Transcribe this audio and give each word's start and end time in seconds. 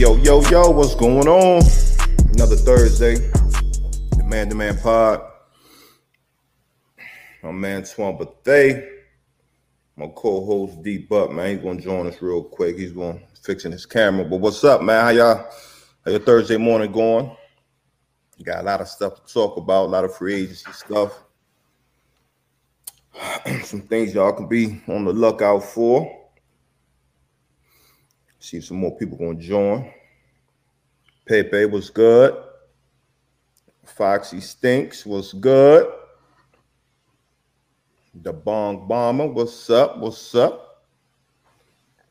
Yo, 0.00 0.16
yo, 0.16 0.40
yo, 0.48 0.70
what's 0.70 0.94
going 0.94 1.28
on? 1.28 1.62
Another 2.32 2.56
Thursday. 2.56 3.16
The 3.16 4.24
Man 4.24 4.48
to 4.48 4.54
Man 4.54 4.78
Pod. 4.78 5.20
My 7.42 7.52
man 7.52 7.84
Swan 7.84 8.16
Bethea. 8.16 8.88
My 9.96 10.06
co-host 10.16 10.82
D 10.82 10.96
Buck, 10.96 11.32
man. 11.32 11.50
He's 11.54 11.62
gonna 11.62 11.82
join 11.82 12.06
us 12.06 12.22
real 12.22 12.42
quick. 12.42 12.78
He's 12.78 12.92
gonna 12.92 13.20
fixing 13.42 13.72
his 13.72 13.84
camera. 13.84 14.24
But 14.24 14.38
what's 14.38 14.64
up, 14.64 14.80
man? 14.80 15.04
How 15.04 15.10
y'all 15.10 15.36
how 16.06 16.10
your 16.10 16.20
Thursday 16.20 16.56
morning 16.56 16.92
going? 16.92 17.36
Got 18.42 18.62
a 18.62 18.64
lot 18.64 18.80
of 18.80 18.88
stuff 18.88 19.16
to 19.16 19.30
talk 19.30 19.58
about, 19.58 19.84
a 19.84 19.90
lot 19.90 20.06
of 20.06 20.16
free 20.16 20.34
agency 20.44 20.72
stuff. 20.72 21.12
Some 23.64 23.82
things 23.82 24.14
y'all 24.14 24.32
can 24.32 24.48
be 24.48 24.80
on 24.88 25.04
the 25.04 25.12
lookout 25.12 25.62
for. 25.62 26.19
See 28.40 28.60
some 28.62 28.78
more 28.78 28.96
people 28.96 29.18
gonna 29.18 29.34
join. 29.34 29.92
Pepe 31.26 31.66
was 31.66 31.90
good. 31.90 32.34
Foxy 33.84 34.40
Stinks 34.40 35.04
was 35.04 35.34
good. 35.34 35.92
The 38.14 38.32
Bong 38.32 38.88
Bomber, 38.88 39.26
what's 39.26 39.68
up? 39.68 39.98
What's 39.98 40.34
up? 40.34 40.86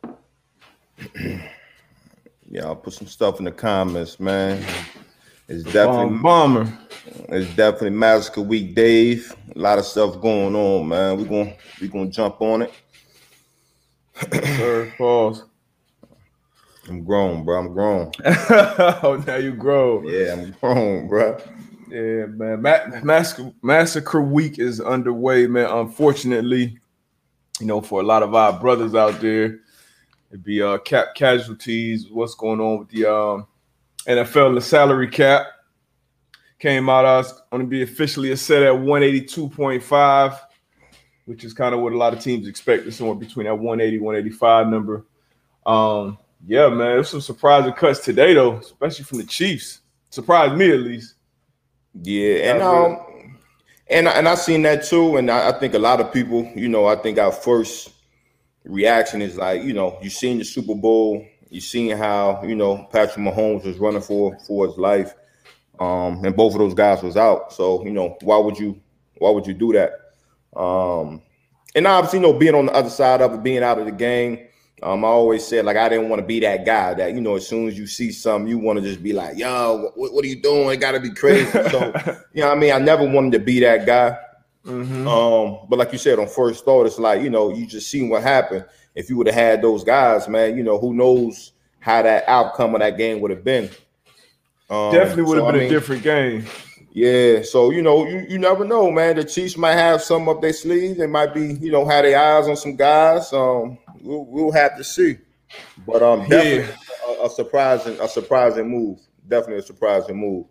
yeah, 2.49 2.65
I'll 2.65 2.75
put 2.75 2.93
some 2.93 3.07
stuff 3.07 3.39
in 3.39 3.45
the 3.45 3.51
comments, 3.51 4.19
man. 4.19 4.63
It's 5.47 5.63
definitely 5.63 6.17
Bomb 6.17 6.21
bomber. 6.21 6.79
it's 7.29 7.53
definitely 7.55 7.89
Massacre 7.89 8.41
Week, 8.41 8.75
Dave. 8.75 9.35
A 9.55 9.59
lot 9.59 9.79
of 9.79 9.85
stuff 9.85 10.21
going 10.21 10.55
on, 10.55 10.87
man. 10.87 11.17
We're 11.17 11.25
gonna 11.25 11.55
we 11.81 11.87
gonna 11.87 12.11
jump 12.11 12.39
on 12.39 12.61
it. 12.61 12.73
Sir, 14.31 14.93
pause. 14.95 15.48
I'm 16.89 17.03
grown, 17.03 17.45
bro. 17.45 17.59
I'm 17.59 17.73
grown. 17.73 18.11
oh, 18.25 19.23
now 19.27 19.35
you 19.35 19.53
grow. 19.53 20.01
Yeah, 20.07 20.33
I'm 20.33 20.51
grown, 20.59 21.07
bro. 21.07 21.39
Yeah, 21.89 22.25
man. 22.25 22.61
Ma- 22.61 23.01
Massacre, 23.03 23.51
Massacre 23.61 24.21
Week 24.21 24.59
is 24.59 24.81
underway, 24.81 25.47
man. 25.47 25.69
Unfortunately, 25.69 26.77
you 27.59 27.65
know, 27.65 27.81
for 27.81 28.01
a 28.01 28.03
lot 28.03 28.23
of 28.23 28.33
our 28.35 28.59
brothers 28.59 28.95
out 28.95 29.19
there, 29.21 29.59
it'd 30.29 30.43
be 30.43 30.61
uh 30.61 30.77
cap 30.79 31.15
casualties. 31.15 32.07
What's 32.09 32.35
going 32.35 32.59
on 32.59 32.79
with 32.79 32.89
the 32.89 33.05
um 33.05 33.47
NFL 34.07 34.55
the 34.55 34.61
salary 34.61 35.07
cap 35.07 35.47
came 36.57 36.89
out 36.89 37.05
uh 37.05 37.23
going 37.51 37.63
to 37.63 37.67
be 37.67 37.83
officially 37.83 38.35
set 38.35 38.63
at 38.63 38.73
182.5, 38.73 40.39
which 41.25 41.43
is 41.43 41.53
kind 41.53 41.73
of 41.73 41.81
what 41.81 41.93
a 41.93 41.97
lot 41.97 42.13
of 42.13 42.19
teams 42.19 42.47
expect, 42.47 42.91
somewhere 42.93 43.15
between 43.15 43.45
that 43.45 43.55
180 43.55 43.99
185 43.99 44.67
number. 44.67 45.05
Um, 45.65 46.17
yeah, 46.45 46.69
man, 46.69 47.03
some 47.03 47.21
surprising 47.21 47.73
cuts 47.73 47.99
today 47.99 48.33
though, 48.33 48.57
especially 48.57 49.05
from 49.05 49.19
the 49.19 49.25
Chiefs. 49.25 49.81
Surprised 50.09 50.55
me 50.55 50.71
at 50.71 50.79
least. 50.79 51.15
Yeah, 52.01 52.51
and 52.53 52.61
um, 52.61 53.37
and 53.89 54.07
I- 54.09 54.13
and 54.13 54.27
I 54.27 54.35
seen 54.35 54.61
that 54.63 54.83
too, 54.85 55.17
and 55.17 55.29
I, 55.29 55.49
I 55.49 55.59
think 55.59 55.73
a 55.73 55.79
lot 55.79 55.99
of 55.99 56.13
people, 56.13 56.49
you 56.55 56.69
know, 56.69 56.85
I 56.87 56.95
think 56.95 57.17
our 57.17 57.31
first 57.31 57.91
reaction 58.65 59.21
is 59.21 59.37
like, 59.37 59.63
you 59.63 59.73
know, 59.73 59.97
you 60.01 60.09
seen 60.09 60.37
the 60.37 60.45
Super 60.45 60.75
Bowl, 60.75 61.25
you 61.49 61.61
seen 61.61 61.95
how 61.97 62.43
you 62.43 62.55
know 62.55 62.87
Patrick 62.91 63.25
Mahomes 63.25 63.65
was 63.65 63.77
running 63.79 64.01
for 64.01 64.37
for 64.47 64.67
his 64.67 64.77
life, 64.77 65.13
um, 65.79 66.23
and 66.23 66.35
both 66.35 66.53
of 66.53 66.59
those 66.59 66.73
guys 66.75 67.01
was 67.03 67.17
out. 67.17 67.53
So 67.53 67.83
you 67.83 67.91
know, 67.91 68.17
why 68.21 68.37
would 68.37 68.57
you 68.59 68.79
why 69.17 69.31
would 69.31 69.47
you 69.47 69.53
do 69.53 69.73
that? 69.73 69.93
Um, 70.59 71.21
and 71.75 71.85
obviously, 71.87 72.19
you 72.19 72.23
know, 72.23 72.33
being 72.33 72.55
on 72.55 72.67
the 72.67 72.73
other 72.73 72.89
side 72.89 73.21
of 73.21 73.33
it, 73.33 73.43
being 73.43 73.63
out 73.63 73.79
of 73.79 73.85
the 73.85 73.91
game. 73.91 74.47
Um, 74.81 75.03
I 75.03 75.09
always 75.09 75.45
said 75.45 75.65
like 75.65 75.77
I 75.77 75.89
didn't 75.89 76.09
want 76.09 76.21
to 76.21 76.25
be 76.25 76.39
that 76.41 76.65
guy 76.65 76.93
that 76.93 77.13
you 77.13 77.21
know 77.21 77.35
as 77.35 77.47
soon 77.47 77.67
as 77.67 77.77
you 77.77 77.85
see 77.87 78.11
something 78.11 78.47
you 78.47 78.57
want 78.59 78.79
to 78.79 78.83
just 78.85 79.03
be 79.03 79.13
like 79.13 79.37
yo 79.37 79.91
what, 79.95 80.13
what 80.13 80.23
are 80.23 80.27
you 80.27 80.41
doing 80.41 80.69
it 80.69 80.77
got 80.77 80.93
to 80.93 80.99
be 80.99 81.09
crazy 81.11 81.51
so 81.51 81.91
you 82.33 82.41
know 82.41 82.47
what 82.49 82.57
I 82.57 82.59
mean 82.59 82.71
I 82.73 82.77
never 82.79 83.03
wanted 83.07 83.33
to 83.33 83.39
be 83.39 83.59
that 83.61 83.85
guy 83.85 84.17
Mhm. 84.65 85.07
um 85.07 85.65
but 85.69 85.79
like 85.79 85.91
you 85.93 85.97
said 85.97 86.19
on 86.19 86.27
first 86.27 86.65
thought 86.65 86.85
it's 86.85 86.99
like 86.99 87.21
you 87.23 87.29
know 87.29 87.53
you 87.53 87.65
just 87.65 87.89
seen 87.89 88.09
what 88.09 88.21
happened 88.23 88.65
if 88.93 89.09
you 89.09 89.15
would 89.17 89.27
have 89.27 89.35
had 89.35 89.61
those 89.61 89.83
guys 89.85 90.27
man 90.27 90.57
you 90.57 90.63
know 90.63 90.77
who 90.77 90.93
knows 90.93 91.53
how 91.79 92.01
that 92.01 92.25
outcome 92.27 92.75
of 92.75 92.81
that 92.81 92.97
game 92.97 93.21
would 93.21 93.31
have 93.31 93.43
been 93.43 93.69
um, 94.69 94.93
Definitely 94.93 95.23
would 95.23 95.37
have 95.37 95.45
so, 95.45 95.47
I 95.47 95.51
been 95.53 95.59
mean, 95.61 95.69
a 95.69 95.73
different 95.73 96.03
game. 96.03 96.45
yeah, 96.91 97.41
so 97.41 97.71
you 97.71 97.81
know, 97.81 98.05
you, 98.05 98.25
you 98.29 98.37
never 98.37 98.63
know, 98.63 98.91
man. 98.91 99.15
The 99.15 99.23
Chiefs 99.23 99.57
might 99.57 99.73
have 99.73 100.01
some 100.03 100.29
up 100.29 100.41
their 100.41 100.53
sleeve. 100.53 100.97
They 100.97 101.07
might 101.07 101.33
be, 101.33 101.53
you 101.53 101.71
know, 101.71 101.85
have 101.85 102.03
their 102.03 102.19
eyes 102.19 102.47
on 102.47 102.55
some 102.55 102.75
guys. 102.75 103.33
Um, 103.33 103.79
we'll, 104.01 104.25
we'll 104.25 104.51
have 104.51 104.77
to 104.77 104.83
see. 104.83 105.17
But 105.85 106.03
um, 106.03 106.27
definitely 106.27 106.75
a, 107.07 107.25
a 107.25 107.29
surprising, 107.29 107.99
a 107.99 108.07
surprising 108.07 108.69
move. 108.69 108.99
Definitely 109.27 109.57
a 109.57 109.63
surprising 109.63 110.17
move. 110.17 110.45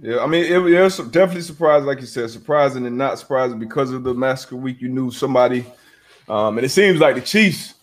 Yeah, 0.00 0.20
I 0.20 0.26
mean, 0.26 0.44
it, 0.44 0.52
it 0.52 0.82
was 0.82 0.96
definitely 1.10 1.42
surprising, 1.42 1.86
like 1.86 2.00
you 2.00 2.06
said, 2.06 2.30
surprising 2.30 2.86
and 2.86 2.96
not 2.96 3.18
surprising 3.18 3.58
because 3.58 3.92
of 3.92 4.04
the 4.04 4.14
massacre 4.14 4.56
week. 4.56 4.80
You 4.80 4.88
knew 4.88 5.10
somebody, 5.10 5.66
um, 6.28 6.56
and 6.56 6.64
it 6.64 6.70
seems 6.70 6.98
like 6.98 7.14
the 7.14 7.20
Chiefs 7.20 7.74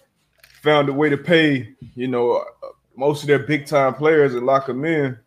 found 0.61 0.89
a 0.89 0.93
way 0.93 1.09
to 1.09 1.17
pay, 1.17 1.75
you 1.95 2.07
know, 2.07 2.37
uh, 2.37 2.67
most 2.95 3.21
of 3.21 3.27
their 3.27 3.39
big 3.39 3.65
time 3.65 3.93
players 3.93 4.33
and 4.33 4.45
lock 4.45 4.65
them 4.65 4.83
in. 4.85 5.17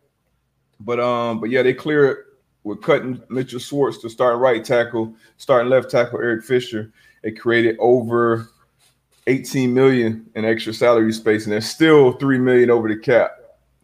But 0.79 0.99
um, 0.99 1.39
but 1.39 1.49
yeah, 1.49 1.63
they 1.63 1.73
clear 1.73 2.11
it 2.11 2.17
with 2.63 2.81
cutting 2.81 3.21
Mitchell 3.29 3.59
Schwartz 3.59 3.99
to 3.99 4.09
start 4.09 4.39
right 4.39 4.63
tackle, 4.63 5.15
starting 5.37 5.69
left 5.69 5.89
tackle 5.89 6.19
Eric 6.19 6.43
Fisher. 6.43 6.91
They 7.23 7.31
created 7.31 7.77
over 7.79 8.49
18 9.27 9.73
million 9.73 10.25
in 10.35 10.45
extra 10.45 10.73
salary 10.73 11.13
space, 11.13 11.45
and 11.45 11.53
there's 11.53 11.69
still 11.69 12.13
three 12.13 12.37
million 12.37 12.69
over 12.69 12.87
the 12.89 12.97
cap. 12.97 13.31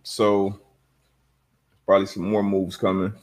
So 0.04 0.60
probably 1.86 2.08
some 2.08 2.30
more 2.30 2.44
moves 2.44 2.78
coming. 2.78 3.14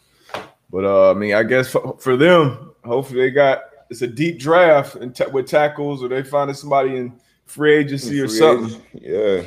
But 0.71 0.84
uh, 0.84 1.10
I 1.10 1.15
mean, 1.15 1.34
I 1.34 1.43
guess 1.43 1.71
for, 1.71 1.97
for 2.00 2.16
them, 2.16 2.72
hopefully 2.84 3.21
they 3.21 3.31
got 3.31 3.60
it's 3.91 4.03
a 4.03 4.06
deep 4.06 4.38
draft 4.41 4.97
and 4.97 5.15
ta- 5.15 5.28
with 5.32 5.47
tackles, 5.47 6.03
or 6.03 6.09
they 6.09 6.22
finding 6.22 6.56
somebody 6.56 6.97
in 6.97 7.12
free 7.44 7.76
agency 7.76 8.21
or 8.21 8.28
Free 8.28 8.37
something. 8.38 8.66
agents. 8.66 8.84
Yeah. 8.94 9.43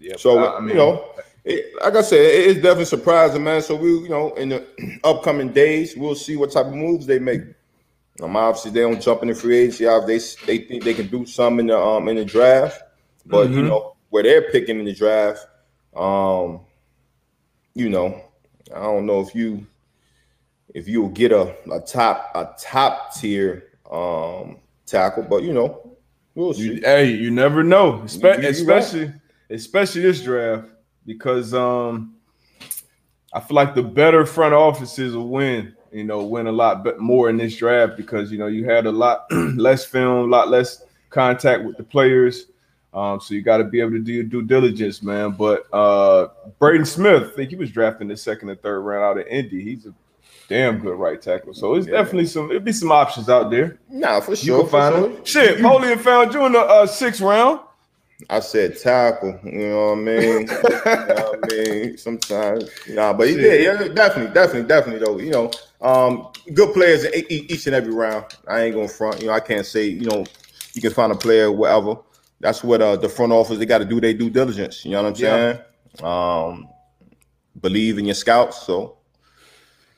Yeah, 0.00 0.14
So 0.18 0.54
I 0.54 0.60
mean, 0.60 0.70
you 0.70 0.74
know, 0.74 1.12
it, 1.44 1.72
like 1.82 1.94
I 1.94 2.02
said, 2.02 2.20
it- 2.20 2.46
it's 2.50 2.56
definitely 2.56 2.84
surprising, 2.84 3.42
man. 3.42 3.62
So 3.62 3.74
we, 3.76 3.88
you 4.00 4.08
know, 4.10 4.34
in 4.34 4.50
the 4.50 4.66
upcoming 5.04 5.48
days, 5.50 5.96
we'll 5.96 6.14
see 6.14 6.36
what 6.36 6.50
type 6.52 6.66
of 6.66 6.74
moves 6.74 7.06
they 7.06 7.18
make. 7.18 7.40
Um, 8.22 8.36
obviously 8.36 8.70
they 8.70 8.80
don't 8.80 9.00
jump 9.02 9.22
in 9.22 9.28
the 9.28 9.34
free 9.34 9.58
agency. 9.58 9.84
They 9.84 10.18
they 10.46 10.58
think 10.64 10.84
they 10.84 10.94
can 10.94 11.08
do 11.08 11.26
some 11.26 11.58
in 11.60 11.66
the 11.66 11.78
um 11.78 12.08
in 12.08 12.16
the 12.16 12.24
draft, 12.24 12.80
but 13.26 13.50
you 13.50 13.62
Mhm. 13.62 13.68
know 13.68 13.96
where 14.10 14.22
they're 14.22 14.50
picking 14.52 14.78
in 14.78 14.84
the 14.84 14.94
draft, 14.94 15.44
um, 15.96 16.60
you 17.74 17.88
know, 17.88 18.20
I 18.74 18.82
don't 18.82 19.06
know 19.06 19.20
if 19.20 19.34
you 19.34 19.66
if 20.74 20.86
you'll 20.88 21.08
get 21.08 21.32
a, 21.32 21.54
a 21.72 21.80
top 21.80 22.30
a 22.34 22.54
top 22.60 23.14
tier 23.16 23.64
um 23.90 24.58
tackle, 24.86 25.24
but 25.24 25.42
you 25.42 25.52
know, 25.52 25.96
we'll 26.36 26.54
you, 26.54 26.76
see. 26.76 26.80
hey, 26.82 27.10
you 27.10 27.30
never 27.32 27.64
know, 27.64 27.94
Espe- 28.04 28.22
You- 28.22 28.28
you 28.28 28.34
right. 28.36 28.44
especially 28.44 29.12
especially 29.50 30.02
this 30.02 30.22
draft 30.22 30.68
because 31.04 31.52
um, 31.52 32.14
I 33.32 33.40
feel 33.40 33.56
like 33.56 33.74
the 33.74 33.82
better 33.82 34.24
front 34.24 34.54
offices 34.54 35.16
will 35.16 35.28
win. 35.28 35.74
You 35.94 36.04
know, 36.04 36.24
win 36.24 36.48
a 36.48 36.52
lot 36.52 36.82
bet- 36.84 36.98
more 36.98 37.30
in 37.30 37.36
this 37.36 37.56
draft 37.56 37.96
because 37.96 38.32
you 38.32 38.38
know 38.38 38.48
you 38.48 38.64
had 38.64 38.86
a 38.86 38.92
lot 38.92 39.26
less 39.56 39.84
film, 39.84 40.28
a 40.32 40.36
lot 40.36 40.48
less 40.50 40.82
contact 41.10 41.62
with 41.64 41.76
the 41.76 41.84
players. 41.84 42.46
Um, 42.92 43.20
so 43.20 43.34
you 43.34 43.42
got 43.42 43.56
to 43.58 43.64
be 43.64 43.80
able 43.80 43.92
to 43.92 43.98
do 44.00 44.12
your 44.12 44.22
due 44.24 44.42
diligence, 44.42 45.02
man. 45.02 45.32
But 45.32 45.72
uh, 45.72 46.28
Braden 46.58 46.84
Smith, 46.86 47.30
I 47.32 47.36
think 47.36 47.50
he 47.50 47.56
was 47.56 47.70
drafted 47.70 48.02
in 48.02 48.08
the 48.08 48.16
second 48.16 48.50
and 48.50 48.60
third 48.60 48.80
round 48.80 49.04
out 49.04 49.18
of 49.20 49.26
Indy. 49.28 49.62
He's 49.64 49.86
a 49.86 49.94
damn 50.48 50.78
good 50.78 50.96
right 50.98 51.20
tackle. 51.20 51.54
So 51.54 51.74
it's 51.74 51.86
Yeah. 51.86 51.94
definitely 51.98 52.26
some. 52.26 52.50
It'll 52.50 52.60
be 52.62 52.72
some 52.72 52.92
options 52.92 53.28
out 53.28 53.50
there. 53.50 53.78
Nah, 53.88 54.20
for 54.20 54.32
You 54.32 54.36
sure. 54.36 54.60
can 54.62 54.70
find 54.70 54.94
sure. 55.26 55.26
Shit, 55.44 55.58
Polian 55.58 55.98
found 56.00 56.34
you 56.34 56.44
in 56.46 56.52
the 56.52 56.60
uh, 56.60 56.86
sixth 56.86 57.20
round. 57.20 57.60
I 58.30 58.38
said 58.40 58.78
tackle, 58.78 59.38
you 59.42 59.68
know 59.70 59.86
what 59.86 59.92
I 59.92 60.00
mean? 60.02 60.40
you 60.42 60.46
know 60.46 61.34
what 61.34 61.52
I 61.52 61.56
mean? 61.68 61.98
Sometimes, 61.98 62.70
nah, 62.88 63.12
but 63.12 63.28
he 63.28 63.34
did. 63.34 63.64
yeah, 63.64 63.88
definitely, 63.88 64.32
definitely, 64.32 64.68
definitely 64.68 65.04
though. 65.04 65.18
You 65.18 65.30
know, 65.32 65.50
um, 65.84 66.28
good 66.54 66.72
players 66.74 67.04
in 67.04 67.24
each 67.28 67.66
and 67.66 67.74
every 67.76 67.92
round. 67.92 68.24
I 68.48 68.62
ain't 68.62 68.74
gonna 68.74 68.88
front. 68.88 69.20
You 69.20 69.28
know, 69.28 69.32
I 69.34 69.40
can't 69.40 69.66
say 69.66 69.86
you 69.86 70.06
know 70.06 70.24
you 70.74 70.82
can 70.82 70.92
find 70.92 71.12
a 71.12 71.16
player 71.16 71.52
wherever. 71.52 71.96
That's 72.40 72.64
what 72.64 72.82
uh, 72.82 72.96
the 72.96 73.08
front 73.08 73.32
office 73.32 73.58
they 73.58 73.66
got 73.66 73.78
to 73.78 73.84
do 73.84 74.00
their 74.00 74.14
due 74.14 74.30
diligence. 74.30 74.84
You 74.84 74.92
know 74.92 75.02
what 75.02 75.08
I'm 75.10 75.14
Yeah. 75.16 75.58
saying? 76.00 76.02
Um, 76.02 76.68
believe 77.60 77.98
in 77.98 78.06
your 78.06 78.14
scouts. 78.14 78.62
So, 78.66 78.98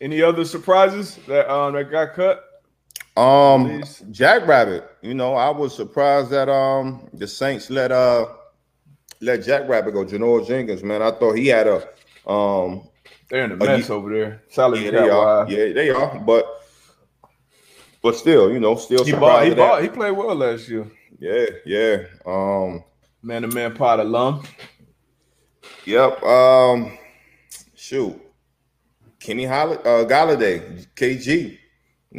Any 0.00 0.22
other 0.22 0.44
surprises 0.44 1.16
that 1.28 1.50
um 1.50 1.74
that 1.74 1.90
got 1.90 2.14
cut? 2.14 2.44
um. 3.16 3.82
Jackrabbit. 4.10 4.88
You 5.02 5.14
know, 5.14 5.34
I 5.34 5.50
was 5.50 5.74
surprised 5.74 6.30
that 6.30 6.48
um 6.48 7.08
the 7.14 7.26
Saints 7.26 7.70
let 7.70 7.92
uh 7.92 8.26
let 9.20 9.44
Jackrabbit 9.44 9.94
go. 9.94 10.04
Janoris 10.04 10.46
Jenkins, 10.48 10.82
man. 10.82 11.02
I 11.02 11.10
thought 11.12 11.34
he 11.34 11.48
had 11.48 11.66
a 11.66 11.88
um 12.30 12.88
They're 13.28 13.44
in 13.44 13.52
a 13.52 13.54
Oh, 13.54 13.66
mess 13.66 13.90
over 13.90 14.12
there. 14.12 14.42
Salary 14.48 14.84
Yeah, 14.84 14.90
they 14.92 15.08
are. 15.08 15.44
wise. 15.44 15.52
Yeah, 15.52 15.72
they 15.72 15.90
are. 15.90 16.18
But 16.20 16.46
but 18.02 18.14
still, 18.16 18.52
you 18.52 18.60
know, 18.60 18.76
still 18.76 19.04
He 19.04 19.12
bought. 19.12 19.46
He 19.46 19.54
bought. 19.54 19.82
He 19.82 19.88
played 19.88 20.12
well 20.12 20.34
last 20.34 20.68
year. 20.68 20.86
Yeah, 21.18 21.46
yeah. 21.64 21.96
Um, 22.24 22.84
Man 23.22 23.42
to 23.42 23.48
man 23.48 23.74
pod 23.74 23.98
alum. 24.00 24.42
Yep. 25.84 26.22
Um, 26.22 26.96
shoot, 27.74 28.20
Kenny 29.18 29.44
Holl- 29.44 29.72
uh, 29.80 30.04
Golladay, 30.04 30.86
KG. 30.94 31.58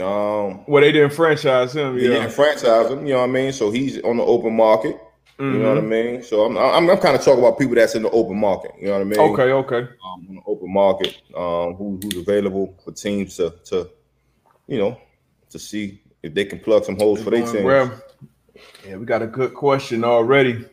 Um, 0.02 0.66
well, 0.68 0.82
they 0.82 0.92
didn't 0.92 1.14
franchise 1.14 1.74
him. 1.76 1.96
They 1.96 2.04
didn't 2.08 2.32
franchise 2.32 2.92
him. 2.92 3.06
You 3.06 3.14
know 3.14 3.20
what 3.22 3.30
I 3.30 3.32
mean? 3.34 3.52
So 3.54 3.72
he's 3.72 4.02
on 4.04 4.18
the 4.18 4.24
open 4.24 4.56
market. 4.56 4.98
Mm-hmm. 5.40 5.54
You 5.54 5.60
know 5.62 5.70
what 5.76 5.78
I 5.78 5.82
mean? 5.82 6.24
So 6.24 6.46
I'm, 6.46 6.58
I'm, 6.58 6.90
I'm 6.90 6.98
kind 6.98 7.16
of 7.16 7.24
talking 7.24 7.44
about 7.44 7.60
people 7.60 7.76
that's 7.76 7.94
in 7.94 8.02
the 8.02 8.10
open 8.10 8.40
market. 8.40 8.72
You 8.80 8.88
know 8.88 8.94
what 8.94 9.02
I 9.02 9.04
mean? 9.04 9.20
Okay, 9.20 9.52
okay. 9.52 9.78
Um, 9.78 10.28
on 10.30 10.36
the 10.36 10.42
open 10.48 10.74
market, 10.74 11.16
um, 11.36 11.76
who, 11.76 12.00
who's 12.02 12.18
available 12.18 12.76
for 12.84 12.92
teams 12.92 13.38
to, 13.38 13.54
to, 13.66 13.90
you 14.68 14.80
know, 14.80 15.00
to 15.52 15.60
see 15.60 16.02
if 16.24 16.34
they 16.34 16.46
can 16.46 16.60
plug 16.60 16.86
some 16.86 16.98
holes 16.98 17.22
for 17.22 17.30
their 17.30 17.46
teams. 17.46 17.64
Well, 17.64 18.02
yeah, 18.86 18.98
we 18.98 19.06
got 19.06 19.22
a 19.22 19.28
good 19.28 19.54
question 19.54 20.04
already 20.04 20.66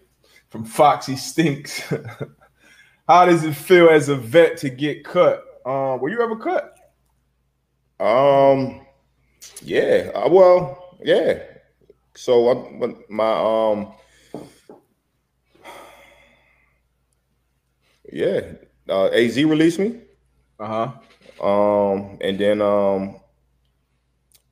from 0.49 0.65
Foxy 0.65 1.17
Stinks. 1.17 1.83
How 3.09 3.27
does 3.27 3.45
it 3.45 3.55
feel 3.55 3.91
as 3.91 4.09
a 4.09 4.17
vet 4.17 4.57
to 4.59 4.71
get 4.71 5.05
cut? 5.05 5.45
Um, 5.67 6.01
were 6.01 6.09
you 6.09 6.23
ever 6.23 6.37
cut? 6.37 6.75
Um, 8.01 8.87
yeah. 9.63 10.11
Uh, 10.15 10.29
well, 10.31 10.97
yeah. 11.03 11.43
So 12.15 12.51
I, 12.51 12.95
my 13.11 13.33
um, 13.33 13.93
yeah, 18.15 18.41
uh, 18.89 19.07
AZ 19.07 19.37
released 19.37 19.79
me. 19.79 20.01
Uh 20.59 20.67
huh. 21.41 21.45
Um, 21.45 22.17
and 22.21 22.39
then 22.39 22.63
um, 22.63 23.17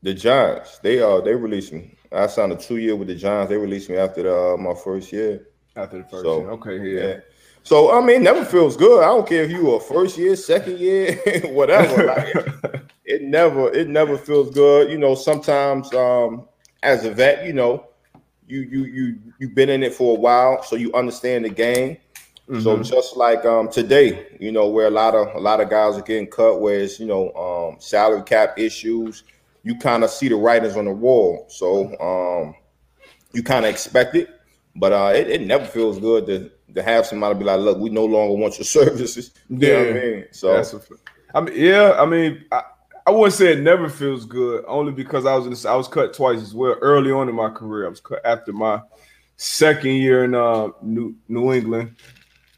the 0.02 0.12
Giants 0.12 0.78
they 0.78 1.00
uh 1.00 1.20
they 1.20 1.34
released 1.34 1.72
me. 1.72 1.96
I 2.10 2.26
signed 2.26 2.52
a 2.52 2.56
two 2.56 2.78
year 2.78 2.96
with 2.96 3.08
the 3.08 3.14
Giants. 3.14 3.50
They 3.50 3.56
released 3.56 3.88
me 3.88 3.96
after 3.96 4.24
the, 4.24 4.36
uh, 4.36 4.56
my 4.56 4.74
first 4.74 5.12
year. 5.12 5.46
After 5.76 5.98
the 5.98 6.04
first 6.04 6.24
so, 6.24 6.40
year, 6.40 6.50
okay, 6.50 6.78
yeah. 6.78 7.06
yeah. 7.06 7.20
So 7.62 7.96
I 7.96 8.04
mean, 8.04 8.24
never 8.24 8.44
feels 8.44 8.76
good. 8.76 9.02
I 9.02 9.06
don't 9.06 9.26
care 9.26 9.44
if 9.44 9.50
you 9.52 9.66
were 9.66 9.80
first 9.80 10.18
year, 10.18 10.34
second 10.34 10.78
year, 10.78 11.14
whatever. 11.44 12.06
like, 12.06 12.82
it 13.04 13.22
never, 13.22 13.72
it 13.72 13.88
never 13.88 14.18
feels 14.18 14.52
good. 14.52 14.90
You 14.90 14.98
know, 14.98 15.14
sometimes 15.14 15.94
um, 15.94 16.48
as 16.82 17.04
a 17.04 17.12
vet, 17.12 17.46
you 17.46 17.52
know, 17.52 17.86
you 18.48 18.62
you 18.62 18.84
you 18.84 19.18
you've 19.38 19.54
been 19.54 19.70
in 19.70 19.84
it 19.84 19.94
for 19.94 20.16
a 20.16 20.20
while, 20.20 20.64
so 20.64 20.74
you 20.74 20.92
understand 20.94 21.44
the 21.44 21.50
game. 21.50 21.96
Mm-hmm. 22.48 22.60
So 22.60 22.82
just 22.82 23.16
like 23.16 23.44
um, 23.44 23.70
today, 23.70 24.26
you 24.40 24.50
know, 24.50 24.68
where 24.68 24.86
a 24.86 24.90
lot 24.90 25.14
of 25.14 25.34
a 25.34 25.38
lot 25.38 25.60
of 25.60 25.70
guys 25.70 25.96
are 25.96 26.02
getting 26.02 26.26
cut, 26.26 26.60
where 26.60 26.80
it's 26.80 26.98
you 26.98 27.06
know 27.06 27.32
um, 27.34 27.80
salary 27.80 28.22
cap 28.22 28.58
issues, 28.58 29.22
you 29.62 29.76
kind 29.76 30.02
of 30.02 30.10
see 30.10 30.28
the 30.28 30.34
writings 30.34 30.76
on 30.76 30.86
the 30.86 30.92
wall. 30.92 31.46
So 31.48 31.96
um, 32.00 32.54
you 33.32 33.42
kind 33.42 33.64
of 33.64 33.70
expect 33.70 34.16
it, 34.16 34.28
but 34.74 34.92
uh, 34.92 35.12
it, 35.14 35.30
it 35.30 35.40
never 35.42 35.64
feels 35.64 35.98
good 35.98 36.26
to 36.26 36.50
to 36.74 36.82
have 36.82 37.06
somebody 37.06 37.38
be 37.38 37.44
like, 37.44 37.60
"Look, 37.60 37.78
we 37.78 37.90
no 37.90 38.04
longer 38.04 38.34
want 38.34 38.58
your 38.58 38.64
services." 38.64 39.32
You 39.48 39.58
yeah, 39.58 39.78
I 39.78 39.92
mean? 39.92 40.24
so 40.32 40.56
a, 40.56 40.80
I 41.34 41.40
mean, 41.42 41.54
yeah, 41.56 41.92
I 41.96 42.06
mean, 42.06 42.44
I, 42.50 42.62
I 43.06 43.10
wouldn't 43.10 43.34
say 43.34 43.52
it 43.52 43.60
never 43.60 43.88
feels 43.88 44.24
good, 44.24 44.64
only 44.66 44.92
because 44.92 45.26
I 45.26 45.36
was 45.36 45.64
in, 45.64 45.70
I 45.70 45.76
was 45.76 45.88
cut 45.88 46.14
twice 46.14 46.42
as 46.42 46.54
well. 46.54 46.76
Early 46.80 47.12
on 47.12 47.28
in 47.28 47.34
my 47.34 47.50
career, 47.50 47.86
I 47.86 47.90
was 47.90 48.00
cut 48.00 48.20
after 48.24 48.52
my 48.52 48.80
second 49.36 49.92
year 49.92 50.24
in 50.24 50.34
uh, 50.34 50.68
New 50.82 51.14
New 51.28 51.52
England. 51.52 51.96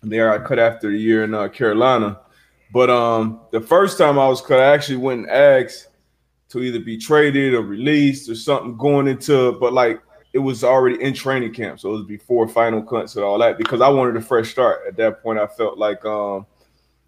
There, 0.09 0.33
I 0.33 0.39
cut 0.39 0.59
after 0.59 0.91
a 0.91 0.97
year 0.97 1.25
in 1.25 1.35
uh, 1.35 1.49
Carolina. 1.49 2.21
But 2.73 2.91
um, 2.91 3.41
the 3.53 3.61
first 3.61 3.99
time 3.99 4.19
I 4.19 4.27
was 4.29 4.41
cut, 4.41 4.61
I 4.61 4.75
actually 4.75 4.97
went 4.97 5.21
and 5.21 5.31
asked 5.31 5.89
to 6.49 6.61
either 6.61 6.81
be 6.81 6.97
traded 6.97 7.55
or 7.55 7.63
released 7.63 8.29
or 8.29 8.35
something 8.35 8.77
going 8.77 9.09
into, 9.09 9.53
but 9.61 9.73
like 9.73 10.01
it 10.33 10.39
was 10.39 10.65
already 10.65 11.01
in 11.03 11.15
training 11.15 11.55
camp, 11.55 11.79
so 11.79 11.91
it 11.91 11.99
was 11.99 12.07
before 12.07 12.49
final 12.49 12.83
cuts 12.83 13.15
and 13.15 13.25
all 13.25 13.39
that. 13.39 13.57
Because 13.57 13.81
I 13.81 13.89
wanted 13.89 14.17
a 14.17 14.21
fresh 14.21 14.51
start. 14.51 14.83
At 14.87 14.97
that 14.97 15.23
point, 15.23 15.39
I 15.39 15.47
felt 15.47 15.79
like, 15.79 16.05
um, 16.05 16.47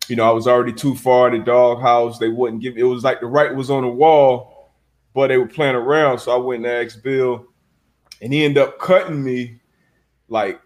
you 0.08 0.14
know, 0.14 0.28
I 0.28 0.30
was 0.30 0.46
already 0.46 0.72
too 0.72 0.94
far 0.94 1.28
in 1.28 1.38
the 1.38 1.44
doghouse. 1.44 2.18
They 2.18 2.28
wouldn't 2.28 2.62
give. 2.62 2.76
It 2.76 2.84
was 2.84 3.02
like 3.02 3.20
the 3.20 3.26
right 3.26 3.54
was 3.54 3.70
on 3.70 3.82
the 3.82 3.88
wall, 3.88 4.70
but 5.14 5.28
they 5.28 5.38
were 5.38 5.48
playing 5.48 5.74
around. 5.74 6.20
So 6.20 6.32
I 6.32 6.36
went 6.36 6.64
and 6.64 6.72
asked 6.72 7.02
Bill, 7.02 7.46
and 8.22 8.32
he 8.32 8.44
ended 8.44 8.62
up 8.62 8.78
cutting 8.78 9.22
me 9.22 9.60
like 10.28 10.60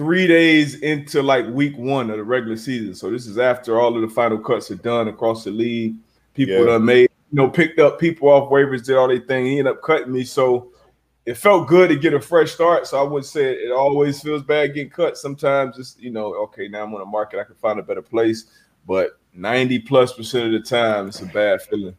three 0.00 0.26
days 0.26 0.76
into 0.76 1.22
like 1.22 1.46
week 1.48 1.76
one 1.76 2.08
of 2.08 2.16
the 2.16 2.24
regular 2.24 2.56
season. 2.56 2.94
So 2.94 3.10
this 3.10 3.26
is 3.26 3.36
after 3.36 3.78
all 3.78 3.94
of 3.94 4.00
the 4.00 4.08
final 4.08 4.38
cuts 4.38 4.70
are 4.70 4.76
done 4.76 5.08
across 5.08 5.44
the 5.44 5.50
league. 5.50 5.94
People 6.32 6.64
yeah. 6.64 6.72
that 6.72 6.80
made, 6.80 7.10
you 7.30 7.36
know, 7.36 7.50
picked 7.50 7.78
up 7.78 8.00
people 8.00 8.30
off 8.30 8.48
waivers, 8.48 8.86
did 8.86 8.96
all 8.96 9.08
their 9.08 9.20
thing. 9.20 9.44
He 9.44 9.58
ended 9.58 9.74
up 9.74 9.82
cutting 9.82 10.10
me. 10.10 10.24
So 10.24 10.72
it 11.26 11.36
felt 11.36 11.68
good 11.68 11.90
to 11.90 11.96
get 11.96 12.14
a 12.14 12.20
fresh 12.20 12.52
start. 12.52 12.86
So 12.86 12.98
I 12.98 13.06
would 13.06 13.26
say 13.26 13.52
it 13.52 13.72
always 13.72 14.22
feels 14.22 14.42
bad 14.42 14.72
getting 14.72 14.88
cut. 14.88 15.18
Sometimes 15.18 15.78
it's 15.78 15.98
you 15.98 16.10
know, 16.10 16.32
okay, 16.44 16.66
now 16.66 16.82
I'm 16.84 16.94
on 16.94 17.00
the 17.00 17.04
market, 17.04 17.38
I 17.38 17.44
can 17.44 17.56
find 17.56 17.78
a 17.78 17.82
better 17.82 18.00
place. 18.00 18.46
But 18.86 19.20
90 19.34 19.80
plus 19.80 20.14
percent 20.14 20.46
of 20.46 20.52
the 20.52 20.66
time, 20.66 21.08
it's 21.08 21.20
a 21.20 21.26
bad 21.26 21.60
feeling. 21.60 21.94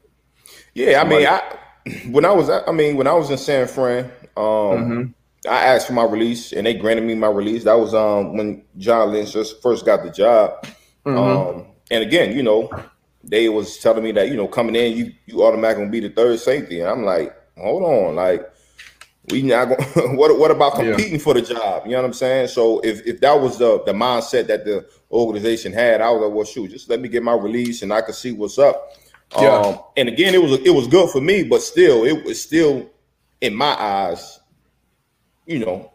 Yeah, 0.73 1.03
I 1.03 1.07
mean, 1.07 1.27
I 1.27 1.55
when 2.09 2.25
I 2.25 2.31
was 2.31 2.49
I 2.49 2.71
mean, 2.71 2.97
when 2.97 3.05
I 3.05 3.13
was 3.13 3.29
in 3.29 3.37
San 3.37 3.67
Fran, 3.67 4.05
um, 4.35 4.43
mm-hmm. 4.43 5.03
I 5.49 5.65
asked 5.65 5.87
for 5.87 5.93
my 5.93 6.03
release 6.03 6.53
and 6.53 6.65
they 6.65 6.73
granted 6.73 7.03
me 7.03 7.15
my 7.15 7.27
release. 7.27 7.63
That 7.63 7.79
was 7.79 7.93
um 7.93 8.37
when 8.37 8.63
John 8.77 9.11
Lynch 9.11 9.33
just 9.33 9.61
first 9.61 9.85
got 9.85 10.03
the 10.03 10.11
job. 10.11 10.65
Mm-hmm. 11.05 11.17
Um, 11.17 11.65
and 11.89 12.03
again, 12.03 12.35
you 12.35 12.43
know, 12.43 12.69
they 13.23 13.49
was 13.49 13.77
telling 13.77 14.03
me 14.03 14.11
that, 14.13 14.29
you 14.29 14.35
know, 14.35 14.47
coming 14.47 14.75
in, 14.75 14.95
you 14.95 15.13
you 15.25 15.43
automatically 15.43 15.87
be 15.87 15.99
the 15.99 16.09
third 16.09 16.39
safety. 16.39 16.79
And 16.79 16.89
I'm 16.89 17.03
like, 17.03 17.35
hold 17.57 17.83
on, 17.83 18.15
like 18.15 18.47
we 19.29 19.41
not 19.41 19.65
going 19.65 20.17
what 20.17 20.37
what 20.37 20.51
about 20.51 20.75
competing 20.75 21.13
yeah. 21.13 21.19
for 21.19 21.33
the 21.33 21.41
job? 21.41 21.85
You 21.85 21.91
know 21.91 21.97
what 21.97 22.05
I'm 22.05 22.13
saying? 22.13 22.47
So 22.49 22.79
if 22.81 23.05
if 23.05 23.19
that 23.21 23.39
was 23.39 23.57
the 23.57 23.83
the 23.83 23.93
mindset 23.93 24.47
that 24.47 24.65
the 24.65 24.85
organization 25.11 25.73
had, 25.73 26.01
I 26.01 26.11
was 26.11 26.21
like, 26.21 26.33
well, 26.33 26.45
shoot, 26.45 26.71
just 26.71 26.89
let 26.89 27.01
me 27.01 27.09
get 27.09 27.23
my 27.23 27.33
release 27.33 27.81
and 27.81 27.93
I 27.93 28.01
could 28.01 28.15
see 28.15 28.31
what's 28.31 28.59
up. 28.59 28.91
Yeah. 29.39 29.59
Um, 29.59 29.79
and 29.97 30.09
again, 30.09 30.33
it 30.33 30.41
was 30.41 30.53
it 30.53 30.73
was 30.73 30.87
good 30.87 31.09
for 31.09 31.21
me, 31.21 31.43
but 31.43 31.61
still, 31.61 32.03
it 32.03 32.23
was 32.25 32.41
still 32.41 32.89
in 33.39 33.55
my 33.55 33.73
eyes, 33.81 34.39
you 35.45 35.59
know, 35.59 35.91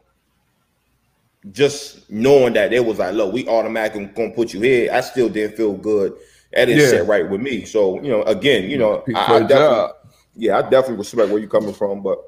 just 1.52 2.10
knowing 2.10 2.54
that 2.54 2.72
it 2.72 2.84
was 2.84 2.98
like, 2.98 3.14
look, 3.14 3.32
we 3.32 3.46
automatically 3.48 4.06
gonna 4.06 4.30
put 4.30 4.52
you 4.52 4.60
here. 4.60 4.92
I 4.92 5.00
still 5.00 5.28
didn't 5.28 5.56
feel 5.56 5.74
good. 5.74 6.14
That 6.52 6.66
didn't 6.66 6.82
yeah. 6.82 6.88
sit 6.88 7.06
right 7.06 7.28
with 7.28 7.40
me. 7.40 7.64
So 7.64 8.02
you 8.02 8.10
know, 8.10 8.22
again, 8.22 8.68
you 8.68 8.78
know, 8.78 9.04
I, 9.14 9.36
I 9.36 9.40
definitely, 9.40 9.92
yeah, 10.36 10.58
I 10.58 10.62
definitely 10.62 10.96
respect 10.96 11.30
where 11.30 11.38
you're 11.38 11.48
coming 11.48 11.74
from, 11.74 12.02
but 12.02 12.18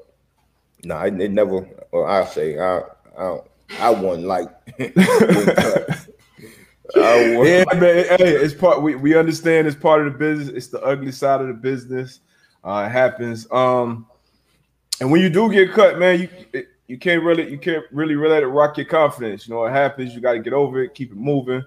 no, 0.83 0.95
nah, 0.95 1.03
it, 1.05 1.19
it, 1.19 1.31
never. 1.31 1.67
Well, 1.91 2.05
I 2.05 2.25
say 2.25 2.57
I 2.57 2.81
I 3.17 3.39
I 3.79 3.89
won 3.89 4.23
like. 4.23 4.49
I 6.95 7.35
won. 7.35 7.45
Yeah, 7.45 7.65
man. 7.73 8.05
Hey, 8.17 8.35
it's 8.35 8.53
part. 8.53 8.81
We, 8.81 8.95
we 8.95 9.15
understand 9.15 9.67
it's 9.67 9.75
part 9.75 10.05
of 10.05 10.13
the 10.13 10.19
business. 10.19 10.49
It's 10.49 10.67
the 10.67 10.81
ugly 10.81 11.11
side 11.11 11.41
of 11.41 11.47
the 11.47 11.53
business. 11.53 12.21
Uh, 12.63 12.85
it 12.87 12.91
happens. 12.91 13.49
Um, 13.51 14.07
and 14.99 15.11
when 15.11 15.21
you 15.21 15.29
do 15.29 15.51
get 15.51 15.71
cut, 15.71 15.97
man, 15.99 16.21
you 16.21 16.29
it, 16.53 16.67
you 16.89 16.97
can't 16.97 17.23
really 17.23 17.49
you 17.49 17.59
can't 17.59 17.85
really 17.91 18.15
let 18.15 18.41
it 18.41 18.47
rock 18.47 18.75
your 18.77 18.87
confidence. 18.87 19.47
You 19.47 19.53
know, 19.53 19.63
it 19.63 19.71
happens. 19.71 20.13
You 20.13 20.21
got 20.21 20.33
to 20.33 20.39
get 20.39 20.53
over 20.53 20.83
it, 20.83 20.95
keep 20.95 21.11
it 21.11 21.17
moving, 21.17 21.63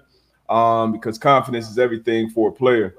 um, 0.49 0.91
because 0.91 1.17
confidence 1.17 1.69
is 1.69 1.79
everything 1.79 2.29
for 2.29 2.49
a 2.49 2.51
player. 2.51 2.93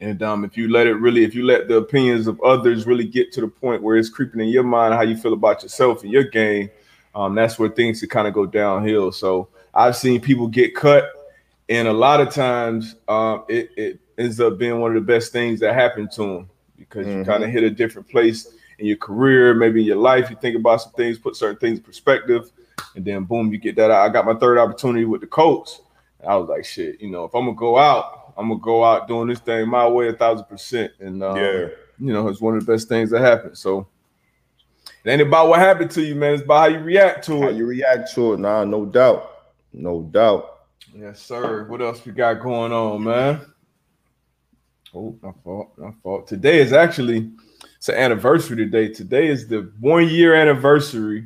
And 0.00 0.20
um, 0.22 0.44
if 0.44 0.56
you 0.56 0.72
let 0.72 0.86
it 0.86 0.94
really, 0.94 1.24
if 1.24 1.34
you 1.34 1.44
let 1.44 1.68
the 1.68 1.76
opinions 1.76 2.26
of 2.26 2.40
others 2.40 2.86
really 2.86 3.06
get 3.06 3.32
to 3.32 3.42
the 3.42 3.48
point 3.48 3.82
where 3.82 3.96
it's 3.96 4.08
creeping 4.08 4.40
in 4.40 4.48
your 4.48 4.62
mind 4.64 4.94
how 4.94 5.02
you 5.02 5.16
feel 5.16 5.34
about 5.34 5.62
yourself 5.62 6.02
and 6.02 6.10
your 6.10 6.24
game, 6.24 6.70
um, 7.14 7.34
that's 7.34 7.58
where 7.58 7.68
things 7.68 8.00
can 8.00 8.08
kind 8.08 8.26
of 8.26 8.32
go 8.32 8.46
downhill. 8.46 9.12
So 9.12 9.48
I've 9.74 9.94
seen 9.94 10.22
people 10.22 10.48
get 10.48 10.74
cut, 10.74 11.10
and 11.68 11.86
a 11.86 11.92
lot 11.92 12.22
of 12.22 12.30
times 12.30 12.96
um, 13.08 13.44
it, 13.50 13.70
it 13.76 14.00
ends 14.16 14.40
up 14.40 14.56
being 14.56 14.80
one 14.80 14.96
of 14.96 15.06
the 15.06 15.12
best 15.12 15.32
things 15.32 15.60
that 15.60 15.74
happened 15.74 16.12
to 16.12 16.22
them 16.22 16.50
because 16.78 17.06
mm-hmm. 17.06 17.18
you 17.18 17.24
kind 17.26 17.44
of 17.44 17.50
hit 17.50 17.62
a 17.62 17.70
different 17.70 18.08
place 18.08 18.54
in 18.82 18.88
your 18.88 18.98
career, 18.98 19.54
maybe 19.54 19.80
in 19.80 19.86
your 19.86 19.96
life. 19.96 20.28
You 20.28 20.36
think 20.36 20.56
about 20.56 20.82
some 20.82 20.92
things, 20.92 21.18
put 21.18 21.36
certain 21.36 21.58
things 21.58 21.78
in 21.78 21.84
perspective, 21.84 22.52
and 22.94 23.04
then 23.04 23.24
boom, 23.24 23.50
you 23.52 23.58
get 23.58 23.76
that. 23.76 23.90
I 23.90 24.08
got 24.10 24.26
my 24.26 24.34
third 24.34 24.58
opportunity 24.58 25.06
with 25.06 25.22
the 25.22 25.26
Colts. 25.26 25.80
And 26.20 26.28
I 26.28 26.36
was 26.36 26.48
like, 26.48 26.64
shit, 26.64 27.00
you 27.00 27.10
know, 27.10 27.24
if 27.24 27.34
I'm 27.34 27.46
gonna 27.46 27.56
go 27.56 27.78
out 27.78 28.22
I'm 28.36 28.48
gonna 28.48 28.60
go 28.60 28.84
out 28.84 29.08
doing 29.08 29.28
this 29.28 29.40
thing 29.40 29.68
my 29.68 29.86
way 29.86 30.08
a 30.08 30.12
thousand 30.12 30.46
percent. 30.46 30.92
And 31.00 31.22
um, 31.22 31.36
yeah, 31.36 31.68
you 31.98 32.12
know, 32.12 32.28
it's 32.28 32.40
one 32.40 32.56
of 32.56 32.64
the 32.64 32.72
best 32.72 32.88
things 32.88 33.10
that 33.10 33.20
happened. 33.20 33.56
So 33.56 33.88
it 35.04 35.10
ain't 35.10 35.22
about 35.22 35.48
what 35.48 35.58
happened 35.58 35.90
to 35.92 36.02
you, 36.02 36.14
man. 36.14 36.34
It's 36.34 36.42
about 36.42 36.70
how 36.70 36.76
you 36.76 36.82
react 36.82 37.24
to 37.26 37.36
it. 37.36 37.42
How 37.42 37.48
you 37.48 37.66
react 37.66 38.12
to 38.14 38.34
it, 38.34 38.40
nah, 38.40 38.64
no 38.64 38.86
doubt. 38.86 39.30
No 39.72 40.02
doubt. 40.02 40.60
Yes, 40.94 41.20
sir. 41.20 41.64
What 41.68 41.80
else 41.80 42.04
we 42.04 42.12
got 42.12 42.34
going 42.34 42.72
on, 42.72 43.04
man? 43.04 43.40
Oh, 44.94 45.16
my 45.22 45.32
fault. 45.42 45.72
My 45.78 45.90
fault. 46.02 46.26
Today 46.26 46.60
is 46.60 46.72
actually 46.72 47.30
it's 47.82 47.88
an 47.88 47.96
anniversary 47.96 48.56
today. 48.56 48.86
Today 48.86 49.26
is 49.26 49.48
the 49.48 49.72
one 49.80 50.08
year 50.08 50.36
anniversary 50.36 51.24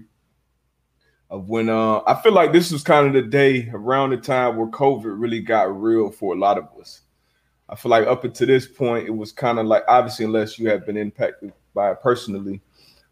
of 1.29 1.51
when 1.51 1.69
uh 1.69 2.01
I 2.07 2.15
feel 2.23 2.33
like 2.33 2.51
this 2.51 2.73
was 2.73 2.83
kind 2.83 3.07
of 3.07 3.13
the 3.13 3.29
day 3.29 3.69
around 3.75 4.09
the 4.09 4.17
time 4.17 4.57
where 4.57 4.67
COVID 4.69 5.21
really 5.21 5.41
got 5.41 5.79
real 5.79 6.11
for 6.11 6.33
a 6.33 6.39
lot 6.39 6.57
of 6.57 6.67
us. 6.81 7.03
I 7.69 7.75
feel 7.75 7.91
like 7.91 8.07
up 8.07 8.25
until 8.25 8.47
this 8.47 8.67
point, 8.67 9.07
it 9.07 9.11
was 9.11 9.33
kind 9.33 9.59
of 9.59 9.67
like 9.67 9.83
obviously, 9.87 10.25
unless 10.25 10.59
you 10.59 10.71
have 10.71 10.87
been 10.87 10.97
impacted 10.97 11.53
by 11.75 11.91
it 11.91 12.01
personally, 12.01 12.63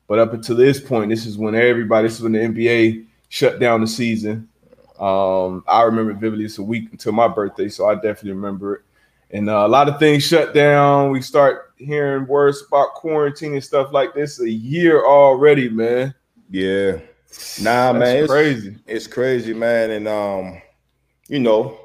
but 0.07 0.19
up 0.19 0.33
until 0.33 0.57
this 0.57 0.81
point, 0.81 1.11
this 1.11 1.27
is 1.27 1.37
when 1.37 1.55
everybody, 1.55 2.09
this 2.09 2.17
is 2.17 2.23
when 2.23 2.33
the 2.33 2.39
NBA 2.39 3.05
shut 3.29 3.61
down 3.61 3.83
the 3.83 3.87
season. 3.87 4.49
Um, 4.99 5.65
I 5.69 5.83
remember 5.83 6.15
vividly. 6.15 6.47
It's 6.47 6.57
a 6.57 6.63
week 6.63 6.89
until 6.93 7.13
my 7.13 7.29
birthday, 7.29 7.69
so 7.69 7.91
I 7.91 7.95
definitely 7.95 8.33
remember 8.33 8.77
it. 8.77 8.83
And 9.33 9.51
uh, 9.51 9.67
a 9.67 9.69
lot 9.69 9.91
of 9.91 9.99
things 9.99 10.23
shut 10.23 10.55
down. 10.55 11.11
We 11.11 11.21
start 11.21 11.64
hearing 11.77 12.27
words 12.27 12.63
about 12.67 12.95
quarantine 12.95 13.55
and 13.55 13.65
stuff 13.65 13.93
like 13.93 14.15
this 14.15 14.41
a 14.41 14.51
year 14.51 15.05
already, 15.05 15.69
man. 15.69 16.15
Yeah. 16.51 17.01
Nah, 17.61 17.93
That's 17.93 17.99
man, 17.99 18.17
it's 18.17 18.33
crazy. 18.33 18.77
It's 18.87 19.07
crazy, 19.07 19.55
man, 19.55 19.91
and 19.91 20.07
um, 20.07 20.63
you 21.29 21.41
know, 21.41 21.79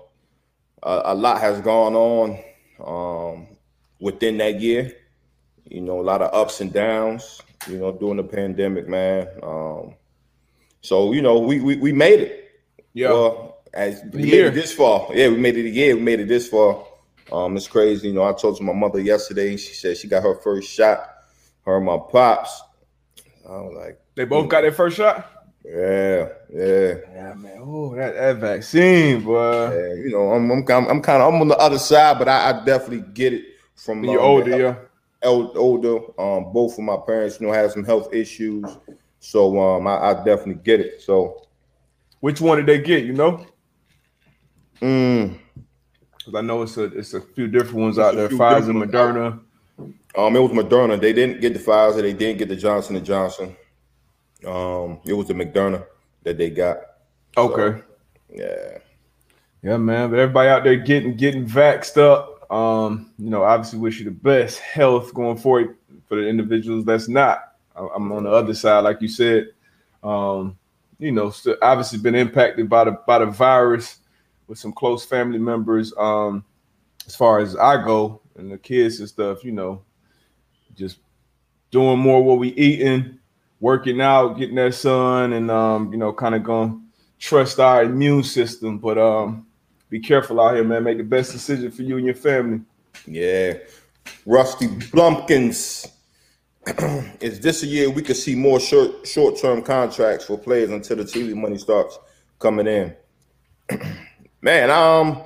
a, 0.84 1.02
a 1.06 1.16
lot 1.16 1.42
has 1.42 1.60
gone 1.62 1.96
on 1.96 2.44
um 2.86 3.48
within 4.00 4.38
that 4.38 4.60
year. 4.62 4.94
You 5.66 5.82
know, 5.82 6.00
a 6.00 6.04
lot 6.04 6.22
of 6.22 6.34
ups 6.34 6.62
and 6.62 6.72
downs. 6.72 7.42
You 7.68 7.78
know, 7.78 7.92
during 7.92 8.18
the 8.18 8.24
pandemic, 8.24 8.88
man. 8.88 9.28
Um, 9.44 9.96
so 10.82 11.14
you 11.14 11.22
know, 11.22 11.40
we 11.40 11.60
we, 11.60 11.78
we 11.78 11.92
made 11.92 12.20
it. 12.20 12.62
Yeah. 12.94 13.10
Well, 13.10 13.50
as 13.74 14.02
we 14.12 14.24
made 14.24 14.34
it 14.34 14.54
this 14.54 14.74
far. 14.74 15.08
Yeah, 15.14 15.30
we 15.30 15.38
made 15.38 15.58
it 15.58 15.66
a 15.66 15.70
year. 15.70 15.96
We 15.96 16.02
made 16.02 16.20
it 16.20 16.28
this 16.28 16.48
far. 16.48 16.86
Um, 17.32 17.56
it's 17.58 17.68
crazy. 17.68 18.08
You 18.10 18.14
know, 18.16 18.24
I 18.24 18.34
told 18.34 18.58
to 18.58 18.64
my 18.64 18.74
mother 18.74 19.00
yesterday. 19.00 19.56
She 19.58 19.74
said 19.74 19.98
she 19.98 20.08
got 20.08 20.24
her 20.24 20.36
first 20.42 20.70
shot. 20.70 21.16
Her 21.66 21.78
and 21.78 21.86
my 21.86 21.98
pops. 22.12 22.62
I 23.48 23.52
was 23.62 23.74
like, 23.76 24.00
they 24.16 24.26
both 24.26 24.50
got 24.50 24.62
their 24.62 24.72
first 24.72 24.98
shot. 24.98 25.30
yeah, 25.66 26.30
yeah. 26.54 26.94
Yeah, 27.14 27.34
man. 27.36 27.58
Oh, 27.62 27.96
that, 27.96 28.14
that 28.16 28.38
vaccine, 28.38 29.22
boy. 29.24 29.70
Yeah, 29.70 29.94
you 29.96 30.10
know, 30.12 30.32
I'm 30.32 30.50
I'm 30.52 30.64
kind 30.64 30.88
I'm 30.88 31.02
kind 31.02 31.22
of 31.22 31.34
I'm 31.34 31.42
on 31.42 31.48
the 31.48 31.58
other 31.58 31.80
side, 31.80 32.18
but 32.20 32.28
I, 32.28 32.50
I 32.50 32.66
definitely 32.66 33.06
get 33.14 33.34
it 33.34 33.46
from 33.76 34.04
You're 34.04 34.20
um, 34.20 34.26
older, 34.26 34.60
yeah. 34.60 34.76
el- 35.22 35.58
older. 35.58 35.98
Um, 36.20 36.52
both 36.54 36.78
of 36.78 36.84
my 36.84 36.98
parents, 37.06 37.40
you 37.40 37.48
know, 37.48 37.54
have 37.54 37.72
some 37.72 37.84
health 37.84 38.14
issues, 38.14 38.66
so 39.20 39.60
um, 39.60 39.88
I, 39.88 39.98
I 39.98 40.14
definitely 40.24 40.62
get 40.64 40.80
it. 40.80 41.02
So, 41.02 41.48
Which 42.20 42.40
one 42.42 42.58
did 42.58 42.68
they 42.68 42.82
get? 42.82 43.04
You 43.04 43.14
know, 43.14 43.46
mm, 44.82 45.38
because 46.30 46.44
I 46.44 46.46
know 46.48 46.62
it's 46.62 46.78
a 46.78 46.84
it's 46.86 47.14
a 47.14 47.22
few 47.22 47.48
different 47.48 47.78
ones 47.78 47.98
It's 47.98 48.06
out 48.08 48.16
there. 48.16 48.30
Pfizer, 48.30 48.74
Moderna. 48.74 49.40
um, 50.18 50.36
it 50.36 50.40
was 50.40 50.52
Moderna. 50.52 51.00
They 51.00 51.14
didn't 51.14 51.42
get 51.42 51.54
the 51.54 51.60
Pfizer. 51.60 52.02
They 52.02 52.14
didn't 52.14 52.40
get 52.40 52.50
the 52.50 52.56
Johnson 52.56 52.96
and 52.96 53.06
Johnson. 53.06 53.56
Um, 54.46 55.00
it 55.06 55.14
was 55.14 55.28
the 55.28 55.34
Moderna 55.34 55.86
that 56.24 56.38
they 56.38 56.50
got. 56.50 56.78
Okay. 57.38 57.82
Yeah, 58.34 58.78
Yeah, 59.64 59.78
man. 59.78 60.10
But 60.12 60.20
everybody 60.20 60.50
out 60.50 60.64
there 60.64 60.76
getting 60.78 61.16
getting 61.18 61.46
vaxxed 61.46 61.98
up. 61.98 62.52
Um, 62.52 63.12
you 63.20 63.30
know, 63.30 63.44
obviously 63.44 63.80
wish 63.80 64.00
you 64.00 64.06
the 64.06 64.12
best 64.12 64.60
health 64.60 65.14
going 65.14 65.38
forward 65.38 65.78
for 66.08 66.16
the 66.16 66.28
individuals 66.28 66.86
that's 66.86 67.08
not. 67.08 67.54
I'm 67.76 68.12
on 68.12 68.24
the 68.24 68.32
other 68.32 68.54
side, 68.54 68.82
like 68.82 69.02
you 69.02 69.08
said. 69.08 69.50
Um, 70.04 70.58
you 71.00 71.12
know, 71.12 71.34
obviously 71.62 72.00
been 72.00 72.16
impacted 72.16 72.70
by 72.70 72.86
the 72.86 72.92
by 73.08 73.20
the 73.20 73.28
virus 73.28 73.99
with 74.50 74.58
some 74.58 74.74
close 74.74 75.06
family 75.06 75.38
members. 75.40 75.94
Um, 75.98 76.44
as 77.08 77.16
far 77.16 77.40
as 77.40 77.56
I 77.56 77.82
go 77.82 78.22
and 78.36 78.52
the 78.52 78.58
kids 78.58 79.00
and 79.00 79.08
stuff, 79.08 79.46
you 79.46 79.52
know, 79.52 79.84
just 80.76 80.98
doing 81.72 82.00
more 82.00 82.22
what 82.24 82.40
we 82.40 82.50
eating, 82.50 83.20
working 83.60 84.02
out, 84.02 84.38
getting 84.38 84.56
that 84.56 84.74
sun, 84.74 85.34
and 85.34 85.50
um, 85.50 85.94
you 85.94 85.98
know, 85.98 86.12
kind 86.12 86.36
of 86.36 86.44
going 86.44 86.84
trust 87.20 87.60
our 87.60 87.84
immune 87.84 88.24
system. 88.24 88.80
But 88.80 88.98
um, 88.98 89.46
be 89.90 90.00
careful 90.00 90.42
out 90.42 90.56
here, 90.56 90.64
man. 90.64 90.84
Make 90.84 90.98
the 90.98 91.04
best 91.04 91.32
decision 91.32 91.72
for 91.72 91.84
you 91.84 91.98
and 91.98 92.06
your 92.06 92.16
family. 92.16 92.62
yeah. 93.06 93.54
Rusty 94.26 94.68
Blumpkins. 94.68 95.88
Is 97.22 97.40
this 97.40 97.62
a 97.64 97.68
year 97.68 97.90
we 97.90 98.02
could 98.02 98.16
see 98.16 98.36
more 98.36 98.60
short 98.60 99.08
short 99.08 99.38
term 99.38 99.62
contracts 99.62 100.26
for 100.26 100.38
players 100.38 100.72
until 100.72 100.98
the 100.98 101.04
TV 101.04 101.36
money 101.36 101.58
starts 101.58 102.00
coming 102.40 102.68
in? 102.68 102.96
Man, 104.42 104.70
um, 104.72 105.22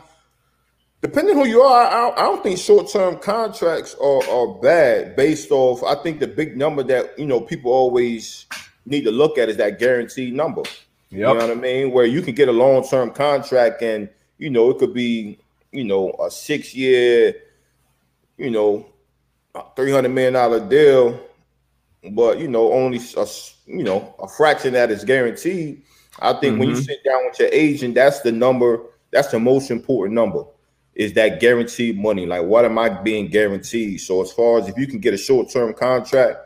depending 1.02 1.36
who 1.36 1.46
you 1.46 1.62
are, 1.62 1.86
I, 1.86 2.12
I 2.16 2.22
don't 2.24 2.42
think 2.44 2.58
short 2.58 2.90
term 2.90 3.18
contracts 3.20 3.96
are, 4.02 4.28
are 4.30 4.48
bad 4.60 5.16
based 5.16 5.52
off. 5.52 5.84
I 5.84 5.96
think 6.02 6.20
the 6.20 6.28
big 6.28 6.58
number 6.58 6.84
that 6.84 7.18
you 7.18 7.26
know 7.26 7.40
people 7.40 7.72
always 7.72 8.46
need 8.86 9.04
to 9.04 9.12
look 9.12 9.38
at 9.38 9.50
is 9.50 9.58
that 9.58 9.80
guaranteed 9.80 10.34
number. 10.34 10.64
You 11.12 11.20
know 11.20 11.36
what 11.36 11.52
I 11.52 11.54
mean? 11.56 11.92
Where 11.92 12.06
you 12.08 12.22
can 12.24 12.34
get 12.34 12.50
a 12.50 12.52
long 12.52 12.88
term 12.88 13.12
contract 13.12 13.82
and 13.84 14.10
you 14.40 14.50
know 14.50 14.72
it 14.72 14.80
could 14.80 14.94
be 14.96 15.38
you 15.72 15.84
know 15.84 16.12
a 16.20 16.32
six 16.32 16.74
year, 16.74 17.36
you 18.38 18.50
know, 18.50 18.86
three 19.76 19.92
hundred 19.92 20.10
million 20.10 20.34
dollar 20.34 20.68
deal, 20.68 21.20
but 22.14 22.40
you 22.40 22.48
know 22.48 22.74
only 22.74 22.98
a 23.16 23.28
you 23.68 23.84
know 23.84 24.16
a 24.20 24.28
fraction 24.28 24.74
that 24.74 24.90
is 24.90 25.04
guaranteed. 25.04 25.84
I 26.20 26.34
think 26.34 26.60
when 26.60 26.70
you 26.70 26.76
Mhm. 26.76 26.86
sit 26.86 27.04
down 27.04 27.26
with 27.26 27.40
your 27.40 27.50
agent, 27.52 27.94
that's 27.96 28.22
the 28.22 28.32
number. 28.32 28.82
That's 29.14 29.30
the 29.30 29.40
most 29.40 29.72
important 29.72 30.16
number. 30.16 30.44
Is 30.96 31.14
that 31.14 31.40
guaranteed 31.40 31.98
money? 31.98 32.26
Like, 32.26 32.44
what 32.44 32.66
am 32.66 32.78
I 32.78 32.90
being 32.90 33.28
guaranteed? 33.28 34.02
So, 34.02 34.22
as 34.22 34.32
far 34.32 34.60
as 34.60 34.68
if 34.68 34.78
you 34.78 34.86
can 34.86 35.00
get 35.00 35.14
a 35.14 35.18
short 35.18 35.50
term 35.50 35.74
contract, 35.74 36.40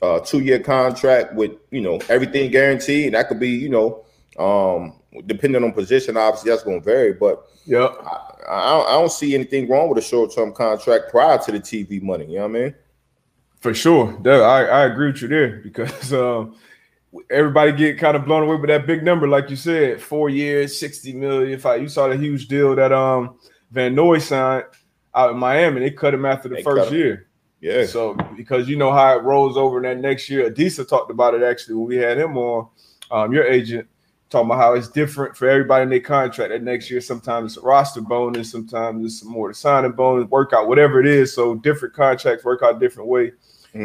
uh, 0.00 0.20
two 0.20 0.40
year 0.40 0.58
contract 0.58 1.34
with 1.34 1.52
you 1.70 1.80
know 1.80 2.00
everything 2.08 2.50
guaranteed, 2.50 3.14
that 3.14 3.28
could 3.28 3.38
be 3.38 3.50
you 3.50 3.68
know 3.68 4.04
um 4.38 4.98
depending 5.26 5.62
on 5.62 5.72
position. 5.72 6.16
Obviously, 6.16 6.50
that's 6.50 6.62
going 6.62 6.80
to 6.80 6.84
vary, 6.84 7.12
but 7.12 7.46
yeah, 7.64 7.84
I, 7.86 8.32
I, 8.48 8.70
don't, 8.70 8.88
I 8.88 8.92
don't 8.92 9.12
see 9.12 9.34
anything 9.34 9.68
wrong 9.68 9.88
with 9.88 9.98
a 9.98 10.02
short 10.02 10.34
term 10.34 10.52
contract 10.52 11.10
prior 11.10 11.38
to 11.38 11.52
the 11.52 11.60
TV 11.60 12.02
money. 12.02 12.26
You 12.26 12.36
know 12.36 12.48
what 12.48 12.56
I 12.56 12.60
mean? 12.60 12.74
For 13.60 13.74
sure. 13.74 14.18
I, 14.26 14.64
I 14.64 14.84
agree 14.86 15.12
with 15.12 15.22
you 15.22 15.28
there 15.28 15.60
because 15.62 16.12
um, 16.12 16.56
everybody 17.30 17.72
get 17.72 17.98
kind 17.98 18.16
of 18.16 18.24
blown 18.24 18.42
away 18.44 18.56
with 18.56 18.68
that 18.68 18.86
big 18.86 19.02
number, 19.02 19.28
like 19.28 19.50
you 19.50 19.56
said, 19.56 20.00
four 20.00 20.30
years, 20.30 20.78
60 20.78 21.12
million. 21.14 21.60
I, 21.64 21.76
you 21.76 21.88
saw 21.88 22.08
the 22.08 22.16
huge 22.16 22.48
deal 22.48 22.74
that 22.76 22.92
um 22.92 23.36
Van 23.70 23.94
Noy 23.94 24.18
signed 24.18 24.64
out 25.14 25.30
in 25.30 25.38
Miami, 25.38 25.80
they 25.80 25.90
cut 25.90 26.14
him 26.14 26.24
after 26.24 26.48
the 26.48 26.56
They 26.56 26.62
first 26.62 26.92
year. 26.92 27.28
Yeah. 27.60 27.84
So 27.86 28.14
because 28.36 28.68
you 28.68 28.76
know 28.76 28.92
how 28.92 29.16
it 29.18 29.22
rolls 29.22 29.56
over 29.56 29.76
in 29.76 29.82
that 29.84 29.98
next 30.00 30.28
year, 30.28 30.50
Adisa 30.50 30.88
talked 30.88 31.10
about 31.10 31.34
it 31.34 31.42
actually 31.42 31.74
when 31.76 31.86
we 31.86 31.96
had 31.96 32.18
him 32.18 32.36
on. 32.36 32.68
Um, 33.10 33.32
your 33.32 33.44
agent 33.44 33.86
talking 34.30 34.46
about 34.46 34.58
how 34.58 34.72
it's 34.72 34.88
different 34.88 35.36
for 35.36 35.46
everybody 35.46 35.82
in 35.82 35.90
their 35.90 36.00
contract. 36.00 36.50
That 36.50 36.62
next 36.62 36.90
year, 36.90 37.02
sometimes 37.02 37.52
it's 37.52 37.62
a 37.62 37.66
roster 37.66 38.00
bonus, 38.00 38.50
sometimes 38.50 39.04
it's 39.04 39.20
some 39.20 39.30
more 39.30 39.48
the 39.48 39.54
signing 39.54 39.92
bonus, 39.92 40.30
workout, 40.30 40.66
whatever 40.66 40.98
it 40.98 41.06
is. 41.06 41.34
So 41.34 41.54
different 41.56 41.94
contracts 41.94 42.42
work 42.42 42.62
out 42.62 42.80
different 42.80 43.10
way. 43.10 43.32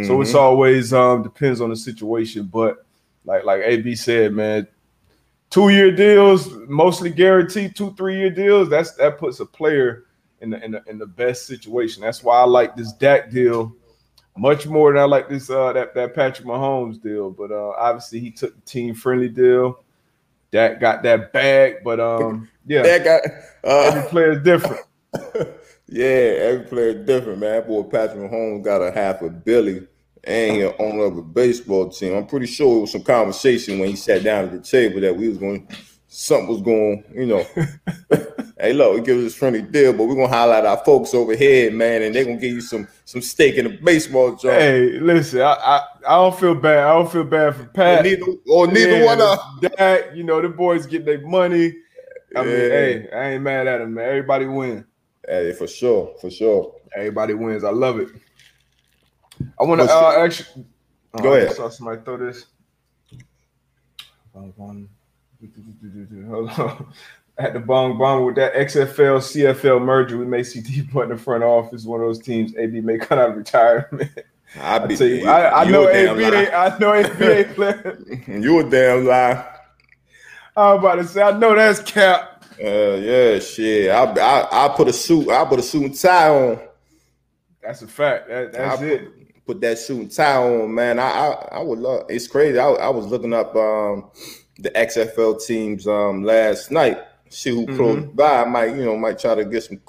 So 0.06 0.22
it's 0.22 0.32
Mhm. 0.32 0.36
always 0.36 0.94
um 0.94 1.24
depends 1.24 1.60
on 1.62 1.70
the 1.70 1.76
situation. 1.76 2.50
But 2.52 2.86
like 3.28 3.44
like 3.44 3.62
AB 3.64 3.96
said, 3.96 4.34
man, 4.34 4.68
two 5.52 5.70
year 5.70 5.92
deals, 5.92 6.50
mostly 6.68 7.12
guaranteed, 7.12 7.76
two 7.76 7.94
three 7.94 8.18
year 8.18 8.32
deals. 8.32 8.70
That's 8.70 8.94
that 8.94 9.20
puts 9.20 9.40
a 9.42 9.46
player 9.46 10.06
in 10.42 10.50
the 10.50 10.64
in 10.64 10.72
the 10.72 10.84
in 10.88 10.98
the 10.98 11.06
best 11.06 11.46
situation. 11.46 12.02
That's 12.02 12.24
why 12.24 12.38
I 12.38 12.46
like 12.46 12.76
this 12.76 12.94
Dak 12.94 13.30
deal 13.30 13.76
much 14.38 14.68
more 14.68 14.94
than 14.94 15.02
I 15.02 15.06
like 15.06 15.30
this 15.30 15.50
uh 15.50 15.74
that 15.74 15.94
that 15.96 16.16
Patrick 16.16 16.48
Mahomes 16.48 17.02
deal. 17.02 17.30
But 17.30 17.52
uh 17.52 17.72
obviously 17.72 18.20
he 18.20 18.32
took 18.32 18.56
the 18.56 18.62
team 18.62 18.96
friendly 18.96 19.30
deal. 19.30 19.84
Dak 20.52 20.80
got 20.80 21.04
that 21.04 21.34
bag, 21.34 21.78
but 21.84 22.00
um 22.00 22.48
yeah, 22.66 22.84
that 22.84 23.24
every 23.64 24.02
Uh, 24.02 24.08
player 24.08 24.32
is 24.32 24.44
different. 24.44 24.82
yeah, 25.88 26.06
every 26.06 26.66
player 26.66 26.90
is 26.90 27.06
different, 27.06 27.40
man. 27.40 27.68
Boy, 27.68 27.84
Patrick 27.84 28.32
Mahomes 28.32 28.64
got 28.64 28.82
a 28.82 28.92
half 28.92 29.22
a 29.22 29.30
billy 29.30 29.88
and 30.24 30.56
he 30.56 30.64
owner 30.64 31.06
of 31.06 31.18
a 31.18 31.22
baseball 31.22 31.90
team. 31.90 32.16
I'm 32.16 32.28
pretty 32.28 32.48
sure 32.48 32.78
it 32.78 32.82
was 32.82 32.92
some 32.92 33.04
conversation 33.04 33.80
when 33.80 33.90
he 33.90 33.96
sat 33.96 34.24
down 34.24 34.46
at 34.46 34.52
the 34.52 34.60
table 34.60 35.02
that 35.02 35.16
we 35.16 35.30
was 35.30 35.38
going, 35.38 35.68
something 36.08 36.48
was 36.48 36.62
going, 36.62 37.04
you 37.14 37.26
know. 37.26 37.46
hey, 38.60 38.74
look, 38.74 38.96
we 38.96 39.02
give 39.02 39.18
us 39.18 39.24
this 39.24 39.36
friendly 39.36 39.62
deal, 39.62 39.94
but 39.94 40.06
we're 40.06 40.16
gonna 40.16 40.28
highlight 40.28 40.66
our 40.66 40.78
folks 40.78 41.14
over 41.14 41.36
here, 41.36 41.72
man, 41.72 42.02
and 42.02 42.16
they're 42.16 42.26
gonna 42.26 42.38
give 42.38 42.54
you 42.54 42.62
some 42.62 42.88
some 43.06 43.22
stake 43.22 43.56
in 43.56 43.66
the 43.66 43.78
baseball 43.84 44.36
joint. 44.36 44.60
Hey, 44.60 45.00
listen, 45.00 45.42
I, 45.42 45.54
I 45.54 45.86
I 46.08 46.16
don't 46.16 46.40
feel 46.40 46.56
bad. 46.56 46.80
I 46.80 46.94
don't 46.94 47.12
feel 47.12 47.24
bad 47.24 47.56
for 47.56 47.64
or 47.64 47.68
Pat. 47.68 48.04
neither, 48.04 48.26
or 48.50 48.68
neither 48.68 48.98
Yeah, 48.98 49.06
one 49.06 49.22
of 49.22 49.40
that. 49.78 50.16
You 50.16 50.24
know, 50.24 50.42
the 50.42 50.50
boys 50.50 50.86
get 50.86 51.06
their 51.06 51.22
money. 51.22 51.74
I 52.36 52.44
mean, 52.44 52.56
hey, 52.56 53.10
I 53.14 53.30
ain't 53.32 53.44
mad 53.44 53.68
at 53.68 53.82
him, 53.82 53.94
man. 53.94 54.08
Everybody 54.08 54.46
wins. 54.46 54.86
Hey, 55.28 55.54
for 55.54 55.68
sure, 55.68 56.14
for 56.22 56.30
sure. 56.30 56.74
Everybody 56.96 57.34
wins. 57.34 57.64
I 57.64 57.70
love 57.70 58.00
it. 58.00 58.10
I 59.60 59.64
want 59.64 59.82
to 59.82 59.90
uh, 59.90 60.16
actually 60.18 60.66
Go 61.22 61.32
oh, 61.32 61.34
I 61.34 61.40
ahead. 61.40 61.56
saw 61.56 61.70
somebody 61.70 62.02
throw 62.02 62.18
this. 62.18 62.46
Hold 64.34 64.54
on. 64.60 64.90
At 67.40 67.54
the 67.54 67.60
bong 67.60 68.00
bong 68.00 68.26
with 68.26 68.36
that 68.36 68.56
XFL 68.56 69.20
CFL 69.20 69.84
merger, 69.84 70.18
we 70.18 70.26
may 70.26 70.42
see 70.42 70.60
Depot 70.60 71.02
in 71.02 71.10
the 71.10 71.18
front 71.18 71.44
office. 71.44 71.86
One 71.86 72.02
of 72.02 72.08
those 72.08 72.20
teams, 72.20 72.56
AB 72.58 72.82
may 72.82 72.98
come 72.98 73.20
out 73.20 73.30
of 73.30 73.38
retirement. 73.38 74.12
I 74.60 74.76
I 74.80 74.86
be, 74.88 74.96
you, 74.96 75.28
I, 75.28 75.42
I 75.42 75.64
you 75.64 75.72
know 75.72 75.88
AB. 75.88 76.52
I 76.52 76.78
know 76.80 76.94
AB 76.94 77.44
playing. 77.54 78.44
You 78.44 78.60
a 78.60 78.70
damn 78.70 79.06
lie. 79.06 79.46
I'm 80.56 80.80
about 80.80 80.96
to 80.96 81.04
say, 81.06 81.22
I 81.22 81.38
know 81.38 81.56
that's 81.56 81.80
cap. 81.80 82.44
Uh, 82.60 82.96
yeah, 82.96 83.38
shit. 83.38 83.92
I 83.92 84.04
I 84.04 84.66
I 84.66 84.76
put 84.76 84.88
a 84.88 84.94
suit. 84.94 85.30
I 85.30 85.46
put 85.46 85.60
a 85.60 85.64
suit 85.64 85.84
and 85.84 85.96
tie 85.96 86.30
on. 86.30 86.60
That's 87.62 87.84
a 87.84 87.88
fact. 87.88 88.30
That, 88.30 88.52
that's 88.52 88.82
I 88.82 88.86
it. 88.86 89.27
Put, 89.48 89.62
that 89.62 89.80
suit 89.80 90.02
and 90.02 90.12
tie 90.12 90.38
on, 90.38 90.74
man. 90.76 91.00
I 91.00 91.10
I, 91.10 91.30
I 91.54 91.62
would 91.62 91.80
love. 91.80 92.06
It's 92.10 92.28
crazy. 92.28 92.60
I, 92.60 92.68
I 92.68 92.90
was 92.90 93.08
looking 93.08 93.34
up 93.34 93.56
um, 93.56 94.12
the 94.60 94.70
XFL 94.72 95.44
teams 95.44 95.88
um, 95.88 96.24
last 96.24 96.70
night. 96.70 97.00
See 97.30 97.52
who 97.52 97.66
mm-hmm. 97.66 97.76
close 97.76 98.06
by. 98.14 98.42
I 98.42 98.46
might 98.46 98.76
you 98.76 98.86
know 98.86 98.98
might 98.98 99.20
try 99.20 99.36
to 99.36 99.46
get 99.46 99.64
some 99.64 99.80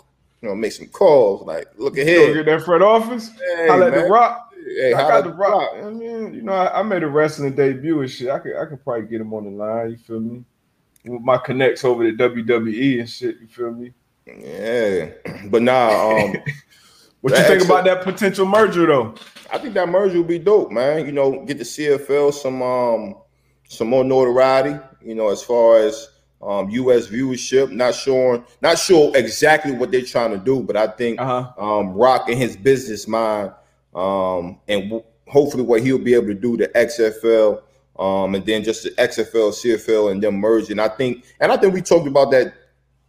you 0.40 0.48
know 0.48 0.54
make 0.54 0.72
some 0.72 0.86
calls. 0.86 1.46
Like 1.46 1.68
look 1.76 1.98
ahead. 1.98 2.34
Get 2.34 2.46
that 2.46 2.62
front 2.62 2.82
office. 2.82 3.30
Hey, 3.56 3.68
I 3.68 3.76
let 3.76 3.94
the 3.94 4.04
rock. 4.04 4.52
Hey, 4.52 4.92
I 4.92 5.00
got 5.08 5.24
the 5.24 5.32
rock. 5.32 5.72
rock. 5.72 5.84
I 5.84 5.90
mean, 5.90 6.34
you 6.34 6.42
know, 6.42 6.52
I, 6.52 6.80
I, 6.80 6.82
made 6.82 7.02
a 7.02 7.08
wrestling 7.08 7.54
debut 7.54 8.00
and 8.00 8.10
shit. 8.10 8.28
I 8.28 8.38
could 8.38 8.56
I 8.56 8.66
could 8.66 8.82
probably 8.84 9.06
get 9.06 9.20
him 9.20 9.32
on 9.32 9.44
the 9.44 9.50
line. 9.50 9.90
You 9.90 9.96
feel 9.96 10.20
me? 10.20 10.44
With 11.04 11.22
my 11.22 11.38
connects 11.38 11.84
over 11.84 12.10
to 12.10 12.16
WWE 12.16 13.00
and 13.00 13.08
shit. 13.08 13.40
You 13.40 13.46
feel 13.46 13.72
me? 13.72 13.92
Yeah, 14.26 15.10
but 15.50 15.62
nah. 15.62 16.18
Um, 16.18 16.34
what 17.20 17.36
you 17.36 17.44
think 17.44 17.64
about 17.64 17.84
that 17.84 18.02
potential 18.02 18.46
merger 18.46 18.86
though? 18.86 19.14
I 19.52 19.58
think 19.58 19.74
that 19.74 19.88
merger 19.88 20.18
would 20.18 20.28
be 20.28 20.38
dope, 20.38 20.70
man. 20.70 21.06
You 21.06 21.12
know, 21.12 21.44
get 21.44 21.58
the 21.58 21.64
CFL 21.64 22.32
some 22.32 22.62
um 22.62 23.16
some 23.68 23.88
more 23.88 24.04
notoriety. 24.04 24.78
You 25.02 25.14
know, 25.14 25.28
as 25.30 25.42
far 25.42 25.78
as 25.78 26.08
um, 26.42 26.70
U.S. 26.70 27.08
viewership. 27.08 27.70
Not 27.70 27.94
sure, 27.94 28.44
not 28.60 28.78
sure 28.78 29.16
exactly 29.16 29.72
what 29.72 29.90
they're 29.90 30.02
trying 30.02 30.30
to 30.30 30.38
do, 30.38 30.62
but 30.62 30.76
I 30.76 30.86
think 30.88 31.20
uh-huh. 31.20 31.52
um, 31.58 31.92
Rock 31.92 32.28
and 32.28 32.38
his 32.38 32.56
business 32.56 33.08
mind, 33.08 33.52
um, 33.94 34.60
and 34.68 34.84
w- 34.84 35.04
hopefully 35.26 35.62
what 35.62 35.82
he'll 35.82 35.98
be 35.98 36.14
able 36.14 36.28
to 36.28 36.34
do 36.34 36.56
to 36.56 36.68
XFL, 36.68 37.62
um, 37.98 38.34
and 38.34 38.46
then 38.46 38.62
just 38.62 38.84
the 38.84 38.90
XFL, 38.90 39.52
CFL, 39.52 40.12
and 40.12 40.22
them 40.22 40.36
merging. 40.36 40.78
I 40.78 40.88
think, 40.88 41.24
and 41.40 41.50
I 41.50 41.56
think 41.56 41.74
we 41.74 41.82
talked 41.82 42.06
about 42.06 42.30
that 42.30 42.54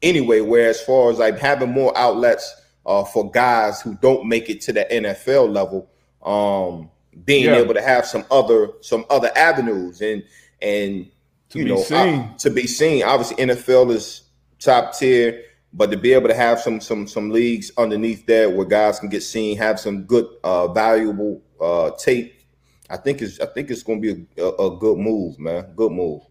anyway. 0.01 0.41
Where 0.41 0.69
as 0.69 0.81
far 0.81 1.11
as 1.11 1.19
like 1.19 1.37
having 1.37 1.71
more 1.71 1.95
outlets 1.97 2.58
uh, 2.89 3.05
for 3.05 3.29
guys 3.29 3.81
who 3.81 3.93
don't 4.01 4.27
make 4.27 4.49
it 4.49 4.61
to 4.61 4.73
the 4.73 4.83
NFL 4.91 5.53
level, 5.53 5.87
um, 6.23 6.89
being 7.23 7.45
yeah. 7.45 7.57
able 7.57 7.75
to 7.75 7.81
have 7.81 8.05
some 8.05 8.25
other 8.31 8.71
some 8.81 9.05
other 9.11 9.31
avenues 9.35 10.01
and 10.01 10.23
and 10.59 11.07
to 11.49 11.59
you 11.59 11.65
know 11.65 11.85
I, 11.91 12.33
to 12.39 12.49
be 12.49 12.65
seen. 12.65 13.03
Obviously, 13.03 13.45
NFL 13.45 13.91
is 13.91 14.23
top 14.57 14.97
tier, 14.97 15.43
but 15.71 15.91
to 15.91 15.97
be 15.97 16.13
able 16.13 16.29
to 16.29 16.33
have 16.33 16.59
some 16.59 16.81
some 16.81 17.07
some 17.07 17.29
leagues 17.29 17.71
underneath 17.77 18.25
that 18.25 18.51
where 18.51 18.65
guys 18.65 18.99
can 18.99 19.09
get 19.09 19.21
seen, 19.21 19.55
have 19.59 19.79
some 19.79 20.03
good 20.05 20.25
uh, 20.43 20.67
valuable 20.69 21.43
uh, 21.61 21.91
tape. 21.91 22.41
I 22.89 22.97
think 22.97 23.21
it's 23.21 23.39
I 23.39 23.45
think 23.45 23.69
it's 23.69 23.83
going 23.83 24.01
to 24.01 24.15
be 24.15 24.41
a, 24.41 24.45
a, 24.45 24.73
a 24.73 24.77
good 24.79 24.97
move, 24.97 25.37
man. 25.37 25.73
Good 25.75 25.91
move. 25.91 26.23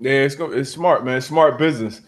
Yeah, 0.00 0.24
it's 0.24 0.34
it's 0.40 0.70
smart, 0.70 1.04
man. 1.04 1.20
Smart 1.20 1.56
business 1.56 2.00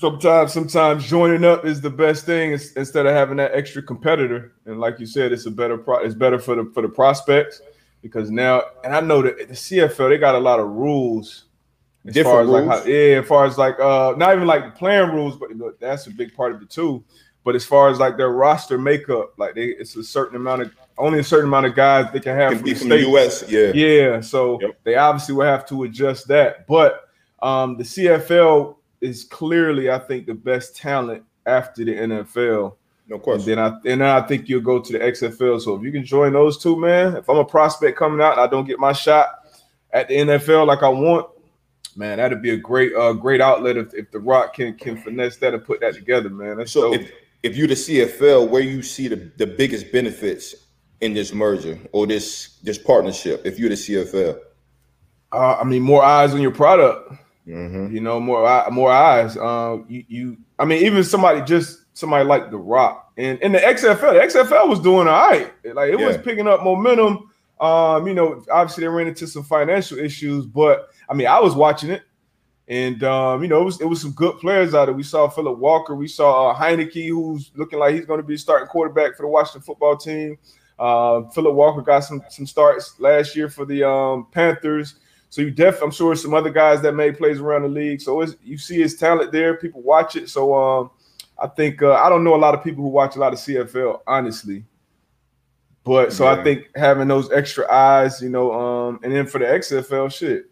sometimes 0.00 0.52
sometimes 0.52 1.06
joining 1.06 1.44
up 1.44 1.66
is 1.66 1.80
the 1.80 1.90
best 1.90 2.24
thing 2.24 2.52
instead 2.52 3.06
of 3.06 3.12
having 3.12 3.36
that 3.36 3.54
extra 3.54 3.82
competitor. 3.82 4.54
And 4.64 4.80
like 4.80 4.98
you 4.98 5.06
said, 5.06 5.30
it's 5.30 5.46
a 5.46 5.50
better 5.50 5.76
pro- 5.76 6.02
it's 6.02 6.14
better 6.14 6.38
for 6.38 6.54
the 6.54 6.70
for 6.72 6.82
the 6.82 6.88
prospects 6.88 7.60
because 8.00 8.30
now 8.30 8.62
and 8.82 8.94
I 8.94 9.00
know 9.00 9.20
that 9.22 9.36
the 9.36 9.54
CFL 9.54 10.08
they 10.08 10.18
got 10.18 10.34
a 10.34 10.38
lot 10.38 10.58
of 10.58 10.68
rules. 10.70 11.44
As 12.06 12.14
Different 12.14 12.34
far 12.34 12.40
as 12.40 12.48
rules. 12.48 12.66
like 12.66 12.78
how, 12.78 12.84
yeah, 12.86 13.20
as 13.20 13.26
far 13.26 13.44
as 13.44 13.58
like 13.58 13.78
uh 13.78 14.14
not 14.16 14.34
even 14.34 14.46
like 14.46 14.64
the 14.64 14.70
playing 14.70 15.10
rules, 15.10 15.36
but 15.36 15.50
look, 15.50 15.78
that's 15.78 16.06
a 16.06 16.10
big 16.10 16.34
part 16.34 16.54
of 16.54 16.62
it 16.62 16.70
too. 16.70 17.04
But 17.44 17.54
as 17.54 17.66
far 17.66 17.90
as 17.90 17.98
like 17.98 18.16
their 18.16 18.30
roster 18.30 18.78
makeup, 18.78 19.34
like 19.36 19.54
they 19.54 19.66
it's 19.66 19.96
a 19.96 20.02
certain 20.02 20.36
amount 20.36 20.62
of 20.62 20.72
only 20.96 21.18
a 21.18 21.24
certain 21.24 21.48
amount 21.48 21.66
of 21.66 21.74
guys 21.74 22.10
they 22.10 22.20
can 22.20 22.36
have 22.36 22.52
can 22.52 22.58
from, 22.60 22.68
the, 22.68 22.74
from 22.74 22.88
the 22.88 23.10
US. 23.10 23.44
Yeah. 23.50 23.72
Yeah. 23.74 24.20
So 24.22 24.58
yep. 24.62 24.78
they 24.82 24.96
obviously 24.96 25.34
will 25.34 25.44
have 25.44 25.66
to 25.66 25.82
adjust 25.82 26.26
that. 26.28 26.66
But 26.66 27.06
um 27.42 27.76
the 27.76 27.84
CFL 27.84 28.76
is 29.00 29.24
clearly, 29.24 29.90
I 29.90 29.98
think, 29.98 30.26
the 30.26 30.34
best 30.34 30.76
talent 30.76 31.24
after 31.46 31.84
the 31.84 31.94
NFL. 31.94 32.76
No 33.08 33.18
question. 33.18 33.58
And 33.58 33.58
then 33.58 33.64
I 33.64 33.90
and 33.92 34.00
then 34.00 34.08
I 34.08 34.20
think 34.26 34.48
you'll 34.48 34.60
go 34.60 34.80
to 34.80 34.92
the 34.92 34.98
XFL. 34.98 35.60
So 35.60 35.74
if 35.74 35.82
you 35.82 35.90
can 35.90 36.04
join 36.04 36.32
those 36.32 36.58
two, 36.58 36.78
man. 36.78 37.16
If 37.16 37.28
I'm 37.28 37.38
a 37.38 37.44
prospect 37.44 37.98
coming 37.98 38.20
out 38.20 38.32
and 38.32 38.40
I 38.40 38.46
don't 38.46 38.66
get 38.66 38.78
my 38.78 38.92
shot 38.92 39.28
at 39.92 40.08
the 40.08 40.14
NFL 40.14 40.66
like 40.66 40.82
I 40.82 40.88
want, 40.88 41.28
man, 41.96 42.18
that'd 42.18 42.40
be 42.40 42.50
a 42.50 42.56
great 42.56 42.94
uh 42.94 43.12
great 43.12 43.40
outlet 43.40 43.76
if, 43.76 43.92
if 43.94 44.10
the 44.12 44.20
Rock 44.20 44.54
can 44.54 44.74
can 44.78 44.96
finesse 44.96 45.38
that 45.38 45.54
and 45.54 45.64
put 45.64 45.80
that 45.80 45.94
together, 45.94 46.30
man. 46.30 46.58
That's 46.58 46.70
so 46.70 46.92
dope. 46.92 47.00
if 47.00 47.12
if 47.42 47.56
you 47.56 47.66
the 47.66 47.74
CFL, 47.74 48.48
where 48.48 48.62
you 48.62 48.82
see 48.82 49.08
the, 49.08 49.30
the 49.38 49.46
biggest 49.46 49.90
benefits 49.90 50.54
in 51.00 51.14
this 51.14 51.32
merger 51.32 51.78
or 51.92 52.06
this 52.06 52.58
this 52.62 52.78
partnership, 52.78 53.42
if 53.44 53.58
you're 53.58 53.70
the 53.70 53.74
CFL? 53.74 54.38
Uh, 55.32 55.56
I 55.60 55.64
mean, 55.64 55.82
more 55.82 56.02
eyes 56.02 56.34
on 56.34 56.40
your 56.40 56.50
product. 56.50 57.12
Mm-hmm. 57.50 57.94
You 57.94 58.00
know, 58.00 58.20
more 58.20 58.70
more 58.70 58.90
eyes. 58.90 59.36
Um, 59.36 59.84
you, 59.88 60.04
you, 60.08 60.36
I 60.58 60.64
mean, 60.64 60.84
even 60.84 61.04
somebody 61.04 61.42
just 61.42 61.84
somebody 61.94 62.24
like 62.24 62.50
The 62.50 62.58
Rock 62.58 63.10
and 63.16 63.38
in 63.40 63.52
the 63.52 63.58
XFL, 63.58 64.14
the 64.14 64.38
XFL 64.40 64.68
was 64.68 64.80
doing 64.80 65.06
all 65.06 65.28
right. 65.28 65.52
Like 65.64 65.92
it 65.92 66.00
yeah. 66.00 66.06
was 66.06 66.16
picking 66.16 66.48
up 66.48 66.62
momentum. 66.62 67.30
Um, 67.60 68.06
you 68.06 68.14
know, 68.14 68.42
obviously 68.50 68.82
they 68.82 68.88
ran 68.88 69.06
into 69.06 69.26
some 69.26 69.44
financial 69.44 69.98
issues, 69.98 70.46
but 70.46 70.88
I 71.08 71.14
mean, 71.14 71.26
I 71.26 71.38
was 71.38 71.54
watching 71.54 71.90
it, 71.90 72.02
and 72.68 73.04
um, 73.04 73.42
you 73.42 73.48
know, 73.48 73.60
it 73.60 73.64
was 73.64 73.80
it 73.82 73.84
was 73.84 74.00
some 74.00 74.12
good 74.12 74.38
players 74.38 74.74
out 74.74 74.86
there. 74.86 74.94
We 74.94 75.02
saw 75.02 75.28
Phillip 75.28 75.58
Walker, 75.58 75.94
we 75.94 76.08
saw 76.08 76.50
uh, 76.50 76.54
Heinicke, 76.54 77.08
who's 77.08 77.50
looking 77.54 77.78
like 77.78 77.94
he's 77.94 78.06
going 78.06 78.20
to 78.20 78.26
be 78.26 78.38
starting 78.38 78.68
quarterback 78.68 79.16
for 79.16 79.24
the 79.24 79.28
Washington 79.28 79.60
football 79.60 79.96
team. 79.96 80.38
Uh, 80.78 81.28
Phillip 81.28 81.54
Walker 81.54 81.82
got 81.82 82.00
some 82.00 82.22
some 82.30 82.46
starts 82.46 82.98
last 82.98 83.36
year 83.36 83.50
for 83.50 83.66
the 83.66 83.86
um, 83.86 84.28
Panthers. 84.32 84.94
So 85.30 85.42
you 85.42 85.50
def 85.50 85.80
I'm 85.80 85.92
sure 85.92 86.14
some 86.16 86.34
other 86.34 86.50
guys 86.50 86.82
that 86.82 86.94
made 86.94 87.16
plays 87.16 87.38
around 87.38 87.62
the 87.62 87.68
league. 87.68 88.00
So 88.00 88.24
you 88.42 88.58
see 88.58 88.80
his 88.80 88.96
talent 88.96 89.32
there. 89.32 89.54
People 89.54 89.80
watch 89.80 90.16
it. 90.16 90.28
So 90.28 90.54
um, 90.54 90.90
I 91.40 91.46
think 91.46 91.82
uh, 91.82 91.94
I 91.94 92.08
don't 92.08 92.24
know 92.24 92.34
a 92.34 92.36
lot 92.36 92.54
of 92.54 92.62
people 92.62 92.82
who 92.82 92.90
watch 92.90 93.16
a 93.16 93.20
lot 93.20 93.32
of 93.32 93.38
CFL, 93.38 94.00
honestly. 94.06 94.64
But 95.84 96.12
so 96.12 96.24
yeah. 96.24 96.32
I 96.38 96.44
think 96.44 96.68
having 96.76 97.08
those 97.08 97.32
extra 97.32 97.70
eyes, 97.72 98.20
you 98.20 98.28
know, 98.28 98.52
um, 98.52 99.00
and 99.02 99.12
then 99.14 99.26
for 99.26 99.38
the 99.38 99.46
XFL, 99.46 100.12
shit, 100.12 100.50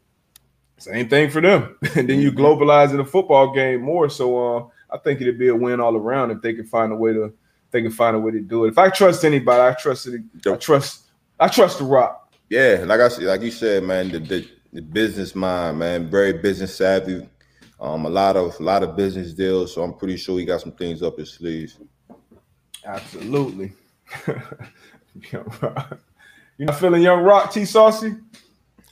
same 0.79 1.09
thing 1.09 1.29
for 1.31 1.41
them. 1.41 1.77
and 1.97 2.09
then 2.09 2.21
you 2.21 2.31
mm-hmm. 2.31 2.41
globalize 2.41 2.93
in 2.93 2.97
the 2.97 3.05
football 3.05 3.53
game 3.53 3.83
more. 3.83 4.09
So 4.09 4.57
uh, 4.57 4.67
I 4.91 4.99
think 4.99 5.21
it'd 5.21 5.39
be 5.39 5.49
a 5.49 5.55
win 5.55 5.81
all 5.81 5.97
around 5.97 6.31
if 6.31 6.41
they 6.41 6.55
can 6.55 6.65
find 6.65 6.93
a 6.93 6.97
way 6.97 7.13
to 7.13 7.33
they 7.71 7.83
can 7.83 7.91
find 7.91 8.17
a 8.17 8.19
way 8.19 8.31
to 8.31 8.41
do 8.41 8.65
it. 8.65 8.69
If 8.69 8.79
I 8.79 8.89
trust 8.89 9.25
anybody, 9.25 9.61
I 9.61 9.79
trust 9.79 10.07
it. 10.07 10.23
I 10.47 10.57
trust 10.57 11.03
I 11.39 11.49
trust 11.49 11.79
the 11.79 11.85
Rock. 11.85 12.33
Yeah, 12.49 12.85
like 12.87 13.01
I 13.01 13.09
said, 13.09 13.25
like 13.25 13.43
you 13.43 13.51
said, 13.51 13.83
man, 13.83 14.11
the, 14.11 14.21
the 14.21 14.49
the 14.73 14.83
business 14.83 15.35
mind, 15.35 15.79
man, 15.79 16.11
very 16.11 16.33
business 16.35 16.75
savvy. 16.77 17.29
Um, 17.81 18.07
a 18.07 18.11
lot 18.11 18.37
of 18.37 18.59
a 18.59 18.63
lot 18.63 18.83
of 18.83 18.97
business 18.97 19.33
deals, 19.33 19.73
so 19.75 19.83
I'm 19.83 19.95
pretty 19.95 20.17
sure 20.17 20.39
he 20.39 20.45
got 20.45 20.61
some 20.61 20.73
things 20.73 21.03
up 21.03 21.19
his 21.19 21.33
sleeves. 21.33 21.79
Absolutely. 22.85 23.73
you 25.33 25.45
not 26.59 26.79
feeling 26.79 27.03
Young 27.03 27.23
Rock 27.23 27.53
T 27.53 27.65
Saucy? 27.65 28.17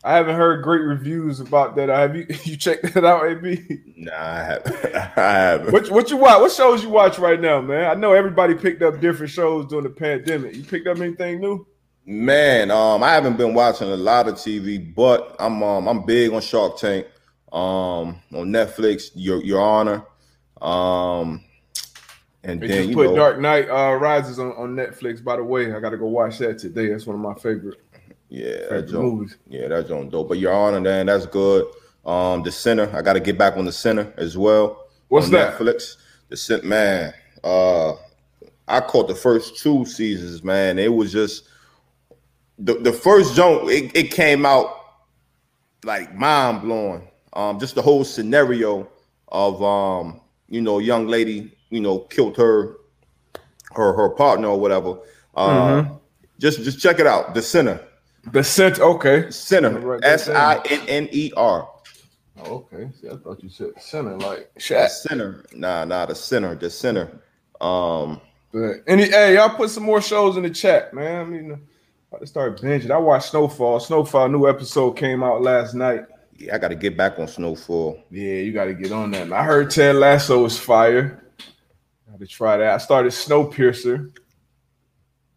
I 0.05 0.15
haven't 0.15 0.37
heard 0.37 0.63
great 0.63 0.83
reviews 0.83 1.41
about 1.41 1.75
that. 1.75 1.89
Have 1.89 2.15
you 2.15 2.27
you 2.45 2.57
checked 2.57 2.95
that 2.95 3.05
out, 3.05 3.27
AB? 3.27 3.81
Nah, 3.97 4.13
I 4.15 4.43
haven't. 4.45 4.95
I 4.95 5.11
haven't. 5.17 5.73
What, 5.73 5.91
what 5.91 6.11
you 6.11 6.17
watch? 6.17 6.41
What 6.41 6.53
shows 6.53 6.85
you 6.85 6.91
watch 6.91 7.19
right 7.19 7.41
now, 7.41 7.61
man? 7.61 7.91
I 7.91 7.95
know 7.95 8.13
everybody 8.13 8.55
picked 8.55 8.83
up 8.83 9.01
different 9.01 9.33
shows 9.33 9.67
during 9.67 9.83
the 9.83 9.91
pandemic. 9.91 10.55
You 10.55 10.63
picked 10.63 10.87
up 10.87 10.99
anything 10.99 11.41
new? 11.41 11.67
Man, 12.09 12.71
um, 12.71 13.03
I 13.03 13.11
haven't 13.11 13.37
been 13.37 13.53
watching 13.53 13.91
a 13.91 13.97
lot 13.97 14.29
of 14.29 14.37
TV, 14.37 14.95
but 14.95 15.35
I'm 15.41 15.61
um 15.63 15.89
I'm 15.89 16.07
big 16.07 16.33
on 16.33 16.41
Shark 16.41 16.79
Tank. 16.79 17.07
Um, 17.53 18.21
on 18.33 18.49
Netflix, 18.49 19.11
Your 19.15 19.43
Your 19.43 19.61
Honor. 19.61 20.05
Um, 20.61 21.43
and 22.45 22.61
they 22.61 22.69
then 22.69 22.77
just 22.77 22.89
you 22.91 22.95
put 22.95 23.07
know, 23.09 23.17
Dark 23.17 23.41
Knight 23.41 23.69
uh, 23.69 23.95
Rises 23.95 24.39
on, 24.39 24.53
on 24.53 24.77
Netflix. 24.77 25.23
By 25.23 25.37
the 25.37 25.43
way, 25.43 25.73
I 25.73 25.81
got 25.81 25.91
to 25.91 25.97
go 25.97 26.07
watch 26.07 26.39
that 26.39 26.59
today. 26.59 26.89
That's 26.89 27.07
one 27.07 27.17
of 27.17 27.23
my 27.23 27.35
favorite. 27.35 27.81
Yeah, 28.29 28.61
favorite 28.69 28.89
that 28.89 29.01
movies. 29.01 29.37
Yeah, 29.49 29.69
that's 29.69 29.91
on 29.91 30.09
dope. 30.09 30.29
But 30.29 30.39
Your 30.39 30.53
Honor, 30.53 30.81
then 30.81 31.07
that's 31.07 31.27
good. 31.27 31.67
Um, 32.05 32.45
The 32.45 32.53
Sinner. 32.53 32.89
I 32.95 33.03
got 33.03 33.15
to 33.15 33.21
get 33.21 33.37
back 33.37 33.57
on 33.57 33.65
The 33.65 33.73
Sinner 33.73 34.13
as 34.17 34.39
well. 34.39 34.87
What's 35.09 35.29
that? 35.31 35.59
Netflix. 35.59 35.97
The 36.29 36.37
Sinner, 36.37 36.63
man. 36.63 37.15
Uh, 37.43 37.95
I 38.69 38.81
caught 38.81 39.09
the 39.09 39.15
first 39.15 39.61
two 39.61 39.85
seasons. 39.87 40.45
Man, 40.45 40.79
it 40.79 40.93
was 40.93 41.11
just 41.11 41.49
the, 42.59 42.75
the 42.75 42.93
first 42.93 43.35
jump 43.35 43.69
it, 43.69 43.91
it 43.95 44.11
came 44.11 44.47
out 44.47 44.77
like 45.85 46.15
mind 46.15 46.63
blowing. 46.63 47.09
Um, 47.33 47.61
just 47.61 47.75
the 47.75 47.83
whole 47.83 48.05
scenario 48.05 48.89
of 49.29 49.63
um, 49.63 50.21
you 50.49 50.61
know, 50.61 50.79
young 50.79 51.07
lady, 51.07 51.57
you 51.71 51.81
know, 51.81 52.01
killed 52.01 52.37
her 52.37 52.77
her 53.73 53.93
her 53.93 54.11
partner 54.11 54.49
or 54.49 54.61
whatever. 54.61 54.99
Uh, 55.35 55.83
mm-hmm. 55.83 55.95
just 56.39 56.63
just 56.63 56.81
check 56.81 56.99
it 56.99 57.07
out. 57.07 57.35
The 57.35 57.43
Sinner. 57.43 57.81
The 58.33 58.43
Sinner, 58.43 58.83
okay. 58.83 59.31
Sinner. 59.31 60.01
S 60.03 60.29
I 60.29 60.61
N 60.69 60.81
N 60.89 61.09
E 61.13 61.33
R. 61.37 61.69
Oh, 62.39 62.69
okay. 62.73 62.91
See, 63.01 63.09
I 63.09 63.17
thought 63.17 63.43
you 63.43 63.49
said 63.49 63.71
Sinner, 63.79 64.17
like 64.19 64.51
Shaq. 64.59 64.89
Sinner. 64.89 65.45
Nah, 65.53 65.85
nah, 65.85 66.07
the 66.07 66.15
Sinner, 66.15 66.55
the 66.55 66.71
Sinner. 66.71 67.21
Um 67.61 68.21
but 68.53 68.83
any 68.87 69.05
hey, 69.05 69.35
y'all 69.35 69.51
put 69.51 69.71
some 69.71 69.83
more 69.83 70.01
shows 70.01 70.37
in 70.37 70.43
the 70.43 70.51
chat, 70.51 70.95
man. 70.95 71.21
I 71.21 71.25
mean 71.25 71.61
to 72.21 72.27
start 72.27 72.61
binging. 72.61 72.91
I 72.91 72.99
watched 72.99 73.31
Snowfall. 73.31 73.81
Snowfall 73.81 74.29
new 74.29 74.49
episode 74.49 74.93
came 74.93 75.23
out 75.23 75.43
last 75.43 75.75
night. 75.75 76.05
Yeah, 76.37 76.55
I 76.55 76.59
got 76.59 76.69
to 76.69 76.75
get 76.75 76.97
back 76.97 77.19
on 77.19 77.29
Snowfall. 77.29 78.03
Yeah, 78.11 78.35
you 78.35 78.53
got 78.53 78.67
to 78.67 78.75
get 78.75 78.93
on 78.93 79.11
that. 79.13 79.33
I 79.33 79.43
heard 79.43 79.71
Ted 79.71 79.97
Lasso 79.97 80.43
was 80.43 80.59
fire. 80.59 81.25
Got 82.11 82.21
to 82.21 82.27
try 82.27 82.57
that. 82.59 82.75
I 82.75 82.79
started 82.79 83.13
Snowpiercer. 83.13 84.13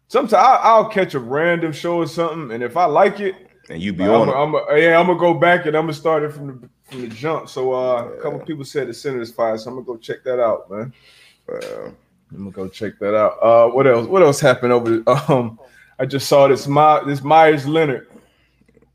sometimes 0.08 0.32
I'll, 0.34 0.88
catch 0.88 1.14
a 1.14 1.18
random 1.18 1.72
show 1.72 1.98
or 1.98 2.06
something, 2.06 2.52
and 2.52 2.62
if 2.62 2.76
I 2.76 2.84
like 2.86 3.20
it, 3.20 3.34
and 3.68 3.80
you 3.80 3.92
be 3.92 4.04
on 4.04 4.28
I'm, 4.28 4.54
a, 4.54 4.58
I'm 4.58 4.76
a, 4.76 4.80
yeah, 4.80 4.98
I'm 4.98 5.06
gonna 5.06 5.18
go 5.18 5.32
back 5.32 5.66
and 5.66 5.76
I'm 5.76 5.84
gonna 5.84 5.92
start 5.92 6.24
it 6.24 6.32
from 6.32 6.46
the 6.48 6.68
from 6.82 7.02
the 7.02 7.08
jump. 7.08 7.48
So 7.48 7.72
uh, 7.72 8.04
yeah. 8.04 8.18
a 8.18 8.22
couple 8.22 8.40
people 8.40 8.64
said 8.64 8.88
the 8.88 8.94
Senators 8.94 9.30
fire, 9.30 9.56
so 9.56 9.70
I'm 9.70 9.76
gonna 9.76 9.86
go 9.86 9.96
check 9.96 10.24
that 10.24 10.40
out, 10.40 10.68
man. 10.68 10.92
Uh, 11.48 11.90
I'm 12.32 12.38
gonna 12.38 12.50
go 12.50 12.68
check 12.68 12.98
that 12.98 13.14
out. 13.14 13.38
Uh, 13.40 13.68
what 13.68 13.86
else? 13.86 14.08
What 14.08 14.22
else 14.22 14.40
happened 14.40 14.72
over? 14.72 15.02
Um, 15.28 15.58
I 16.00 16.06
just 16.06 16.28
saw 16.28 16.48
this 16.48 16.66
My 16.66 17.04
this 17.04 17.22
Meyers 17.22 17.66
Leonard. 17.66 18.08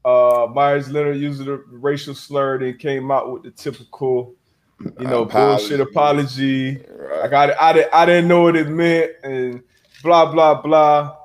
Uh, 0.04 0.48
Meyers 0.52 0.90
Leonard 0.90 1.18
used 1.18 1.48
a 1.48 1.58
racial 1.70 2.16
slur 2.16 2.56
and 2.56 2.80
came 2.80 3.12
out 3.12 3.32
with 3.32 3.44
the 3.44 3.52
typical, 3.52 4.34
you 4.80 5.06
know, 5.08 5.22
apology. 5.22 5.70
bullshit 5.70 5.80
apology. 5.82 6.78
Right. 6.90 7.32
Like 7.32 7.34
I, 7.34 7.52
I, 7.52 8.02
I 8.02 8.06
didn't 8.08 8.28
know 8.28 8.42
what 8.42 8.56
it 8.56 8.70
meant 8.70 9.12
and 9.24 9.62
blah 10.02 10.32
blah 10.32 10.60
blah. 10.64 11.16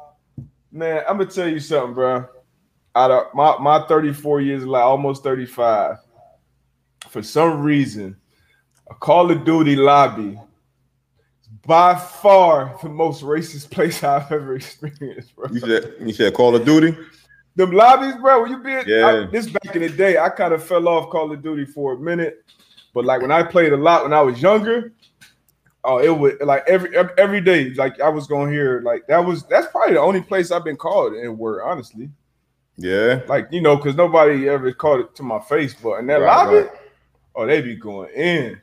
Man, 0.71 1.03
I'm 1.09 1.17
gonna 1.17 1.31
tell 1.31 1.49
you 1.49 1.61
something, 1.61 1.95
bro. 1.95 2.27
Out 2.95 3.11
of 3.11 3.35
my 3.35 3.57
my 3.59 3.87
34 3.87 4.43
years, 4.43 4.67
like 4.67 4.83
almost 4.83 5.23
35, 5.23 5.97
for 7.09 7.23
some 7.23 7.63
reason, 7.63 8.17
a 8.91 8.95
Call 8.97 9.31
of 9.31 9.45
Duty 9.45 9.77
lobby 9.77 10.39
by 11.71 11.95
far 11.95 12.77
the 12.83 12.89
most 12.89 13.23
racist 13.23 13.71
place 13.71 14.03
I've 14.13 14.33
ever 14.33 14.57
experienced, 14.57 15.37
bro. 15.37 15.47
You 15.53 15.61
said 15.61 15.95
you 16.01 16.13
said 16.13 16.35
Call 16.35 16.57
of 16.57 16.65
Duty? 16.65 16.99
Them 17.55 17.71
lobbies, 17.71 18.17
bro. 18.17 18.43
When 18.43 18.51
you 18.51 18.59
been 18.59 18.83
yeah. 18.89 19.07
I, 19.07 19.27
this 19.31 19.49
back 19.49 19.77
in 19.77 19.83
the 19.83 19.89
day, 19.89 20.19
I 20.19 20.31
kind 20.31 20.53
of 20.53 20.65
fell 20.65 20.89
off 20.89 21.11
Call 21.11 21.31
of 21.31 21.45
Duty 21.45 21.65
for 21.65 21.93
a 21.93 21.97
minute. 21.97 22.45
But 22.93 23.05
like 23.05 23.23
when 23.23 23.31
I 23.31 23.45
played 23.45 23.73
a 23.73 23.77
lot 23.77 24.03
when 24.03 24.13
I 24.13 24.21
was 24.21 24.43
younger, 24.43 24.93
oh, 25.85 25.99
it 25.99 26.11
would 26.11 26.43
like 26.43 26.65
every 26.67 26.91
every 27.17 27.41
day, 27.41 27.71
like 27.75 28.01
I 28.01 28.09
was 28.09 28.27
gonna 28.27 28.51
hear 28.51 28.81
like 28.81 29.07
that 29.07 29.25
was 29.25 29.45
that's 29.45 29.69
probably 29.69 29.95
the 29.95 30.01
only 30.01 30.23
place 30.23 30.51
I've 30.51 30.65
been 30.65 30.77
called 30.77 31.15
in 31.15 31.39
word, 31.39 31.63
honestly. 31.63 32.11
Yeah. 32.79 33.21
Like, 33.29 33.47
you 33.53 33.61
know, 33.61 33.77
because 33.77 33.95
nobody 33.95 34.49
ever 34.49 34.73
called 34.73 35.01
it 35.01 35.15
to 35.15 35.23
my 35.23 35.39
face, 35.39 35.75
but 35.81 36.01
in 36.01 36.07
that 36.09 36.15
right, 36.15 36.45
lobby, 36.45 36.57
right. 36.57 36.71
oh, 37.37 37.47
they 37.47 37.61
be 37.61 37.77
going 37.77 38.11
in 38.13 38.61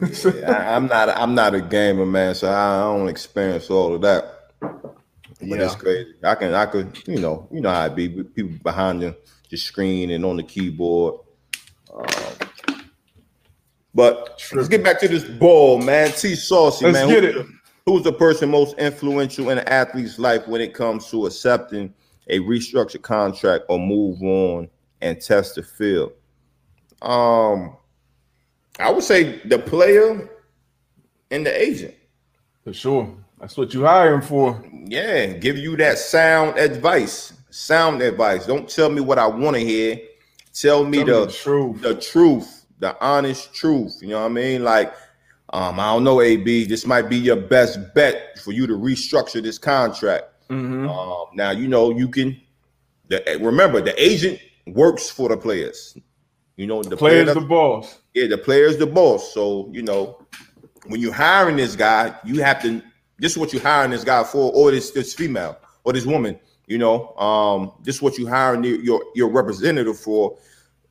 yeah, 0.00 0.70
I, 0.70 0.76
am 0.76 0.86
not. 0.86 1.08
I'm 1.10 1.34
not 1.34 1.54
a 1.54 1.60
gamer, 1.60 2.06
man, 2.06 2.34
so 2.34 2.50
I, 2.50 2.80
don't 2.80 3.08
experience 3.08 3.70
all 3.70 3.94
of 3.94 4.00
that. 4.02 4.52
But 4.60 4.80
yeah. 5.40 5.64
it's 5.66 5.74
crazy. 5.74 6.14
I 6.22 6.34
can. 6.34 6.54
I 6.54 6.66
could. 6.66 7.06
You 7.06 7.20
know. 7.20 7.48
You 7.52 7.60
know 7.60 7.70
how 7.70 7.86
it 7.86 7.94
be. 7.94 8.08
People 8.08 8.56
behind 8.62 9.02
the, 9.02 9.16
the 9.50 9.56
screen 9.56 10.10
and 10.10 10.24
on 10.24 10.36
the 10.36 10.42
keyboard. 10.42 11.20
Um, 11.94 12.06
but 13.94 14.42
let's 14.52 14.68
get 14.68 14.84
back 14.84 15.00
to 15.00 15.08
this 15.08 15.24
ball, 15.24 15.80
man. 15.80 16.12
T 16.12 16.34
Saucy, 16.34 16.86
let's 16.86 16.98
man. 16.98 17.08
Get 17.08 17.24
who's, 17.24 17.36
it. 17.36 17.46
The, 17.46 17.52
who's 17.86 18.02
the 18.02 18.12
person 18.12 18.50
most 18.50 18.78
influential 18.78 19.50
in 19.50 19.58
an 19.58 19.68
athlete's 19.68 20.18
life 20.18 20.46
when 20.48 20.60
it 20.60 20.74
comes 20.74 21.10
to 21.10 21.26
accepting 21.26 21.92
a 22.28 22.40
restructured 22.40 23.02
contract 23.02 23.64
or 23.68 23.78
move 23.78 24.22
on 24.22 24.68
and 25.00 25.20
test 25.20 25.54
the 25.54 25.62
field? 25.62 26.12
Um, 27.02 27.76
I 28.78 28.90
would 28.90 29.04
say 29.04 29.40
the 29.44 29.58
player 29.58 30.28
and 31.30 31.46
the 31.46 31.62
agent. 31.62 31.94
For 32.64 32.72
sure. 32.72 33.14
That's 33.40 33.56
what 33.56 33.74
you 33.74 33.84
hire 33.84 34.14
him 34.14 34.22
for. 34.22 34.64
Yeah, 34.86 35.26
give 35.26 35.58
you 35.58 35.76
that 35.76 35.98
sound 35.98 36.58
advice. 36.58 37.32
Sound 37.50 38.02
advice. 38.02 38.46
Don't 38.46 38.68
tell 38.68 38.90
me 38.90 39.00
what 39.00 39.18
I 39.18 39.26
want 39.26 39.56
to 39.56 39.60
hear. 39.60 39.98
Tell 40.52 40.84
me, 40.84 40.98
tell 40.98 41.06
the, 41.06 41.20
me 41.20 41.26
the 41.26 41.32
truth. 41.32 41.82
The 41.82 41.94
truth, 41.94 42.66
the 42.78 42.96
honest 43.04 43.54
truth. 43.54 43.98
You 44.00 44.08
know 44.08 44.20
what 44.20 44.26
I 44.30 44.34
mean? 44.34 44.64
Like, 44.64 44.92
um, 45.50 45.78
I 45.78 45.92
don't 45.92 46.04
know, 46.04 46.20
AB. 46.20 46.64
This 46.64 46.86
might 46.86 47.08
be 47.08 47.16
your 47.16 47.36
best 47.36 47.78
bet 47.94 48.38
for 48.38 48.52
you 48.52 48.66
to 48.66 48.72
restructure 48.74 49.42
this 49.42 49.58
contract. 49.58 50.24
Mm-hmm. 50.48 50.88
Um, 50.88 51.26
now 51.34 51.50
you 51.50 51.68
know 51.68 51.90
you 51.90 52.08
can. 52.08 52.40
The, 53.08 53.38
remember, 53.40 53.80
the 53.80 53.94
agent 54.02 54.40
works 54.66 55.08
for 55.08 55.28
the 55.28 55.36
players. 55.36 55.96
You 56.56 56.66
know, 56.66 56.82
the 56.82 56.96
player's 56.96 57.24
player 57.24 57.34
the 57.34 57.46
boss. 57.46 57.98
Yeah, 58.14 58.26
the 58.28 58.38
player's 58.38 58.78
the 58.78 58.86
boss. 58.86 59.32
So, 59.34 59.68
you 59.72 59.82
know, 59.82 60.22
when 60.86 61.00
you're 61.00 61.12
hiring 61.12 61.56
this 61.56 61.76
guy, 61.76 62.14
you 62.24 62.42
have 62.42 62.62
to 62.62 62.82
this 63.18 63.32
is 63.32 63.38
what 63.38 63.52
you're 63.52 63.62
hiring 63.62 63.90
this 63.90 64.04
guy 64.04 64.24
for, 64.24 64.52
or 64.54 64.70
this 64.70 64.90
this 64.90 65.14
female 65.14 65.58
or 65.84 65.92
this 65.92 66.06
woman, 66.06 66.38
you 66.66 66.78
know. 66.78 67.14
Um, 67.16 67.72
this 67.82 67.96
is 67.96 68.02
what 68.02 68.18
you 68.18 68.26
hiring 68.26 68.64
your 68.64 69.02
your 69.14 69.28
representative 69.28 69.98
for 69.98 70.38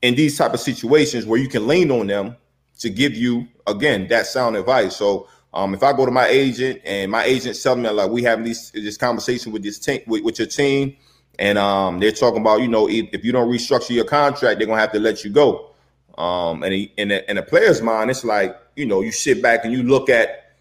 in 0.01 0.15
these 0.15 0.37
type 0.37 0.53
of 0.53 0.59
situations 0.59 1.25
where 1.25 1.39
you 1.39 1.47
can 1.47 1.67
lean 1.67 1.89
on 1.91 2.07
them 2.07 2.35
to 2.79 2.89
give 2.89 3.15
you 3.15 3.47
again 3.65 4.07
that 4.09 4.27
sound 4.27 4.55
advice. 4.55 4.95
So 4.95 5.27
um, 5.53 5.73
if 5.73 5.81
I 5.81 5.93
go 5.93 6.05
to 6.05 6.11
my 6.11 6.27
agent 6.27 6.81
and 6.85 7.11
my 7.11 7.23
agent 7.23 7.59
telling 7.61 7.81
me 7.81 7.89
like 7.89 8.11
we 8.11 8.21
having 8.21 8.45
these 8.45 8.71
this 8.71 8.97
conversation 8.97 9.51
with 9.51 9.63
this 9.63 9.79
team 9.79 10.01
with, 10.05 10.23
with 10.23 10.37
your 10.37 10.47
team 10.47 10.95
and 11.39 11.57
um, 11.57 11.99
they're 11.99 12.11
talking 12.11 12.41
about 12.41 12.61
you 12.61 12.67
know 12.67 12.89
if, 12.89 13.07
if, 13.11 13.25
you 13.25 13.31
don't 13.31 13.49
restructure 13.49 13.91
your 13.91 14.05
contract, 14.05 14.59
they're 14.59 14.67
gonna 14.67 14.79
have 14.79 14.91
to 14.93 14.99
let 14.99 15.23
you 15.23 15.29
go. 15.29 15.71
Um, 16.17 16.63
and 16.63 16.73
he, 16.73 16.93
in 16.97 17.11
a, 17.11 17.21
in 17.27 17.37
a 17.37 17.43
player's 17.43 17.81
mind, 17.81 18.09
it's 18.09 18.23
like 18.23 18.57
you 18.75 18.85
know 18.85 19.01
you 19.01 19.11
sit 19.11 19.41
back 19.41 19.65
and 19.65 19.73
you 19.73 19.83
look 19.83 20.09
at 20.09 20.53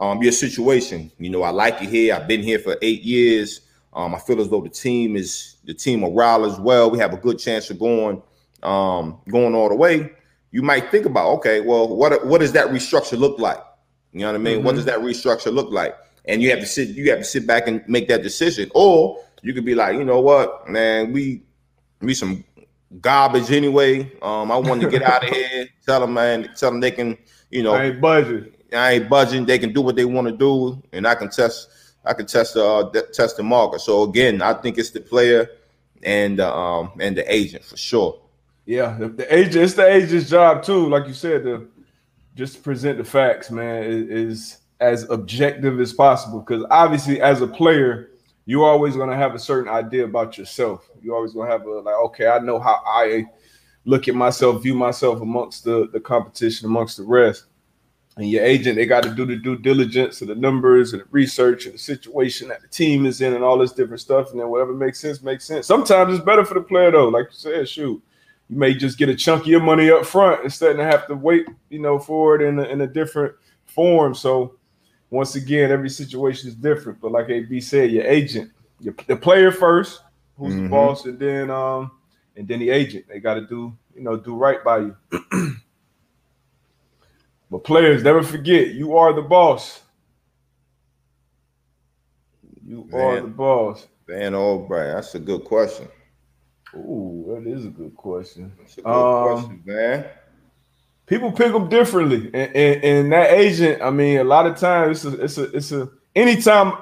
um, 0.00 0.22
your 0.22 0.32
situation. 0.32 1.10
You 1.18 1.30
know, 1.30 1.42
I 1.42 1.50
like 1.50 1.82
it 1.82 1.88
here. 1.88 2.14
I've 2.14 2.28
been 2.28 2.42
here 2.42 2.58
for 2.58 2.76
eight 2.82 3.02
years. 3.02 3.60
Um, 3.92 4.14
I 4.14 4.18
feel 4.18 4.40
as 4.40 4.48
though 4.48 4.60
the 4.60 4.68
team 4.68 5.16
is 5.16 5.56
the 5.64 5.74
team 5.74 6.00
morale 6.00 6.44
as 6.44 6.58
well. 6.60 6.90
We 6.90 6.98
have 6.98 7.12
a 7.12 7.16
good 7.16 7.38
chance 7.38 7.70
of 7.70 7.78
going 7.78 8.22
um, 8.62 9.18
going 9.28 9.54
all 9.54 9.68
the 9.68 9.74
way. 9.74 10.12
You 10.50 10.62
might 10.62 10.90
think 10.90 11.04
about, 11.04 11.28
okay, 11.38 11.60
well, 11.60 11.88
what 11.88 12.26
what 12.26 12.40
does 12.40 12.52
that 12.52 12.68
restructure 12.68 13.18
look 13.18 13.38
like? 13.38 13.62
You 14.12 14.20
know 14.20 14.28
what 14.28 14.34
I 14.34 14.38
mean? 14.38 14.56
Mm-hmm. 14.56 14.64
What 14.64 14.74
does 14.76 14.84
that 14.86 15.00
restructure 15.00 15.52
look 15.52 15.70
like? 15.70 15.94
And 16.24 16.42
you 16.42 16.50
have 16.50 16.60
to 16.60 16.66
sit 16.66 16.88
you 16.88 17.10
have 17.10 17.20
to 17.20 17.24
sit 17.24 17.46
back 17.46 17.66
and 17.68 17.86
make 17.88 18.08
that 18.08 18.22
decision, 18.22 18.70
or 18.74 19.18
you 19.42 19.54
could 19.54 19.64
be 19.64 19.74
like, 19.74 19.96
you 19.96 20.04
know 20.04 20.20
what, 20.20 20.68
man, 20.68 21.12
we 21.12 21.42
we 22.00 22.14
some 22.14 22.44
garbage 23.00 23.50
anyway. 23.50 24.10
Um, 24.22 24.50
I 24.50 24.56
want 24.56 24.80
to 24.82 24.88
get 24.88 25.02
out 25.02 25.24
of 25.24 25.30
here. 25.34 25.68
Tell 25.84 26.00
them, 26.00 26.14
man, 26.14 26.50
tell 26.56 26.70
them 26.70 26.80
they 26.80 26.90
can, 26.90 27.16
you 27.50 27.62
know, 27.62 27.74
I 27.74 27.84
ain't 27.86 28.00
budging. 28.00 28.52
I 28.72 28.92
ain't 28.92 29.08
budging. 29.08 29.46
They 29.46 29.58
can 29.58 29.72
do 29.72 29.80
what 29.80 29.96
they 29.96 30.04
want 30.04 30.28
to 30.28 30.36
do, 30.36 30.82
and 30.92 31.06
I 31.06 31.14
can 31.14 31.30
test. 31.30 31.70
I 32.04 32.14
can 32.14 32.26
test 32.26 32.54
the 32.54 32.64
uh, 32.64 33.02
test 33.12 33.36
the 33.36 33.42
market. 33.42 33.80
So 33.80 34.02
again, 34.02 34.40
I 34.42 34.54
think 34.54 34.78
it's 34.78 34.90
the 34.90 35.00
player 35.00 35.50
and 36.02 36.40
uh, 36.40 36.54
um 36.54 36.92
and 37.00 37.16
the 37.16 37.32
agent 37.32 37.64
for 37.64 37.76
sure. 37.76 38.20
Yeah, 38.66 38.96
the, 38.98 39.08
the 39.08 39.34
agent. 39.34 39.56
It's 39.56 39.74
the 39.74 39.86
agent's 39.86 40.28
job 40.28 40.62
too, 40.62 40.88
like 40.88 41.06
you 41.06 41.14
said, 41.14 41.44
to 41.44 41.70
just 42.34 42.62
present 42.62 42.98
the 42.98 43.04
facts, 43.04 43.50
man, 43.50 43.82
is, 43.82 44.08
is 44.10 44.58
as 44.80 45.08
objective 45.10 45.80
as 45.80 45.92
possible. 45.92 46.40
Because 46.40 46.64
obviously, 46.70 47.20
as 47.20 47.40
a 47.40 47.46
player 47.46 48.10
you're 48.48 48.64
always 48.64 48.96
going 48.96 49.10
to 49.10 49.16
have 49.16 49.34
a 49.34 49.38
certain 49.38 49.70
idea 49.70 50.04
about 50.04 50.38
yourself. 50.38 50.88
You're 51.02 51.14
always 51.14 51.34
going 51.34 51.48
to 51.48 51.52
have 51.52 51.66
a 51.66 51.80
like, 51.80 51.94
okay, 52.06 52.28
I 52.28 52.38
know 52.38 52.58
how 52.58 52.80
I 52.86 53.26
look 53.84 54.08
at 54.08 54.14
myself, 54.14 54.62
view 54.62 54.74
myself 54.74 55.20
amongst 55.20 55.64
the 55.64 55.86
the 55.92 56.00
competition, 56.00 56.66
amongst 56.66 56.96
the 56.96 57.02
rest. 57.02 57.44
And 58.16 58.30
your 58.30 58.42
agent, 58.42 58.76
they 58.76 58.86
got 58.86 59.02
to 59.02 59.14
do 59.14 59.26
the 59.26 59.36
due 59.36 59.58
diligence 59.58 60.22
of 60.22 60.28
the 60.28 60.34
numbers 60.34 60.94
and 60.94 61.02
the 61.02 61.06
research 61.10 61.66
and 61.66 61.74
the 61.74 61.78
situation 61.78 62.48
that 62.48 62.62
the 62.62 62.68
team 62.68 63.04
is 63.04 63.20
in 63.20 63.34
and 63.34 63.44
all 63.44 63.58
this 63.58 63.72
different 63.72 64.00
stuff. 64.00 64.30
And 64.30 64.40
then 64.40 64.48
whatever 64.48 64.72
makes 64.72 64.98
sense, 64.98 65.22
makes 65.22 65.44
sense. 65.44 65.66
Sometimes 65.66 66.14
it's 66.14 66.24
better 66.24 66.44
for 66.44 66.54
the 66.54 66.62
player 66.62 66.90
though. 66.90 67.08
Like 67.08 67.26
you 67.26 67.36
said, 67.36 67.68
shoot, 67.68 68.02
you 68.48 68.56
may 68.56 68.72
just 68.72 68.96
get 68.96 69.10
a 69.10 69.14
chunk 69.14 69.42
of 69.42 69.48
your 69.48 69.60
money 69.60 69.90
up 69.90 70.06
front 70.06 70.42
instead 70.42 70.80
of 70.80 70.86
have 70.86 71.06
to 71.08 71.14
wait, 71.14 71.46
you 71.68 71.80
know, 71.80 71.98
for 71.98 72.34
it 72.36 72.40
in 72.40 72.58
a, 72.58 72.62
in 72.62 72.80
a 72.80 72.86
different 72.86 73.34
form. 73.66 74.14
So 74.14 74.54
once 75.10 75.34
again, 75.34 75.70
every 75.70 75.90
situation 75.90 76.48
is 76.48 76.54
different. 76.54 77.00
But 77.00 77.12
like 77.12 77.28
AB 77.30 77.60
said, 77.60 77.90
your 77.90 78.04
agent, 78.04 78.50
your, 78.80 78.94
the 79.06 79.16
player 79.16 79.50
first, 79.50 80.02
who's 80.36 80.54
mm-hmm. 80.54 80.64
the 80.64 80.68
boss, 80.68 81.04
and 81.06 81.18
then 81.18 81.50
um, 81.50 81.90
and 82.36 82.46
then 82.46 82.60
the 82.60 82.70
agent. 82.70 83.06
They 83.08 83.20
got 83.20 83.34
to 83.34 83.42
do, 83.42 83.76
you 83.94 84.02
know, 84.02 84.16
do 84.16 84.36
right 84.36 84.62
by 84.62 84.78
you. 84.78 84.96
but 87.50 87.64
players, 87.64 88.02
never 88.02 88.22
forget, 88.22 88.68
you 88.68 88.96
are 88.96 89.12
the 89.12 89.22
boss. 89.22 89.80
You 92.66 92.86
Van, 92.90 93.00
are 93.00 93.20
the 93.22 93.28
boss. 93.28 93.86
Van 94.06 94.34
Albright, 94.34 94.94
that's 94.94 95.14
a 95.14 95.18
good 95.18 95.44
question. 95.44 95.88
Ooh, 96.74 97.24
that 97.28 97.50
is 97.50 97.64
a 97.64 97.70
good 97.70 97.96
question. 97.96 98.52
That's 98.58 98.76
a 98.76 98.82
good 98.82 98.90
um, 98.90 99.22
question, 99.22 99.62
man 99.64 100.04
people 101.08 101.32
pick 101.32 101.52
them 101.52 101.68
differently, 101.68 102.30
and, 102.34 102.54
and, 102.54 102.84
and, 102.84 103.12
that 103.12 103.32
agent. 103.32 103.82
I 103.82 103.90
mean, 103.90 104.18
a 104.18 104.24
lot 104.24 104.46
of 104.46 104.56
times 104.58 105.04
it's 105.04 105.16
a, 105.16 105.24
it's 105.24 105.38
a 105.38 105.56
it's 105.56 105.72
a 105.72 105.90
anytime 106.14 106.74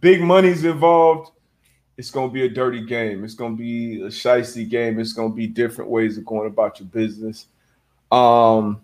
big 0.00 0.20
money's 0.20 0.64
involved, 0.64 1.30
it's 1.96 2.10
gonna 2.10 2.30
be 2.30 2.44
a 2.44 2.48
dirty 2.48 2.84
game. 2.84 3.24
It's 3.24 3.34
gonna 3.34 3.56
be 3.56 4.02
a 4.02 4.06
shicey 4.06 4.68
game. 4.68 5.00
It's 5.00 5.14
gonna 5.14 5.34
be 5.34 5.46
different 5.46 5.90
ways 5.90 6.18
of 6.18 6.24
going 6.24 6.46
about 6.46 6.78
your 6.78 6.88
business. 6.88 7.46
Um, 8.12 8.82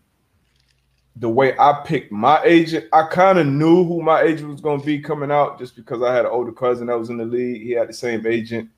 the 1.17 1.29
way 1.29 1.57
I 1.59 1.83
picked 1.85 2.11
my 2.11 2.43
agent, 2.43 2.87
I 2.93 3.03
kind 3.03 3.39
of 3.39 3.47
knew 3.47 3.85
who 3.85 4.03
my 4.03 4.23
agent 4.23 4.51
was 4.51 4.61
gonna 4.61 4.83
be 4.83 5.01
coming 5.01 5.31
out 5.31 5.59
just 5.59 5.77
because 5.77 6.03
I 6.03 6.15
had 6.15 6.25
an 6.25 6.31
older 6.31 6.53
cousin 6.53 6.87
that 6.87 6.99
was 6.99 7.11
in 7.11 7.19
the 7.19 7.25
league. 7.25 7.63
He 7.63 7.73
had 7.73 7.89
the 7.89 7.93
same 7.93 8.27
agent. 8.27 8.71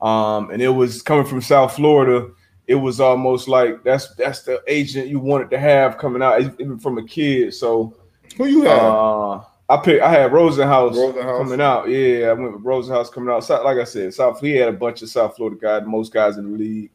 Um, 0.00 0.50
and 0.50 0.60
it 0.60 0.68
was 0.68 1.02
coming 1.02 1.24
from 1.24 1.40
South 1.40 1.74
Florida 1.76 2.30
it 2.66 2.74
was 2.74 3.00
almost 3.00 3.48
like 3.48 3.82
that's 3.84 4.14
that's 4.14 4.42
the 4.42 4.62
agent 4.66 5.08
you 5.08 5.18
wanted 5.18 5.50
to 5.50 5.58
have 5.58 5.98
coming 5.98 6.22
out 6.22 6.40
even 6.40 6.78
from 6.78 6.98
a 6.98 7.04
kid. 7.04 7.54
So 7.54 7.96
who 8.36 8.46
you 8.46 8.62
have? 8.62 8.82
Uh, 8.82 9.40
I 9.68 9.78
picked. 9.82 10.02
I 10.02 10.10
had 10.10 10.30
Rosenhaus, 10.30 10.92
Rosenhaus, 10.92 11.38
coming 11.38 11.60
out. 11.60 11.88
Yeah, 11.88 12.28
I 12.28 12.32
went 12.34 12.52
with 12.52 12.64
Rosenhaus 12.64 13.10
coming 13.10 13.34
out. 13.34 13.44
So, 13.44 13.62
like 13.64 13.78
I 13.78 13.84
said, 13.84 14.12
South. 14.12 14.40
He 14.40 14.52
had 14.52 14.68
a 14.68 14.72
bunch 14.72 15.02
of 15.02 15.08
South 15.08 15.36
Florida 15.36 15.58
guys, 15.60 15.82
most 15.86 16.12
guys 16.12 16.36
in 16.36 16.52
the 16.52 16.58
league. 16.58 16.90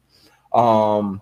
Um, 0.52 1.20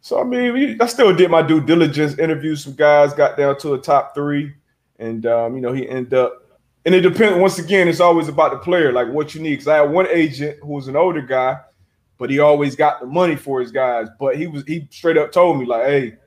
so 0.00 0.20
I 0.20 0.24
mean, 0.24 0.52
we, 0.52 0.80
I 0.80 0.86
still 0.86 1.14
did 1.14 1.30
my 1.30 1.42
due 1.42 1.60
diligence, 1.60 2.18
interviewed 2.18 2.58
some 2.58 2.74
guys, 2.74 3.14
got 3.14 3.36
down 3.36 3.58
to 3.60 3.74
a 3.74 3.78
top 3.78 4.14
three, 4.14 4.54
and 4.98 5.24
um, 5.26 5.54
you 5.54 5.60
know, 5.60 5.72
he 5.72 5.88
ended 5.88 6.14
up. 6.14 6.44
And 6.84 6.94
it 6.94 7.00
depends. 7.00 7.38
Once 7.38 7.58
again, 7.58 7.88
it's 7.88 8.00
always 8.00 8.28
about 8.28 8.52
the 8.52 8.58
player, 8.58 8.92
like 8.92 9.08
what 9.08 9.34
you 9.34 9.42
need. 9.42 9.50
Because 9.56 9.68
I 9.68 9.76
had 9.76 9.90
one 9.90 10.06
agent 10.08 10.58
who 10.62 10.68
was 10.68 10.88
an 10.88 10.96
older 10.96 11.20
guy, 11.20 11.58
but 12.18 12.30
he 12.30 12.40
always 12.40 12.76
got 12.76 13.00
the 13.00 13.06
money 13.06 13.36
for 13.36 13.60
his 13.60 13.72
guys. 13.72 14.08
But 14.18 14.36
he 14.36 14.46
was 14.46 14.64
he 14.66 14.88
straight 14.90 15.16
up 15.16 15.32
told 15.32 15.58
me 15.58 15.66
like, 15.66 15.86
hey 15.86 16.18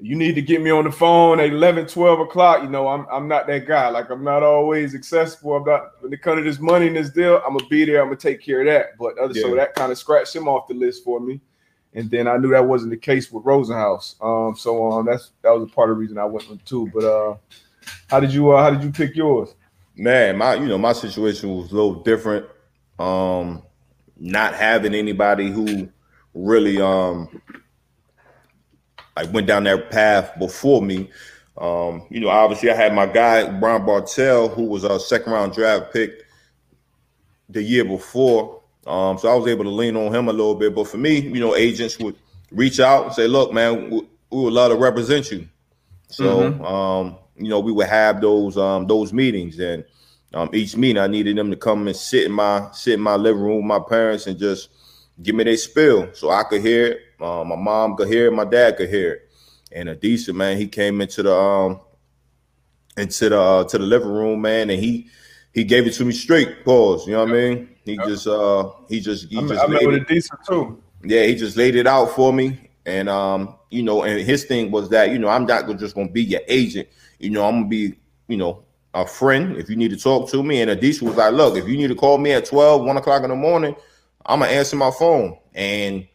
you 0.00 0.16
need 0.16 0.34
to 0.34 0.42
get 0.42 0.60
me 0.60 0.70
on 0.70 0.84
the 0.84 0.92
phone 0.92 1.38
at 1.40 1.50
11, 1.50 1.86
12 1.86 2.20
o'clock. 2.20 2.62
You 2.62 2.68
know, 2.68 2.88
I'm 2.88 3.06
I'm 3.10 3.28
not 3.28 3.46
that 3.46 3.66
guy. 3.66 3.88
Like 3.88 4.10
I'm 4.10 4.24
not 4.24 4.42
always 4.42 4.94
accessible. 4.94 5.56
I'm 5.56 5.64
not 5.64 5.92
when 6.00 6.12
it 6.12 6.20
comes 6.20 6.40
to 6.40 6.44
this 6.44 6.58
money 6.58 6.88
in 6.88 6.94
this 6.94 7.10
deal, 7.10 7.40
I'm 7.46 7.56
gonna 7.56 7.68
be 7.68 7.84
there, 7.84 8.02
I'm 8.02 8.08
gonna 8.08 8.16
take 8.16 8.42
care 8.42 8.60
of 8.60 8.66
that. 8.66 8.98
But 8.98 9.18
other 9.18 9.32
yeah. 9.34 9.42
so 9.42 9.54
that 9.54 9.74
kind 9.74 9.92
of 9.92 9.98
scratched 9.98 10.34
him 10.34 10.48
off 10.48 10.68
the 10.68 10.74
list 10.74 11.04
for 11.04 11.20
me. 11.20 11.40
And 11.94 12.10
then 12.10 12.26
I 12.26 12.36
knew 12.36 12.50
that 12.50 12.66
wasn't 12.66 12.90
the 12.90 12.96
case 12.96 13.30
with 13.30 13.44
Rosenhaus. 13.44 14.16
Um, 14.22 14.56
so 14.56 14.92
um 14.92 15.06
that's 15.06 15.30
that 15.42 15.50
was 15.50 15.62
a 15.62 15.72
part 15.72 15.90
of 15.90 15.96
the 15.96 16.00
reason 16.00 16.18
I 16.18 16.24
went 16.24 16.50
with 16.50 16.64
too. 16.64 16.90
But 16.92 17.04
uh 17.04 17.36
how 18.08 18.20
did 18.20 18.32
you 18.32 18.50
uh 18.50 18.62
how 18.62 18.70
did 18.70 18.82
you 18.82 18.90
pick 18.90 19.14
yours? 19.14 19.54
Man, 19.96 20.36
my 20.36 20.54
you 20.54 20.66
know, 20.66 20.78
my 20.78 20.92
situation 20.92 21.54
was 21.54 21.70
a 21.70 21.74
little 21.74 22.02
different. 22.02 22.46
Um 22.98 23.62
not 24.16 24.54
having 24.54 24.94
anybody 24.94 25.50
who 25.50 25.88
really 26.34 26.80
um 26.80 27.40
like 29.16 29.32
went 29.32 29.46
down 29.46 29.64
that 29.64 29.90
path 29.90 30.32
before 30.38 30.82
me. 30.82 31.08
Um, 31.56 32.04
you 32.10 32.20
know, 32.20 32.28
obviously 32.28 32.70
I 32.70 32.74
had 32.74 32.94
my 32.94 33.06
guy 33.06 33.48
Ron 33.58 33.86
Bartell, 33.86 34.48
who 34.48 34.64
was 34.64 34.82
a 34.84 34.98
second 34.98 35.32
round 35.32 35.52
draft 35.52 35.92
pick 35.92 36.24
the 37.48 37.62
year 37.62 37.84
before. 37.84 38.60
Um, 38.86 39.18
so 39.18 39.28
I 39.28 39.34
was 39.34 39.46
able 39.46 39.64
to 39.64 39.70
lean 39.70 39.96
on 39.96 40.14
him 40.14 40.28
a 40.28 40.32
little 40.32 40.54
bit. 40.54 40.74
But 40.74 40.88
for 40.88 40.98
me, 40.98 41.20
you 41.20 41.40
know, 41.40 41.54
agents 41.54 41.98
would 42.00 42.16
reach 42.50 42.80
out 42.80 43.06
and 43.06 43.14
say, 43.14 43.26
"Look, 43.26 43.52
man, 43.52 43.90
we, 43.90 44.00
we 44.30 44.42
would 44.44 44.52
love 44.52 44.72
to 44.72 44.76
represent 44.76 45.30
you." 45.30 45.48
So, 46.08 46.50
mm-hmm. 46.50 46.64
um, 46.64 47.16
you 47.36 47.48
know, 47.48 47.60
we 47.60 47.72
would 47.72 47.86
have 47.86 48.20
those 48.20 48.58
um, 48.58 48.86
those 48.86 49.12
meetings, 49.12 49.58
and 49.58 49.84
um, 50.34 50.50
each 50.52 50.76
meeting 50.76 50.98
I 50.98 51.06
needed 51.06 51.36
them 51.36 51.50
to 51.50 51.56
come 51.56 51.86
and 51.86 51.96
sit 51.96 52.24
in 52.24 52.32
my 52.32 52.68
sit 52.72 52.94
in 52.94 53.00
my 53.00 53.16
living 53.16 53.42
room 53.42 53.56
with 53.56 53.64
my 53.64 53.80
parents 53.80 54.26
and 54.26 54.38
just 54.38 54.70
give 55.22 55.34
me 55.34 55.44
their 55.44 55.56
spill 55.56 56.10
so 56.12 56.30
I 56.30 56.42
could 56.42 56.60
hear 56.60 56.86
it 56.86 57.00
uh, 57.20 57.44
my 57.44 57.56
mom 57.56 57.96
could 57.96 58.08
hear 58.08 58.26
it, 58.26 58.32
my 58.32 58.44
dad 58.44 58.76
could 58.76 58.90
hear 58.90 59.14
it. 59.14 59.30
And 59.72 59.88
Adisa 59.88 60.34
man, 60.34 60.56
he 60.56 60.68
came 60.68 61.00
into 61.00 61.22
the 61.22 61.34
um 61.34 61.80
into 62.96 63.28
the 63.28 63.40
uh, 63.40 63.64
to 63.64 63.78
the 63.78 63.84
living 63.84 64.08
room, 64.08 64.40
man, 64.42 64.70
and 64.70 64.80
he 64.80 65.08
he 65.52 65.64
gave 65.64 65.86
it 65.86 65.92
to 65.94 66.04
me 66.04 66.12
straight. 66.12 66.64
Pause. 66.64 67.06
You 67.06 67.12
know 67.14 67.24
what 67.24 67.30
I 67.30 67.32
mean? 67.32 67.68
He 67.84 67.96
just 67.96 68.26
uh 68.26 68.70
he 68.88 69.00
just 69.00 69.28
he 69.30 69.38
I 69.38 69.46
just 69.46 69.62
I 69.62 69.66
with 69.66 70.06
Adisa 70.06 70.44
too. 70.46 70.82
Yeah, 71.02 71.24
he 71.24 71.34
just 71.34 71.56
laid 71.56 71.76
it 71.76 71.86
out 71.86 72.10
for 72.10 72.32
me, 72.32 72.70
and 72.86 73.08
um 73.08 73.56
you 73.70 73.82
know, 73.82 74.04
and 74.04 74.20
his 74.20 74.44
thing 74.44 74.70
was 74.70 74.88
that 74.90 75.10
you 75.10 75.18
know 75.18 75.28
I'm 75.28 75.46
not 75.46 75.66
just 75.78 75.94
gonna 75.94 76.08
be 76.08 76.22
your 76.22 76.42
agent. 76.46 76.88
You 77.18 77.30
know, 77.30 77.46
I'm 77.46 77.60
gonna 77.60 77.68
be 77.68 77.94
you 78.28 78.36
know 78.36 78.64
a 78.94 79.06
friend 79.06 79.56
if 79.56 79.68
you 79.68 79.76
need 79.76 79.90
to 79.90 79.96
talk 79.96 80.30
to 80.30 80.42
me. 80.42 80.62
And 80.62 80.70
Adisa 80.70 81.02
was 81.02 81.16
like, 81.16 81.32
look, 81.34 81.56
if 81.56 81.68
you 81.68 81.76
need 81.76 81.88
to 81.88 81.94
call 81.94 82.18
me 82.18 82.32
at 82.32 82.46
12, 82.46 82.84
1 82.84 82.96
o'clock 82.96 83.22
in 83.24 83.30
the 83.30 83.36
morning, 83.36 83.74
I'm 84.24 84.40
gonna 84.40 84.52
answer 84.52 84.76
my 84.76 84.90
phone. 84.90 85.36
And 85.54 86.06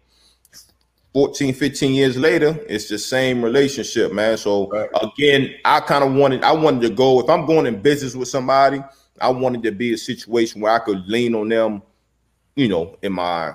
14, 1.13 1.53
15 1.53 1.93
years 1.93 2.17
later, 2.17 2.57
it's 2.67 2.87
the 2.87 2.97
same 2.97 3.43
relationship, 3.43 4.13
man. 4.13 4.37
So 4.37 4.69
right. 4.69 4.89
again, 5.01 5.55
I 5.65 5.79
kind 5.81 6.03
of 6.03 6.13
wanted, 6.13 6.43
I 6.43 6.51
wanted 6.51 6.87
to 6.87 6.93
go. 6.93 7.19
If 7.19 7.29
I'm 7.29 7.45
going 7.45 7.65
in 7.65 7.81
business 7.81 8.15
with 8.15 8.27
somebody, 8.27 8.81
I 9.21 9.29
wanted 9.29 9.63
to 9.63 9.71
be 9.71 9.93
a 9.93 9.97
situation 9.97 10.61
where 10.61 10.71
I 10.71 10.79
could 10.79 11.07
lean 11.07 11.35
on 11.35 11.49
them, 11.49 11.81
you 12.55 12.67
know, 12.67 12.97
in 13.01 13.13
my 13.13 13.53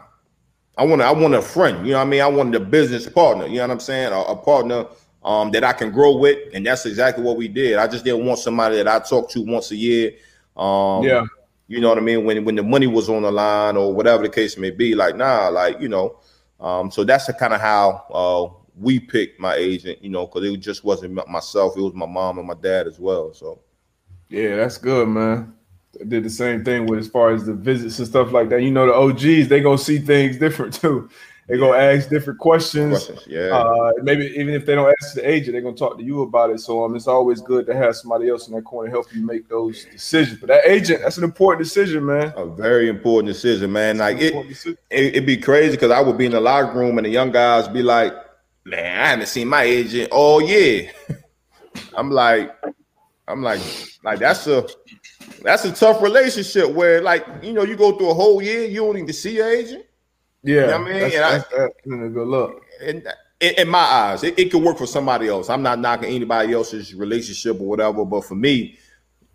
I 0.77 0.85
want 0.85 1.03
I 1.03 1.13
want 1.13 1.35
a 1.35 1.43
friend, 1.43 1.87
you 1.87 1.93
know 1.93 1.99
what 1.99 2.07
I 2.07 2.11
mean? 2.11 2.21
I 2.21 2.27
wanted 2.27 2.61
a 2.61 2.65
business 2.65 3.09
partner, 3.09 3.47
you 3.47 3.57
know 3.57 3.63
what 3.63 3.71
I'm 3.71 3.81
saying? 3.81 4.13
A, 4.13 4.21
a 4.21 4.37
partner 4.37 4.87
um, 5.25 5.51
that 5.53 5.65
I 5.65 5.73
can 5.73 5.91
grow 5.91 6.17
with, 6.17 6.39
and 6.53 6.67
that's 6.67 6.87
exactly 6.87 7.25
what 7.25 7.37
we 7.37 7.49
did. 7.49 7.79
I 7.79 7.87
just 7.87 8.05
didn't 8.05 8.27
want 8.27 8.39
somebody 8.39 8.77
that 8.77 8.89
I 8.89 8.99
talk 8.99 9.31
to 9.31 9.43
once 9.43 9.71
a 9.71 9.77
year. 9.77 10.13
Um, 10.57 11.03
yeah, 11.03 11.25
you 11.67 11.81
know 11.81 11.89
what 11.89 11.99
I 11.99 12.03
mean? 12.03 12.25
When 12.25 12.45
when 12.45 12.57
the 12.57 12.63
money 12.63 12.87
was 12.87 13.09
on 13.09 13.23
the 13.23 13.33
line 13.33 13.77
or 13.77 13.93
whatever 13.93 14.23
the 14.23 14.29
case 14.29 14.59
may 14.59 14.71
be, 14.71 14.95
like 14.95 15.17
nah, 15.17 15.49
like 15.49 15.81
you 15.81 15.89
know, 15.89 16.19
um, 16.61 16.91
so 16.91 17.05
that's 17.05 17.33
kind 17.35 17.55
of 17.55 17.61
how 17.61 18.05
uh, 18.13 18.61
we 18.79 19.01
picked 19.01 19.41
my 19.41 19.55
agent, 19.55 20.03
you 20.03 20.11
know, 20.11 20.27
because 20.27 20.45
it 20.45 20.57
just 20.59 20.85
wasn't 20.85 21.15
myself; 21.29 21.77
it 21.77 21.81
was 21.81 21.95
my 21.95 22.07
mom 22.07 22.39
and 22.39 22.47
my 22.47 22.55
dad 22.55 22.87
as 22.87 22.99
well. 22.99 23.33
So, 23.33 23.61
yeah, 24.29 24.57
that's 24.57 24.79
good, 24.79 25.09
man. 25.09 25.55
I 26.01 26.05
did 26.05 26.25
the 26.25 26.31
same 26.31 26.65
thing 26.65 26.87
with 26.87 26.99
as 26.99 27.09
far 27.09 27.31
as 27.31 27.47
the 27.47 27.55
visits 27.55 27.99
and 27.99 28.09
stuff 28.09 28.33
like 28.33 28.51
that. 28.51 28.63
You 28.63 28.71
know, 28.71 28.87
the 28.87 28.95
OGs 28.95 29.49
they 29.49 29.61
gonna 29.61 29.79
see 29.79 29.99
things 29.99 30.37
different 30.37 30.75
too. 30.75 31.09
They're 31.47 31.59
gonna 31.59 31.77
ask 31.77 32.09
different 32.09 32.39
questions. 32.39 33.05
questions 33.05 33.27
yeah. 33.27 33.49
Uh, 33.49 33.93
maybe 34.03 34.27
even 34.29 34.55
if 34.55 34.65
they 34.65 34.75
don't 34.75 34.95
ask 35.01 35.15
the 35.15 35.29
agent, 35.29 35.53
they're 35.53 35.61
gonna 35.61 35.77
talk 35.77 35.99
to 35.99 36.05
you 36.05 36.23
about 36.23 36.51
it. 36.51 36.61
So 36.61 36.85
um, 36.85 36.97
it's 36.97 37.07
always 37.07 37.43
good 37.43 37.67
to 37.67 37.75
have 37.77 37.97
somebody 37.97 38.31
else 38.31 38.49
in 38.49 38.55
that 38.55 38.63
corner 38.63 38.91
help 38.91 39.13
you 39.15 39.25
make 39.25 39.47
those 39.49 39.85
decisions. 39.85 40.41
But 40.41 40.49
that 40.49 40.67
agent, 40.67 41.03
that's 41.03 41.19
an 41.19 41.25
important 41.25 41.63
decision, 41.65 42.07
man. 42.07 42.33
A 42.37 42.47
very 42.47 42.89
important 42.89 43.33
decision, 43.33 43.73
man. 43.73 43.99
Like 43.99 44.19
it, 44.21 44.35
it, 44.91 45.15
would 45.15 45.27
be 45.27 45.37
crazy 45.37 45.73
because 45.73 45.91
I 45.91 46.01
would 46.01 46.17
be 46.17 46.27
in 46.27 46.33
the 46.33 46.41
locker 46.41 46.79
room 46.79 46.97
and 46.97 47.05
the 47.05 47.11
young 47.11 47.31
guys 47.31 47.69
be 47.69 47.83
like, 47.83 48.15
"Man, 48.65 49.01
I 49.01 49.09
haven't 49.09 49.27
seen 49.27 49.49
my 49.49 49.65
agent 49.65 50.11
all 50.13 50.41
year." 50.41 50.91
I'm 51.95 52.11
like, 52.11 52.57
I'm 53.29 53.43
like, 53.43 53.61
like 54.03 54.19
that's 54.19 54.47
a 54.47 54.67
that's 55.43 55.67
a 55.67 55.73
tough 55.73 56.01
relationship 56.01 56.71
where 56.71 57.03
like 57.03 57.27
you 57.43 57.53
know 57.53 57.65
you 57.65 57.77
go 57.77 57.97
through 57.99 58.11
a 58.11 58.15
whole 58.15 58.41
year 58.41 58.65
you 58.65 58.81
don't 58.81 58.97
even 58.97 59.13
see 59.13 59.37
your 59.37 59.49
agent. 59.49 59.85
Yeah, 60.45 60.61
you 60.61 60.67
know 60.67 60.75
I 60.75 60.79
mean, 60.79 61.01
that's, 61.01 61.15
that's, 61.15 61.45
I, 61.55 61.59
that's 61.59 61.87
a 61.87 62.09
good 62.09 62.29
look. 62.29 62.63
And 62.83 63.07
in, 63.41 63.55
in 63.59 63.69
my 63.69 63.79
eyes, 63.79 64.23
it, 64.23 64.39
it, 64.39 64.53
could 64.53 64.63
work 64.63 64.79
for 64.79 64.87
somebody 64.87 65.29
else. 65.29 65.49
I'm 65.49 65.63
not 65.63 65.79
knocking 65.79 66.11
anybody 66.15 66.53
else's 66.53 66.95
relationship 66.95 67.61
or 67.61 67.67
whatever, 67.67 68.05
but 68.05 68.25
for 68.25 68.35
me, 68.35 68.79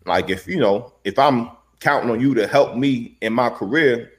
like 0.05 0.29
if 0.29 0.47
you 0.47 0.59
know, 0.59 0.93
if 1.03 1.17
I'm 1.17 1.49
counting 1.79 2.11
on 2.11 2.19
you 2.19 2.33
to 2.35 2.47
help 2.47 2.75
me 2.75 3.17
in 3.21 3.33
my 3.33 3.49
career, 3.49 4.11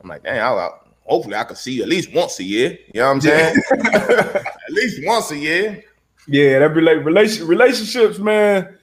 I'm 0.00 0.08
like, 0.08 0.22
dang, 0.22 0.40
I, 0.40 0.70
hopefully 1.04 1.36
I 1.36 1.44
can 1.44 1.56
see 1.56 1.72
you 1.74 1.82
at 1.82 1.88
least 1.88 2.12
once 2.14 2.38
a 2.38 2.44
year. 2.44 2.78
You 2.94 3.00
know 3.00 3.06
what 3.06 3.12
I'm 3.12 3.20
saying? 3.20 3.56
at 3.94 4.70
least 4.70 5.00
once 5.04 5.30
a 5.30 5.36
year. 5.36 5.84
Yeah, 6.26 6.58
that 6.60 6.74
relate 6.74 7.04
relation 7.04 7.46
relationships, 7.46 8.18
man. 8.18 8.76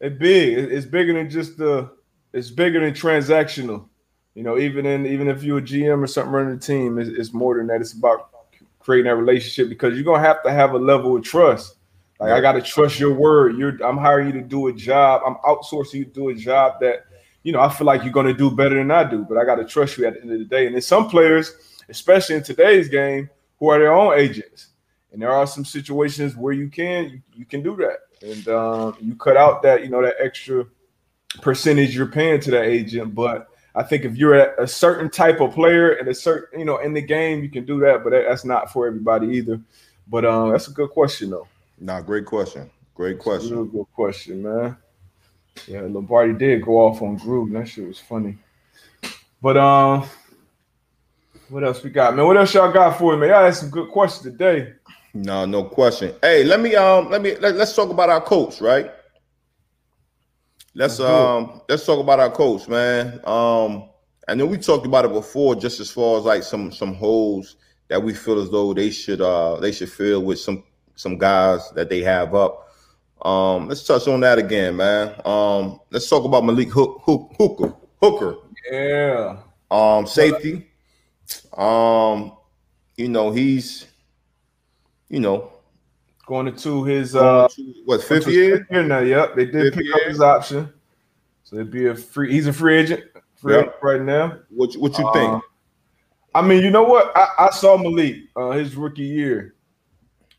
It's 0.00 0.18
big. 0.18 0.58
It's 0.72 0.86
bigger 0.86 1.14
than 1.14 1.30
just 1.30 1.58
the. 1.58 1.90
It's 2.32 2.50
bigger 2.50 2.80
than 2.80 2.94
transactional. 2.94 3.88
You 4.34 4.42
know, 4.42 4.58
even 4.58 4.84
in 4.84 5.06
even 5.06 5.28
if 5.28 5.42
you're 5.42 5.58
a 5.58 5.62
GM 5.62 6.02
or 6.02 6.06
something 6.06 6.32
running 6.32 6.58
the 6.58 6.60
team, 6.60 6.98
it's, 6.98 7.10
it's 7.10 7.32
more 7.32 7.56
than 7.56 7.68
that. 7.68 7.80
It's 7.80 7.92
about 7.92 8.30
creating 8.80 9.08
that 9.08 9.16
relationship 9.16 9.68
because 9.68 9.94
you're 9.94 10.04
gonna 10.04 10.20
have 10.20 10.42
to 10.42 10.52
have 10.52 10.72
a 10.72 10.78
level 10.78 11.16
of 11.16 11.22
trust. 11.22 11.76
Like 12.20 12.32
I 12.32 12.40
gotta 12.40 12.62
trust 12.62 12.98
your 12.98 13.14
word. 13.14 13.56
You're 13.56 13.82
I'm 13.84 13.98
hiring 13.98 14.28
you 14.28 14.32
to 14.34 14.42
do 14.42 14.68
a 14.68 14.72
job. 14.72 15.22
I'm 15.26 15.36
outsourcing 15.44 15.94
you 15.94 16.04
to 16.04 16.10
do 16.10 16.28
a 16.30 16.34
job 16.34 16.80
that 16.80 17.06
you 17.42 17.52
know 17.52 17.60
I 17.60 17.68
feel 17.68 17.86
like 17.86 18.02
you're 18.02 18.12
gonna 18.12 18.34
do 18.34 18.50
better 18.50 18.76
than 18.76 18.90
I 18.90 19.04
do, 19.04 19.24
but 19.28 19.38
I 19.38 19.44
gotta 19.44 19.64
trust 19.64 19.98
you 19.98 20.06
at 20.06 20.14
the 20.14 20.22
end 20.22 20.32
of 20.32 20.38
the 20.38 20.44
day. 20.44 20.66
And 20.66 20.74
then 20.74 20.82
some 20.82 21.08
players, 21.08 21.52
especially 21.88 22.36
in 22.36 22.42
today's 22.42 22.88
game, 22.88 23.30
who 23.58 23.68
are 23.68 23.78
their 23.78 23.92
own 23.92 24.18
agents. 24.18 24.68
And 25.12 25.22
there 25.22 25.30
are 25.30 25.46
some 25.46 25.64
situations 25.64 26.36
where 26.36 26.52
you 26.52 26.68
can 26.68 27.04
you, 27.08 27.22
you 27.34 27.44
can 27.44 27.62
do 27.62 27.76
that. 27.76 27.98
And 28.20 28.48
um, 28.48 28.96
you 29.00 29.14
cut 29.14 29.36
out 29.36 29.62
that, 29.62 29.82
you 29.82 29.88
know, 29.88 30.02
that 30.02 30.16
extra 30.18 30.66
percentage 31.40 31.94
you're 31.94 32.06
paying 32.06 32.40
to 32.40 32.50
that 32.52 32.64
agent, 32.64 33.14
but 33.14 33.48
I 33.74 33.82
think 33.82 34.04
if 34.04 34.16
you're 34.16 34.34
a 34.54 34.68
certain 34.68 35.10
type 35.10 35.40
of 35.40 35.52
player 35.52 35.92
and 35.92 36.08
a 36.08 36.14
certain, 36.14 36.60
you 36.60 36.64
know, 36.64 36.78
in 36.78 36.94
the 36.94 37.02
game, 37.02 37.42
you 37.42 37.50
can 37.50 37.64
do 37.64 37.80
that, 37.80 38.04
but 38.04 38.10
that's 38.10 38.44
not 38.44 38.72
for 38.72 38.86
everybody 38.86 39.28
either. 39.28 39.60
But 40.06 40.24
um, 40.24 40.52
that's 40.52 40.68
a 40.68 40.70
good 40.70 40.90
question 40.90 41.30
though. 41.30 41.48
Nah, 41.80 42.00
great 42.00 42.24
question. 42.24 42.70
Great 42.94 43.18
question. 43.18 43.66
good 43.66 43.86
question, 43.94 44.42
man. 44.42 44.76
Yeah, 45.66 45.82
Lombardi 45.82 46.34
did 46.34 46.62
go 46.62 46.78
off 46.78 47.02
on 47.02 47.18
Gruden. 47.18 47.52
That 47.52 47.68
shit 47.68 47.86
was 47.86 47.98
funny. 47.98 48.36
But 49.42 49.56
um, 49.56 50.06
what 51.48 51.64
else 51.64 51.82
we 51.82 51.90
got, 51.90 52.14
man? 52.14 52.26
What 52.26 52.36
else 52.36 52.54
y'all 52.54 52.72
got 52.72 52.98
for 52.98 53.16
me? 53.16 53.28
Y'all 53.28 53.44
had 53.44 53.54
some 53.54 53.70
good 53.70 53.90
questions 53.90 54.24
today. 54.24 54.72
No, 55.12 55.44
no 55.44 55.64
question. 55.64 56.14
Hey, 56.22 56.44
let 56.44 56.60
me 56.60 56.74
um, 56.74 57.10
let 57.10 57.22
me 57.22 57.36
let, 57.36 57.54
let's 57.54 57.74
talk 57.74 57.90
about 57.90 58.10
our 58.10 58.20
coach, 58.20 58.60
right? 58.60 58.90
Let's 60.74 60.98
um 60.98 61.60
let's 61.68 61.86
talk 61.86 62.00
about 62.00 62.20
our 62.20 62.30
coach, 62.30 62.68
man. 62.68 63.20
Um, 63.24 63.88
I 64.26 64.34
know 64.34 64.46
we 64.46 64.58
talked 64.58 64.86
about 64.86 65.04
it 65.04 65.12
before, 65.12 65.54
just 65.54 65.78
as 65.80 65.90
far 65.90 66.18
as 66.18 66.24
like 66.24 66.42
some 66.42 66.72
some 66.72 66.94
holes 66.94 67.56
that 67.88 68.02
we 68.02 68.12
feel 68.14 68.40
as 68.40 68.50
though 68.50 68.74
they 68.74 68.90
should 68.90 69.20
uh 69.20 69.60
they 69.60 69.70
should 69.70 69.90
fill 69.90 70.22
with 70.22 70.40
some 70.40 70.64
some 70.96 71.16
guys 71.16 71.70
that 71.70 71.88
they 71.88 72.00
have 72.00 72.34
up. 72.34 72.68
Um, 73.24 73.68
let's 73.68 73.84
touch 73.84 74.06
on 74.08 74.20
that 74.20 74.38
again, 74.38 74.76
man. 74.76 75.14
Um, 75.24 75.80
let's 75.90 76.08
talk 76.08 76.24
about 76.24 76.44
Malik 76.44 76.68
Hook, 76.70 77.00
Hook, 77.04 77.32
Hooker. 77.38 77.74
Hooker. 78.02 78.36
Yeah. 78.70 79.38
Um, 79.70 80.06
safety. 80.06 80.68
Um, 81.56 82.36
you 82.96 83.08
know, 83.08 83.30
he's, 83.30 83.86
you 85.08 85.20
know, 85.20 85.52
going 86.26 86.48
into 86.48 86.84
his 86.84 87.14
uh 87.16 87.48
what 87.84 88.02
fifth 88.02 88.26
year? 88.28 88.66
Year 88.70 88.82
now. 88.82 89.00
Yep, 89.00 89.36
they 89.36 89.44
did 89.46 89.52
Fifth 89.54 89.74
pick 89.74 89.84
year. 89.86 89.94
up 89.94 90.02
his 90.08 90.20
option, 90.20 90.72
so 91.42 91.56
it'd 91.56 91.70
be 91.70 91.86
a 91.86 91.94
free. 91.94 92.32
He's 92.32 92.46
a 92.46 92.52
free 92.52 92.76
agent, 92.78 93.04
free 93.36 93.54
Yep. 93.54 93.62
agent 93.62 93.76
right 93.82 94.02
now. 94.02 94.38
What 94.50 94.74
what 94.74 94.96
you 94.98 95.06
Uh, 95.06 95.12
think? 95.12 95.42
I 96.34 96.42
mean, 96.42 96.62
you 96.64 96.70
know 96.70 96.82
what? 96.82 97.12
I, 97.16 97.46
I 97.46 97.50
saw 97.50 97.76
Malik 97.76 98.16
uh, 98.34 98.50
his 98.50 98.74
rookie 98.76 99.02
year, 99.04 99.54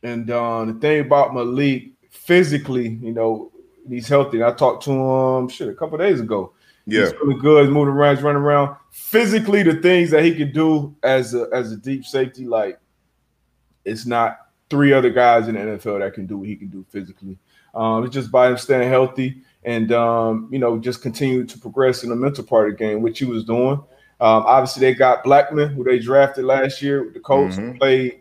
and 0.04 0.30
uh, 0.30 0.66
the 0.66 0.74
thing 0.74 1.00
about 1.02 1.34
Malik 1.34 1.92
physically, 2.10 2.90
you 3.02 3.12
know, 3.14 3.52
he's 3.88 4.08
healthy. 4.10 4.44
I 4.44 4.52
talked 4.52 4.84
to 4.86 4.92
him 4.92 5.48
shit 5.48 5.70
a 5.70 5.74
couple 5.74 5.98
days 5.98 6.20
ago. 6.20 6.52
Yeah, 6.88 7.02
He's 7.06 7.14
really 7.14 7.40
good. 7.40 7.66
He's 7.66 7.74
moving 7.74 7.94
around, 7.94 8.16
he's 8.18 8.24
running 8.24 8.42
around. 8.42 8.76
Physically, 8.92 9.64
the 9.64 9.76
things 9.82 10.12
that 10.12 10.24
he 10.24 10.36
can 10.36 10.52
do 10.52 10.96
as 11.02 11.34
a 11.34 11.48
as 11.54 11.72
a 11.72 11.78
deep 11.78 12.06
safety, 12.06 12.46
like 12.46 12.78
it's 13.86 14.06
not 14.06 14.38
three 14.76 14.92
other 14.92 15.10
guys 15.10 15.48
in 15.48 15.56
the 15.56 15.62
NFL 15.62 16.00
that 16.00 16.14
can 16.14 16.26
do 16.26 16.38
what 16.38 16.48
he 16.50 16.56
can 16.58 16.68
do 16.68 16.86
physically. 16.90 17.38
Um, 17.74 18.04
it's 18.04 18.14
just 18.14 18.30
by 18.32 18.50
him 18.50 18.58
staying 18.58 18.90
healthy 18.90 19.42
and 19.64 19.92
um, 19.94 20.50
you 20.52 20.60
know 20.60 20.78
just 20.78 21.02
continue 21.02 21.46
to 21.46 21.58
progress 21.58 22.04
in 22.04 22.10
the 22.10 22.16
mental 22.16 22.44
part 22.44 22.70
of 22.70 22.78
the 22.78 22.84
game, 22.84 23.02
which 23.02 23.20
he 23.20 23.26
was 23.26 23.46
doing. 23.46 23.74
Um, 24.20 24.44
obviously, 24.46 24.82
they 24.82 24.94
got 24.94 25.24
Blackmon, 25.24 25.74
who 25.74 25.84
they 25.86 26.00
drafted 26.00 26.46
last 26.46 26.82
year 26.82 27.04
with 27.06 27.14
the 27.14 27.20
Colts, 27.22 27.56
Mhm. 27.58 27.78
played. 27.78 28.20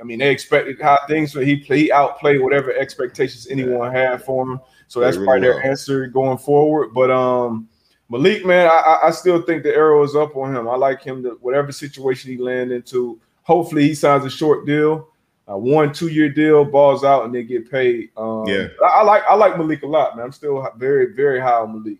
I 0.00 0.04
mean, 0.04 0.18
they 0.18 0.30
expected 0.30 0.80
high 0.80 0.98
things, 1.06 1.32
but 1.34 1.46
he 1.46 1.56
he 1.56 1.92
outplayed 1.92 2.40
whatever 2.40 2.72
expectations 2.72 3.46
anyone 3.50 3.92
had 3.92 4.22
for 4.24 4.42
him. 4.44 4.60
So 4.88 5.00
that's 5.00 5.16
really 5.16 5.26
probably 5.26 5.48
their 5.48 5.64
answer 5.64 6.06
going 6.08 6.38
forward. 6.38 6.92
But 6.92 7.10
um, 7.10 7.68
Malik, 8.08 8.44
man, 8.44 8.66
I, 8.66 8.70
I- 9.02 9.06
I 9.08 9.10
still 9.12 9.40
think 9.42 9.62
the 9.62 9.74
arrow 9.74 10.02
is 10.02 10.14
up 10.16 10.36
on 10.36 10.54
him. 10.56 10.68
I 10.68 10.76
like 10.76 11.02
him 11.02 11.22
to 11.22 11.38
whatever 11.40 11.72
situation 11.72 12.30
he 12.32 12.36
land 12.38 12.72
into. 12.72 13.18
Hopefully, 13.44 13.82
he 13.88 13.94
signs 13.94 14.24
a 14.24 14.30
short 14.30 14.66
deal, 14.66 15.08
a 15.48 15.58
one 15.58 15.92
two 15.92 16.08
year 16.08 16.28
deal, 16.28 16.64
balls 16.64 17.04
out, 17.04 17.24
and 17.24 17.34
they 17.34 17.42
get 17.42 17.70
paid. 17.70 18.10
Um, 18.16 18.46
Yeah. 18.48 18.68
I, 18.82 18.86
I 18.86 19.02
like 19.02 19.22
I 19.28 19.34
like 19.34 19.58
Malik 19.58 19.82
a 19.82 19.86
lot, 19.86 20.16
man. 20.16 20.26
I'm 20.26 20.32
still 20.32 20.66
very 20.76 21.14
very 21.14 21.40
high 21.40 21.60
on 21.60 21.72
Malik. 21.82 21.98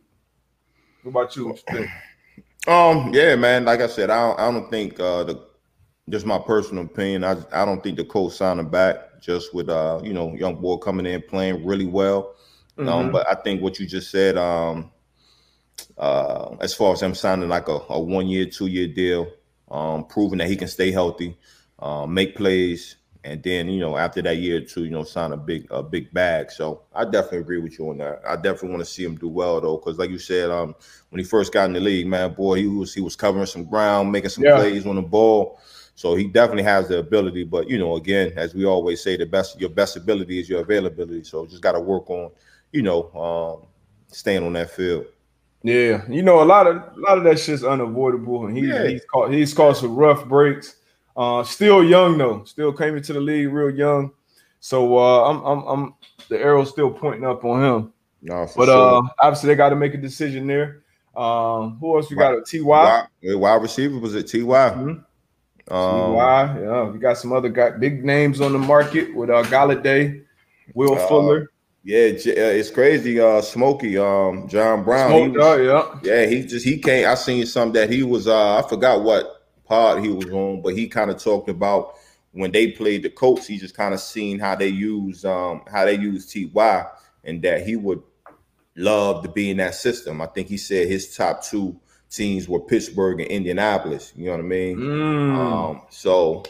What 1.02 1.10
about 1.10 1.36
you? 1.36 1.48
What 1.48 1.62
you? 1.72 1.88
Um, 2.68 3.12
yeah, 3.12 3.34
man. 3.34 3.64
Like 3.64 3.80
I 3.80 3.88
said, 3.88 4.08
I 4.10 4.20
don't, 4.28 4.38
I 4.38 4.50
don't 4.52 4.70
think 4.70 5.00
uh 5.00 5.24
the 5.24 5.44
just 6.08 6.26
my 6.26 6.38
personal 6.38 6.84
opinion. 6.84 7.24
I 7.24 7.36
I 7.52 7.64
don't 7.64 7.82
think 7.82 7.96
the 7.96 8.04
coach 8.04 8.34
signed 8.34 8.60
him 8.60 8.68
back 8.68 9.20
just 9.20 9.52
with 9.52 9.68
uh 9.68 10.00
you 10.04 10.12
know 10.12 10.34
young 10.34 10.60
boy 10.60 10.76
coming 10.76 11.06
in 11.06 11.22
playing 11.22 11.64
really 11.66 11.86
well. 11.86 12.36
Um, 12.78 12.86
Mhm. 12.86 13.12
but 13.12 13.26
I 13.28 13.34
think 13.42 13.62
what 13.62 13.78
you 13.80 13.86
just 13.86 14.10
said, 14.10 14.36
um, 14.36 14.90
uh, 15.98 16.56
as 16.60 16.74
far 16.74 16.92
as 16.92 17.02
him 17.02 17.14
signing 17.14 17.48
like 17.48 17.68
a, 17.68 17.78
a 17.90 18.00
one 18.00 18.28
year, 18.28 18.46
two 18.46 18.66
year 18.66 18.86
deal, 18.88 19.28
um, 19.70 20.04
proving 20.06 20.38
that 20.38 20.48
he 20.48 20.56
can 20.56 20.68
stay 20.68 20.90
healthy, 20.90 21.36
um, 21.78 22.14
make 22.14 22.34
plays, 22.36 22.96
and 23.24 23.42
then 23.42 23.68
you 23.68 23.80
know 23.80 23.96
after 23.96 24.20
that 24.22 24.36
year 24.38 24.58
or 24.58 24.60
two, 24.60 24.84
you 24.84 24.90
know, 24.90 25.04
sign 25.04 25.32
a 25.32 25.36
big 25.36 25.66
a 25.70 25.82
big 25.82 26.12
bag. 26.12 26.50
So 26.50 26.82
I 26.94 27.04
definitely 27.04 27.38
agree 27.38 27.58
with 27.58 27.78
you 27.78 27.88
on 27.90 27.98
that. 27.98 28.20
I 28.26 28.36
definitely 28.36 28.70
want 28.70 28.80
to 28.80 28.86
see 28.90 29.04
him 29.04 29.16
do 29.16 29.28
well 29.28 29.60
though, 29.60 29.76
because 29.76 29.98
like 29.98 30.10
you 30.10 30.18
said, 30.18 30.50
um, 30.50 30.74
when 31.10 31.18
he 31.20 31.24
first 31.24 31.52
got 31.52 31.66
in 31.66 31.72
the 31.72 31.80
league, 31.80 32.06
man, 32.06 32.34
boy, 32.34 32.56
he 32.56 32.66
was 32.66 32.92
he 32.94 33.00
was 33.00 33.16
covering 33.16 33.46
some 33.46 33.64
ground, 33.64 34.10
making 34.10 34.30
some 34.30 34.44
Yeah. 34.44 34.56
plays 34.56 34.86
on 34.86 34.96
the 34.96 35.02
ball. 35.02 35.60
So 35.94 36.14
he 36.14 36.26
definitely 36.26 36.62
has 36.64 36.88
the 36.88 36.98
ability, 36.98 37.44
but 37.44 37.68
you 37.68 37.78
know, 37.78 37.96
again, 37.96 38.32
as 38.36 38.54
we 38.54 38.64
always 38.64 39.02
say, 39.02 39.16
the 39.16 39.26
best 39.26 39.60
your 39.60 39.70
best 39.70 39.96
ability 39.96 40.40
is 40.40 40.48
your 40.48 40.62
availability. 40.62 41.22
So 41.22 41.46
just 41.46 41.62
got 41.62 41.72
to 41.72 41.80
work 41.80 42.08
on, 42.10 42.30
you 42.72 42.82
know, 42.82 43.10
um, 43.12 43.66
staying 44.08 44.42
on 44.44 44.54
that 44.54 44.70
field. 44.70 45.04
Yeah, 45.62 46.02
you 46.08 46.22
know, 46.22 46.42
a 46.42 46.44
lot 46.44 46.66
of 46.66 46.76
a 46.76 47.00
lot 47.00 47.18
of 47.18 47.24
that 47.24 47.38
shit's 47.38 47.62
unavoidable, 47.62 48.46
and 48.46 48.56
he, 48.56 48.66
Yeah. 48.66 48.86
he's 48.88 49.04
caught 49.04 49.30
he's 49.32 49.54
caught 49.54 49.76
some 49.76 49.94
rough 49.94 50.26
breaks. 50.26 50.76
Uh, 51.16 51.42
still 51.44 51.84
young 51.84 52.16
though, 52.18 52.44
still 52.44 52.72
came 52.72 52.96
into 52.96 53.12
the 53.12 53.20
league 53.20 53.52
real 53.52 53.70
young. 53.70 54.10
So 54.60 54.96
uh, 54.98 55.28
I'm 55.30 55.42
I'm 55.44 55.66
I'm 55.66 55.94
the 56.28 56.38
arrow's 56.38 56.70
still 56.70 56.90
pointing 56.90 57.24
up 57.24 57.44
on 57.44 57.62
him. 57.62 57.92
No, 58.22 58.46
But 58.56 58.66
sure. 58.66 59.04
uh, 59.04 59.08
obviously 59.18 59.48
they 59.48 59.54
got 59.56 59.70
to 59.70 59.76
make 59.76 59.94
a 59.94 59.98
decision 59.98 60.46
there. 60.46 60.82
Um, 61.16 61.76
who 61.80 61.96
else 61.96 62.08
we 62.08 62.16
got? 62.16 62.32
A 62.34 62.40
Ty. 62.42 62.62
wide, 62.62 63.06
wide 63.22 63.60
receiver 63.62 63.98
was 63.98 64.14
it 64.14 64.28
Ty? 64.28 64.38
Mhm. 64.38 65.04
Um, 65.70 66.14
Ty. 66.16 66.60
Yeah, 66.60 66.84
we 66.90 66.98
got 66.98 67.18
some 67.18 67.32
other 67.32 67.48
guy, 67.48 67.70
big 67.70 68.04
names 68.04 68.40
on 68.40 68.52
the 68.52 68.58
market 68.58 69.14
with 69.14 69.28
uh, 69.30 69.42
Golladay, 69.44 70.24
Will 70.74 70.94
Uh, 70.94 71.06
Fuller, 71.08 71.50
yeah, 71.84 72.06
uh, 72.06 72.12
it's 72.14 72.70
crazy. 72.70 73.18
Uh, 73.20 73.40
Smokey, 73.42 73.98
um, 73.98 74.48
John 74.48 74.84
Brown. 74.84 75.12
he 75.12 75.28
was- 75.36 75.58
uh, 75.58 75.60
yeah. 75.60 75.98
Yeah, 76.20 76.26
he 76.26 76.46
just 76.46 76.64
he 76.64 76.78
came. 76.78 77.06
I 77.08 77.14
seen 77.16 77.44
some 77.46 77.72
that 77.72 77.90
he 77.90 78.02
was. 78.04 78.28
uh 78.28 78.58
I 78.58 78.68
forgot 78.68 79.02
what 79.02 79.41
pod 79.64 80.02
he 80.02 80.08
was 80.08 80.26
on, 80.30 80.62
but 80.62 80.74
he 80.74 80.88
kind 80.88 81.10
of 81.10 81.22
talked 81.22 81.48
about 81.48 81.94
when 82.32 82.50
they 82.50 82.70
played 82.72 83.02
the 83.02 83.10
Colts. 83.10 83.46
He 83.46 83.58
just 83.58 83.76
kind 83.76 83.94
of 83.94 84.00
seen 84.00 84.38
how 84.38 84.54
they 84.54 84.68
use 84.68 85.24
um 85.24 85.62
how 85.70 85.84
they 85.84 85.94
use 85.98 86.32
Ty, 86.32 86.86
and 87.24 87.42
that 87.42 87.66
he 87.66 87.76
would 87.76 88.02
love 88.76 89.22
to 89.22 89.28
be 89.28 89.50
in 89.50 89.58
that 89.58 89.74
system. 89.74 90.20
I 90.20 90.26
think 90.26 90.48
he 90.48 90.56
said 90.56 90.88
his 90.88 91.14
top 91.14 91.44
two 91.44 91.78
teams 92.10 92.48
were 92.48 92.60
Pittsburgh 92.60 93.20
and 93.20 93.30
Indianapolis. 93.30 94.12
You 94.16 94.26
know 94.26 94.32
what 94.32 94.40
I 94.40 94.44
mean? 94.44 94.76
Mm. 94.78 95.36
Um, 95.36 95.82
so 95.90 96.42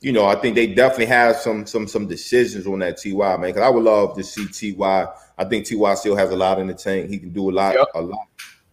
you 0.00 0.12
know, 0.12 0.26
I 0.26 0.36
think 0.36 0.54
they 0.54 0.66
definitely 0.68 1.06
have 1.06 1.36
some 1.36 1.66
some 1.66 1.88
some 1.88 2.06
decisions 2.06 2.66
on 2.66 2.78
that 2.80 3.00
Ty 3.02 3.10
man. 3.36 3.40
Because 3.42 3.62
I 3.62 3.68
would 3.68 3.82
love 3.84 4.16
to 4.16 4.22
see 4.22 4.74
Ty. 4.76 5.08
I 5.36 5.44
think 5.44 5.66
Ty 5.68 5.94
still 5.94 6.16
has 6.16 6.30
a 6.30 6.36
lot 6.36 6.58
in 6.58 6.68
the 6.68 6.74
tank. 6.74 7.10
He 7.10 7.18
can 7.18 7.30
do 7.32 7.50
a 7.50 7.52
lot, 7.52 7.74
Yep. 7.74 7.88
a 7.94 8.00
lot, 8.02 8.26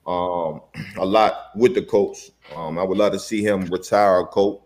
um, 0.07 0.61
a 0.97 1.05
lot 1.05 1.51
with 1.55 1.73
the 1.75 1.81
coach. 1.81 2.31
Um, 2.55 2.77
I 2.77 2.83
would 2.83 2.97
love 2.97 3.13
to 3.13 3.19
see 3.19 3.41
him 3.41 3.65
retire 3.65 4.19
a 4.19 4.25
coach. 4.25 4.61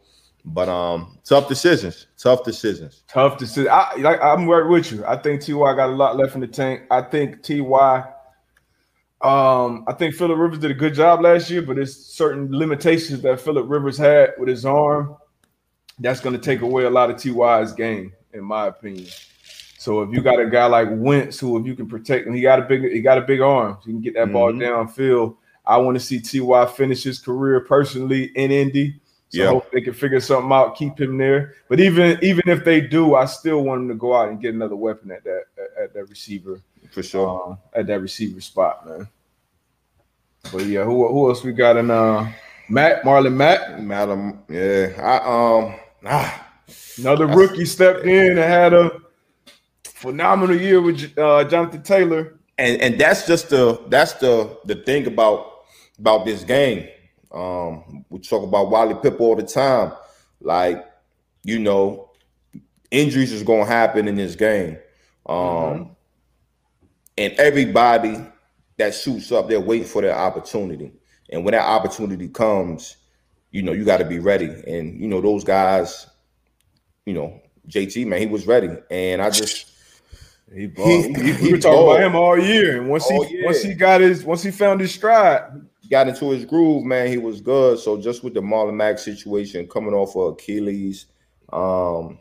But 0.46 0.70
um, 0.70 1.20
tough 1.26 1.48
decisions. 1.48 2.08
Tough 2.18 2.44
decisions. 2.44 3.04
Tough 3.08 3.38
decision. 3.38 3.70
I 3.72 3.96
like. 3.98 4.22
I'm 4.22 4.48
right 4.48 4.68
with 4.68 4.92
you. 4.92 5.06
I 5.06 5.18
think 5.18 5.42
Ty 5.42 5.54
got 5.76 5.90
a 5.90 5.96
lot 5.96 6.16
left 6.16 6.36
in 6.36 6.42
the 6.42 6.48
tank. 6.48 6.84
I 6.90 7.02
think 7.02 7.44
Ty. 7.44 8.06
Um, 9.22 9.84
I 9.86 9.94
think 9.94 10.16
Philip 10.16 10.38
Rivers 10.38 10.60
did 10.60 10.72
a 10.72 10.76
good 10.76 10.94
job 10.94 11.22
last 11.22 11.50
year, 11.50 11.62
but 11.62 11.76
there's 11.76 11.96
certain 11.96 12.50
limitations 12.58 13.22
that 13.22 13.42
Philip 13.42 13.66
Rivers 13.68 13.98
had 13.98 14.32
with 14.40 14.48
his 14.48 14.66
arm. 14.66 15.18
That's 16.00 16.22
going 16.22 16.34
to 16.34 16.42
take 16.42 16.62
away 16.62 16.86
a 16.86 16.90
lot 16.90 17.10
of 17.10 17.22
Ty's 17.22 17.74
game, 17.74 18.14
in 18.34 18.46
my 18.46 18.68
opinion. 18.68 19.08
So 19.80 20.02
if 20.02 20.12
you 20.12 20.22
got 20.22 20.42
a 20.42 20.46
guy 20.50 20.66
like 20.66 20.90
Wentz, 20.92 21.40
who 21.40 21.58
if 21.58 21.66
you 21.66 21.74
can 21.74 21.88
protect 21.88 22.28
him, 22.28 22.34
he 22.34 22.42
got 22.42 22.60
a 22.60 22.64
big, 22.64 22.84
he 22.92 23.00
got 23.00 23.18
a 23.18 23.22
big 23.22 23.40
arm. 23.40 23.78
So 23.82 23.88
you 23.88 23.94
can 23.94 24.02
get 24.02 24.14
that 24.16 24.30
ball 24.34 24.52
Mhm. 24.52 24.60
downfield. 24.62 25.38
I 25.66 25.78
want 25.78 25.98
to 25.98 26.02
see 26.04 26.20
Ty 26.20 26.66
finish 26.66 27.02
his 27.04 27.18
career 27.20 27.62
personally 27.62 28.26
in 28.36 28.52
Indy. 28.52 29.00
So 29.30 29.42
Yeah. 29.42 29.48
hope 29.52 29.72
they 29.72 29.80
can 29.80 29.94
figure 29.94 30.20
something 30.20 30.52
out, 30.52 30.76
keep 30.76 31.00
him 31.00 31.18
there. 31.18 31.54
But 31.70 31.80
even 31.80 32.20
even 32.22 32.44
if 32.50 32.66
they 32.66 32.82
do, 32.82 33.16
I 33.16 33.24
still 33.24 33.64
want 33.64 33.84
him 33.84 33.88
to 33.88 33.94
go 33.96 34.14
out 34.14 34.28
and 34.28 34.42
get 34.42 34.54
another 34.54 34.76
weapon 34.76 35.12
at 35.12 35.24
that 35.24 35.44
at, 35.58 35.84
at 35.84 35.94
that 35.94 36.10
receiver, 36.10 36.60
For 36.92 37.02
sure. 37.02 37.30
um, 37.52 37.58
at 37.74 37.88
that 37.88 38.02
receiver 38.02 38.42
spot, 38.42 38.86
man. 38.86 39.08
But 40.52 40.66
yeah, 40.66 40.84
who 40.84 41.08
who 41.08 41.30
else 41.30 41.42
we 41.42 41.54
got 41.54 41.78
in 41.78 41.90
uh 41.90 42.30
Matt 42.70 43.04
Marlon 43.04 43.34
Mack, 43.34 43.80
Madam, 43.80 44.40
yeah. 44.50 44.90
I 45.02 45.18
um 45.64 45.76
ah, 46.06 46.48
another 46.98 47.28
rookie 47.28 47.66
stepped 47.66 48.04
in 48.06 48.32
and 48.32 48.40
had 48.40 48.74
a 48.74 48.92
phenomenal 50.00 50.56
year 50.56 50.82
with 50.82 51.18
uh, 51.18 51.44
Jonathan 51.46 51.84
Taylor. 51.84 52.40
and 52.58 52.82
and 52.82 53.00
that's 53.00 53.26
just 53.28 53.50
the 53.50 53.80
that's 53.90 54.14
the 54.14 54.58
the 54.66 54.76
thing 54.76 55.08
about 55.08 55.46
about 56.00 56.26
this 56.26 56.44
game. 56.44 56.88
Um, 57.32 58.06
we 58.10 58.20
talk 58.20 58.44
about 58.44 58.70
Wally 58.72 58.96
Pipp 58.96 59.20
all 59.20 59.36
the 59.36 59.44
time. 59.44 59.92
Like, 60.42 60.84
you 61.44 61.60
know, 61.60 62.10
injuries 62.92 63.32
is 63.32 63.44
gonna 63.44 63.66
happen 63.66 64.08
in 64.08 64.16
this 64.16 64.36
game. 64.36 64.78
Um, 65.28 65.36
Mhm. 65.36 65.90
and 67.18 67.34
everybody 67.34 68.18
that 68.78 68.96
shoots 68.96 69.32
up, 69.32 69.48
they're 69.50 69.60
waiting 69.60 69.88
for 69.88 70.02
their 70.02 70.16
opportunity. 70.16 70.92
And 71.32 71.44
when 71.46 71.52
that 71.52 71.64
opportunity 71.66 72.28
comes, 72.30 72.96
you 73.52 73.62
know, 73.62 73.74
you 73.74 73.84
got 73.86 73.98
to 73.98 74.06
be 74.06 74.20
ready. 74.20 74.50
And 74.68 75.00
you 75.00 75.08
know, 75.08 75.22
those 75.22 75.44
guys, 75.44 76.08
you 77.06 77.14
know, 77.14 77.42
JT 77.68 78.06
man, 78.08 78.20
he 78.20 78.28
was 78.28 78.48
ready. 78.48 78.70
And 78.90 79.22
I 79.22 79.30
just 79.30 79.69
He, 80.54 80.68
balled. 80.68 81.06
He- 81.06 81.12
we, 81.12 81.32
we 81.34 81.52
were 81.52 81.58
talking 81.58 81.72
balled. 81.78 81.96
about 81.98 82.04
him 82.08 82.16
all 82.16 82.38
year, 82.40 82.78
and 82.82 82.90
once 82.90 83.08
he 83.08 83.42
once 83.44 83.62
he 83.62 83.74
got 83.74 84.02
his 84.02 84.24
once 84.24 84.42
he 84.44 84.52
found 84.52 84.82
his 84.82 84.94
stride, 84.94 85.44
got 85.90 86.08
into 86.08 86.30
his 86.32 86.46
groove, 86.46 86.84
man, 86.84 87.08
he 87.08 87.18
was 87.18 87.42
good. 87.42 87.80
So 87.80 88.00
just 88.02 88.24
with 88.24 88.34
the 88.34 88.42
Marlon 88.42 88.76
Mack 88.76 88.98
situation 89.00 89.68
coming 89.68 89.94
off 89.94 90.16
of 90.16 90.34
Achilles, 90.34 91.06
um, 91.54 92.18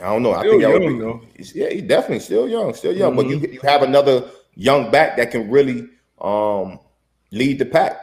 I 0.00 0.04
don't 0.12 0.22
know. 0.22 0.32
I 0.32 0.40
Still 0.40 0.50
think 0.52 0.62
that 0.62 0.72
would 0.80 1.20
be- 1.20 1.26
he's- 1.36 1.54
yeah, 1.54 1.68
he's 1.70 1.82
definitely 1.82 2.20
still 2.20 2.48
young, 2.48 2.72
still 2.74 2.92
young. 2.94 3.16
But 3.16 3.26
Mhm. 3.26 3.30
you 3.42 3.52
you 3.54 3.60
have 3.60 3.82
another 3.82 4.30
young 4.54 4.90
back 4.90 5.16
that 5.16 5.30
can 5.30 5.50
really 5.50 5.88
um 6.20 6.78
lead 7.30 7.58
the 7.58 7.64
pack 7.66 7.96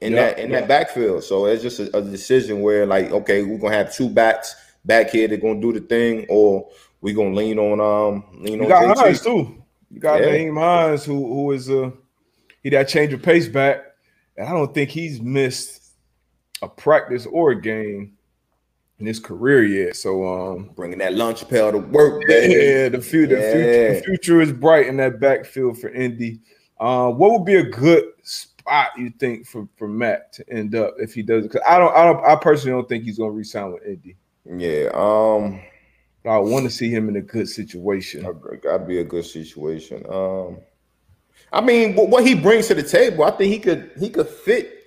in 0.00 0.12
Yeah, 0.12 0.18
that 0.32 0.38
in 0.38 0.50
yeah. 0.50 0.60
that 0.60 0.68
backfield. 0.68 1.24
So 1.24 1.46
it's 1.46 1.62
just 1.62 1.80
a, 1.80 1.96
a 1.96 2.02
decision 2.02 2.60
where 2.60 2.84
like, 2.86 3.10
okay, 3.10 3.42
we're 3.42 3.58
gonna 3.58 3.74
have 3.76 3.94
two 3.94 4.08
backs 4.10 4.54
back 4.84 5.10
here 5.10 5.26
that 5.28 5.40
gonna 5.40 5.60
do 5.60 5.72
the 5.72 5.80
thing, 5.80 6.26
or 6.28 6.68
we 7.00 7.12
gonna 7.12 7.34
lean 7.34 7.58
on 7.58 7.80
um 7.80 8.24
lean 8.42 8.54
you 8.54 8.62
on 8.62 8.68
got 8.68 8.96
JT. 8.96 9.00
Hines 9.00 9.20
too. 9.20 9.62
You 9.90 10.00
got 10.00 10.20
Yeah. 10.20 10.28
Nyheim 10.28 10.58
Hines, 10.58 11.04
who 11.04 11.26
who 11.26 11.52
is 11.52 11.70
uh 11.70 11.90
he 12.62 12.70
that 12.70 12.88
change 12.88 13.12
of 13.12 13.22
pace 13.22 13.48
back, 13.48 13.80
and 14.36 14.48
I 14.48 14.52
don't 14.52 14.74
think 14.74 14.90
he's 14.90 15.20
missed 15.20 15.92
a 16.62 16.68
practice 16.68 17.26
or 17.26 17.52
a 17.52 17.60
game 17.60 18.14
in 18.98 19.06
his 19.06 19.20
career 19.20 19.64
yet. 19.64 19.96
So 19.96 20.26
um 20.26 20.70
bringing 20.74 20.98
that 20.98 21.14
lunch 21.14 21.48
pail 21.48 21.72
to 21.72 21.78
work, 21.78 22.22
baby. 22.26 22.54
Yeah, 22.54 22.88
the 22.88 23.00
future, 23.00 23.38
yeah. 23.38 23.40
the 23.40 23.52
future, 23.52 23.94
the 23.94 24.02
future 24.02 24.40
is 24.40 24.52
bright 24.52 24.86
in 24.86 24.96
that 24.96 25.20
backfield 25.20 25.78
for 25.78 25.88
Indy. 25.90 26.40
Uh, 26.80 27.10
what 27.10 27.32
would 27.32 27.44
be 27.44 27.56
a 27.56 27.62
good 27.64 28.04
spot 28.22 28.90
you 28.96 29.10
think 29.18 29.46
for, 29.46 29.68
for 29.76 29.88
Mack 29.88 30.30
to 30.32 30.48
end 30.48 30.74
up 30.74 30.94
if 30.98 31.12
he 31.12 31.22
does? 31.22 31.44
Because 31.44 31.62
I 31.68 31.78
don't, 31.78 31.94
I 31.94 32.04
don't, 32.04 32.24
I 32.24 32.36
personally 32.36 32.76
don't 32.80 32.88
think 32.88 33.04
he's 33.04 33.18
gonna 33.18 33.32
resign 33.32 33.72
with 33.72 33.84
Indy. 33.84 34.16
Yeah, 34.46 34.90
um, 34.94 35.60
I 36.28 36.38
want 36.38 36.64
to 36.64 36.70
see 36.70 36.90
him 36.90 37.08
in 37.08 37.16
a 37.16 37.22
good 37.22 37.48
situation. 37.48 38.22
Got 38.62 38.78
to 38.78 38.84
be 38.84 38.98
a 38.98 39.04
good 39.04 39.24
situation. 39.24 40.04
Um, 40.10 40.58
I 41.52 41.60
mean, 41.60 41.94
what 41.94 42.26
he 42.26 42.34
brings 42.34 42.68
to 42.68 42.74
the 42.74 42.82
table, 42.82 43.24
I 43.24 43.30
think 43.30 43.52
he 43.52 43.58
could 43.58 43.92
he 43.98 44.10
could 44.10 44.28
fit 44.28 44.78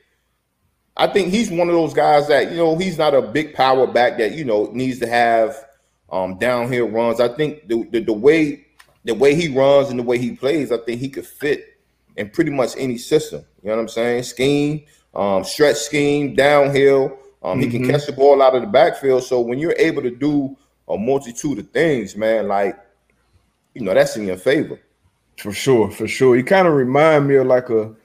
I 0.98 1.08
think 1.08 1.30
he's 1.30 1.50
one 1.50 1.70
of 1.70 1.74
those 1.74 1.94
guys 1.94 2.28
that 2.28 2.52
you 2.52 2.58
know 2.58 2.78
he's 2.78 2.98
not 2.98 3.14
a 3.14 3.22
big 3.22 3.54
power 3.54 3.88
back 3.88 4.18
that 4.18 4.34
you 4.34 4.44
know 4.44 4.70
needs 4.74 5.00
to 5.00 5.08
have 5.08 5.66
um, 6.12 6.38
downhill 6.38 6.90
runs. 6.90 7.20
I 7.20 7.30
think 7.30 7.68
the, 7.68 7.88
the, 7.92 8.02
the 8.02 8.14
way 8.14 8.66
the 9.06 9.16
way 9.16 9.34
he 9.34 9.48
runs 9.48 9.90
and 9.90 9.98
the 9.98 10.04
way 10.04 10.18
he 10.18 10.34
plays, 10.34 10.72
I 10.72 10.78
think 10.78 11.00
he 11.00 11.10
could 11.10 11.26
fit 11.26 11.80
in 12.18 12.30
pretty 12.30 12.52
much 12.52 12.76
any 12.78 12.98
system. 12.98 13.44
You 13.64 13.70
know 13.70 13.78
what 13.78 13.82
I'm 13.82 13.88
saying? 13.88 14.24
Scheme, 14.24 14.84
um, 15.16 15.44
stretch 15.44 15.78
scheme, 15.78 16.36
downhill. 16.36 17.18
Um, 17.42 17.54
mm-hmm. 17.54 17.62
He 17.62 17.70
can 17.70 17.82
mm-hmm. 17.82 17.92
catch 17.92 18.06
the 18.06 18.12
ball 18.12 18.42
out 18.42 18.54
of 18.54 18.62
the 18.62 18.68
backfield. 18.68 19.24
So 19.24 19.40
when 19.42 19.58
you're 19.58 19.76
able 19.80 20.04
to 20.04 20.12
do 20.12 20.56
a 20.94 20.98
multitude 20.98 21.60
of 21.60 21.70
things, 21.72 22.16
man, 22.16 22.48
like 22.48 22.78
you 23.74 23.82
know 23.82 23.94
that's 23.94 24.18
in 24.18 24.28
your 24.28 24.38
favor. 24.38 24.80
For 25.38 25.52
sure, 25.52 25.90
for 25.90 26.08
sure. 26.08 26.36
He 26.36 26.44
kind 26.44 26.68
of 26.68 26.74
remind 26.74 27.28
me 27.28 27.36
of 27.36 27.48
like 27.48 27.70
a 27.70 27.96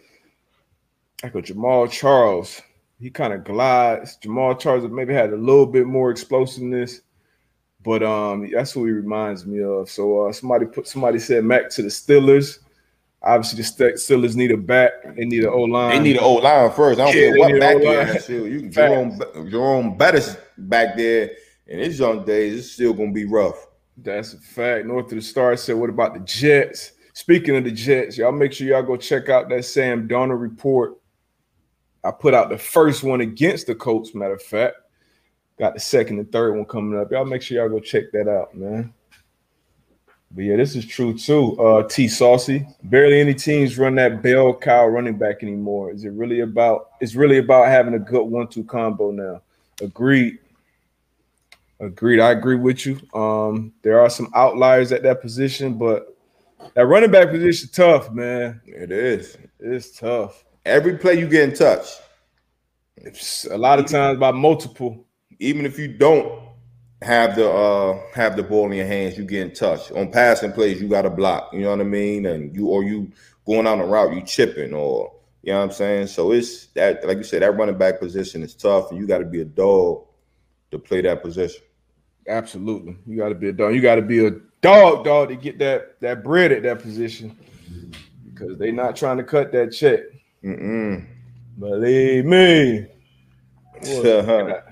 like 1.23 1.35
a 1.35 1.43
Jamaal 1.43 1.91
Charles 1.91 2.61
he 2.99 3.11
kind 3.11 3.33
of 3.33 3.45
glides. 3.45 4.17
Jamal 4.17 4.55
Charles 4.55 4.91
maybe 4.91 5.13
had 5.13 5.33
a 5.33 5.37
little 5.37 5.67
bit 5.67 5.87
more 5.87 6.11
explosiveness, 6.11 7.03
but 7.85 8.03
um, 8.03 8.51
that's 8.51 8.73
who 8.73 8.87
he 8.87 8.93
reminds 8.93 9.47
me 9.47 9.63
of. 9.63 9.91
So 9.91 10.27
uh, 10.27 10.33
somebody 10.33 10.67
put 10.67 10.89
somebody 10.89 11.19
said 11.19 11.45
Mack 11.45 11.71
to 11.71 11.83
the 11.83 11.89
Steelers. 11.89 12.61
Obviously, 13.23 13.63
the 13.63 13.93
Steelers 13.95 14.37
need 14.37 14.51
a 14.51 14.57
back. 14.57 14.93
They 15.17 15.25
need 15.25 15.45
an 15.45 15.51
O 15.51 15.63
line. 15.63 15.97
They 15.97 16.01
need 16.01 16.17
an 16.17 16.23
O 16.23 16.35
line 16.35 16.71
first. 16.71 17.01
I 17.01 17.05
don't 17.05 17.17
yeah, 17.17 17.31
care 17.33 17.39
what 17.39 17.61
back 17.61 18.29
there. 18.29 18.49
You 18.49 18.69
Jerome 18.69 19.21
Jerome 19.51 19.97
Bettis 19.97 20.37
back 20.57 20.97
there 20.97 21.31
in 21.67 21.79
his 21.79 21.99
young 21.99 22.25
days. 22.25 22.59
It's 22.59 22.73
still 22.73 22.93
gonna 22.93 23.13
be 23.13 23.25
rough. 23.25 23.67
That's 23.97 24.35
a 24.35 24.39
fact. 24.39 24.87
North 24.87 25.07
of 25.07 25.17
the 25.17 25.23
Stars 25.23 25.63
said, 25.63 25.77
"What 25.77 25.91
about 25.91 26.15
the 26.15 26.21
Jets?" 26.21 26.93
Speaking 27.15 27.57
of 27.57 27.65
the 27.65 27.71
Jets, 27.71 28.19
y'all 28.19 28.33
make 28.33 28.53
sure 28.53 28.67
y'all 28.67 28.83
go 28.83 28.97
check 28.97 29.31
out 29.31 29.49
that 29.49 29.65
Sam 29.65 30.07
Darnold 30.07 30.41
report 30.41 30.99
I 32.07 32.13
put 32.13 32.35
out 32.35 32.51
the 32.51 32.59
first 32.59 33.03
one 33.03 33.21
against 33.21 33.67
the 33.67 33.75
Colts, 33.75 34.15
matter 34.15 34.35
of 34.35 34.43
fact. 34.43 34.77
Got 35.59 35.75
the 35.75 35.81
second 35.81 36.21
and 36.21 36.31
third 36.31 36.55
one 36.55 36.65
coming 36.65 36.99
up. 36.99 37.11
Y'all 37.11 37.25
make 37.25 37.43
sure 37.43 37.59
y'all 37.59 37.69
go 37.69 37.81
check 37.81 38.05
that 38.13 38.29
out, 38.29 38.55
man. 38.55 38.93
But 40.31 40.45
yeah, 40.45 40.57
this 40.57 40.77
is 40.77 40.87
true 40.87 41.19
too. 41.19 41.59
Uh 41.61 41.83
T 41.83 42.07
Saucy. 42.07 42.67
Barely 42.85 43.21
any 43.21 43.35
teams 43.35 43.77
run 43.77 43.97
that 43.97 44.23
bell 44.23 44.55
cow 44.55 44.87
running 44.87 45.19
back 45.19 45.43
anymore. 45.43 45.91
Is 45.91 46.05
it 46.05 46.13
really 46.13 46.41
about 46.41 46.91
it's 47.01 47.17
really 47.17 47.39
about 47.39 47.69
having 47.69 47.95
a 47.95 47.99
good 47.99 48.25
one-two 48.25 48.65
combo 48.65 49.11
now. 49.11 49.41
Agreed. 49.81 50.39
Agreed. 51.79 52.21
I 52.21 52.31
agree 52.31 52.57
with 52.57 52.87
you. 52.87 52.99
Um, 53.15 53.73
there 53.83 54.01
are 54.01 54.09
some 54.09 54.31
outliers 54.35 54.93
at 54.93 55.03
that 55.03 55.21
position, 55.21 55.75
but 55.75 56.17
that 56.75 56.87
running 56.87 57.11
back 57.11 57.31
position 57.31 57.69
tough, 57.73 58.11
man. 58.11 58.61
It 58.65 58.91
is. 58.91 59.37
It's 59.61 59.99
tough. 59.99 60.45
Every 60.65 60.97
play 60.97 61.19
you 61.19 61.29
get 61.29 61.49
in 61.49 61.55
touch. 61.55 61.87
It's 62.97 63.45
a 63.45 63.59
lot 63.59 63.79
of 63.79 63.87
times 63.87 64.19
by 64.19 64.33
multiple. 64.33 65.07
Even 65.39 65.67
if 65.67 65.79
you 65.79 65.89
don't 65.89 66.43
have 67.03 67.37
the 67.37 67.49
uh 67.49 68.01
have 68.15 68.37
the 68.37 68.43
ball 68.43 68.67
in 68.67 68.79
your 68.79 68.87
hands, 68.87 69.19
you 69.19 69.25
get 69.25 69.47
in 69.47 69.55
touch. 69.55 69.93
On 69.93 70.11
passing 70.11 70.53
plays, 70.53 70.81
you 70.81 70.89
got 70.89 71.03
to 71.03 71.11
block. 71.11 71.53
You 71.53 71.61
know 71.61 71.71
what 71.71 71.81
I 71.81 71.85
mean? 71.85 72.25
And 72.25 72.57
you 72.57 72.69
or 72.69 72.85
you 72.85 73.13
going 73.47 73.67
on 73.67 73.81
a 73.81 73.87
route, 73.87 74.15
you 74.15 74.23
chipping 74.23 74.73
or 74.73 75.13
you 75.43 75.53
know 75.53 75.59
what 75.59 75.65
I'm 75.67 75.73
saying? 75.73 76.07
So 76.09 76.33
it's 76.33 76.67
that 76.69 77.07
like 77.07 77.19
you 77.19 77.25
said, 77.25 77.43
that 77.43 77.57
running 77.57 77.79
back 77.79 78.01
position 78.01 78.43
is 78.43 78.55
tough, 78.55 78.91
and 78.91 78.99
you 78.99 79.07
got 79.07 79.19
to 79.19 79.27
be 79.27 79.43
a 79.43 79.45
dog 79.45 80.07
to 80.71 80.79
play 80.79 81.03
that 81.03 81.23
position. 81.23 81.63
Absolutely. 82.29 82.97
You 83.07 83.17
got 83.17 83.29
to 83.29 83.35
be 83.35 83.49
a 83.49 83.53
dog. 83.53 83.75
You 83.75 83.81
got 83.81 83.97
to 83.97 84.03
be 84.03 84.27
a 84.27 84.31
dog, 84.61 85.05
dog, 85.05 85.29
to 85.29 85.37
get 85.37 85.59
that 85.59 86.01
that 86.01 86.25
bread 86.25 86.53
at 86.53 86.63
that 86.65 86.81
position 86.81 87.37
because 88.25 88.59
they're 88.59 88.73
not 88.73 88.97
trying 88.97 89.17
to 89.17 89.25
cut 89.25 89.53
that 89.53 89.73
check. 89.73 90.01
Mm-mm. 90.45 91.07
Believe 91.59 92.25
me. 92.25 92.87
Uh-huh. 93.83 94.61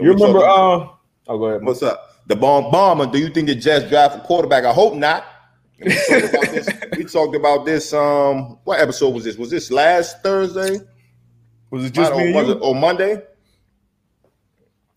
You 0.00 0.12
remember? 0.12 0.46
Um, 0.46 0.90
oh, 1.26 1.38
go 1.38 1.46
ahead. 1.46 1.64
What's 1.64 1.82
up? 1.82 2.22
The 2.28 2.36
bomb 2.36 2.70
bomber. 2.70 3.06
Do 3.06 3.18
you 3.18 3.30
think 3.30 3.48
the 3.48 3.56
Jets 3.56 3.88
draft 3.88 4.16
a 4.16 4.20
quarterback? 4.20 4.64
I 4.64 4.72
hope 4.72 4.94
not. 4.94 5.24
We 5.80 5.90
talked, 6.08 6.34
about 6.34 6.50
this, 6.52 6.68
we 6.96 7.04
talked 7.04 7.34
about 7.34 7.66
this. 7.66 7.92
Um, 7.92 8.58
what 8.62 8.78
episode 8.78 9.12
was 9.12 9.24
this? 9.24 9.36
Was 9.36 9.50
this 9.50 9.72
last 9.72 10.22
Thursday? 10.22 10.78
Was 11.70 11.84
it 11.84 11.92
just 11.92 12.14
me? 12.14 12.32
Was 12.32 12.48
it 12.48 12.58
on 12.60 12.80
Monday? 12.80 13.22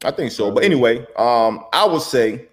I 0.03 0.11
think 0.11 0.31
so. 0.31 0.51
But 0.51 0.63
anyway, 0.63 1.05
um, 1.15 1.65
I 1.71 1.85
would 1.85 2.01
say 2.01 2.47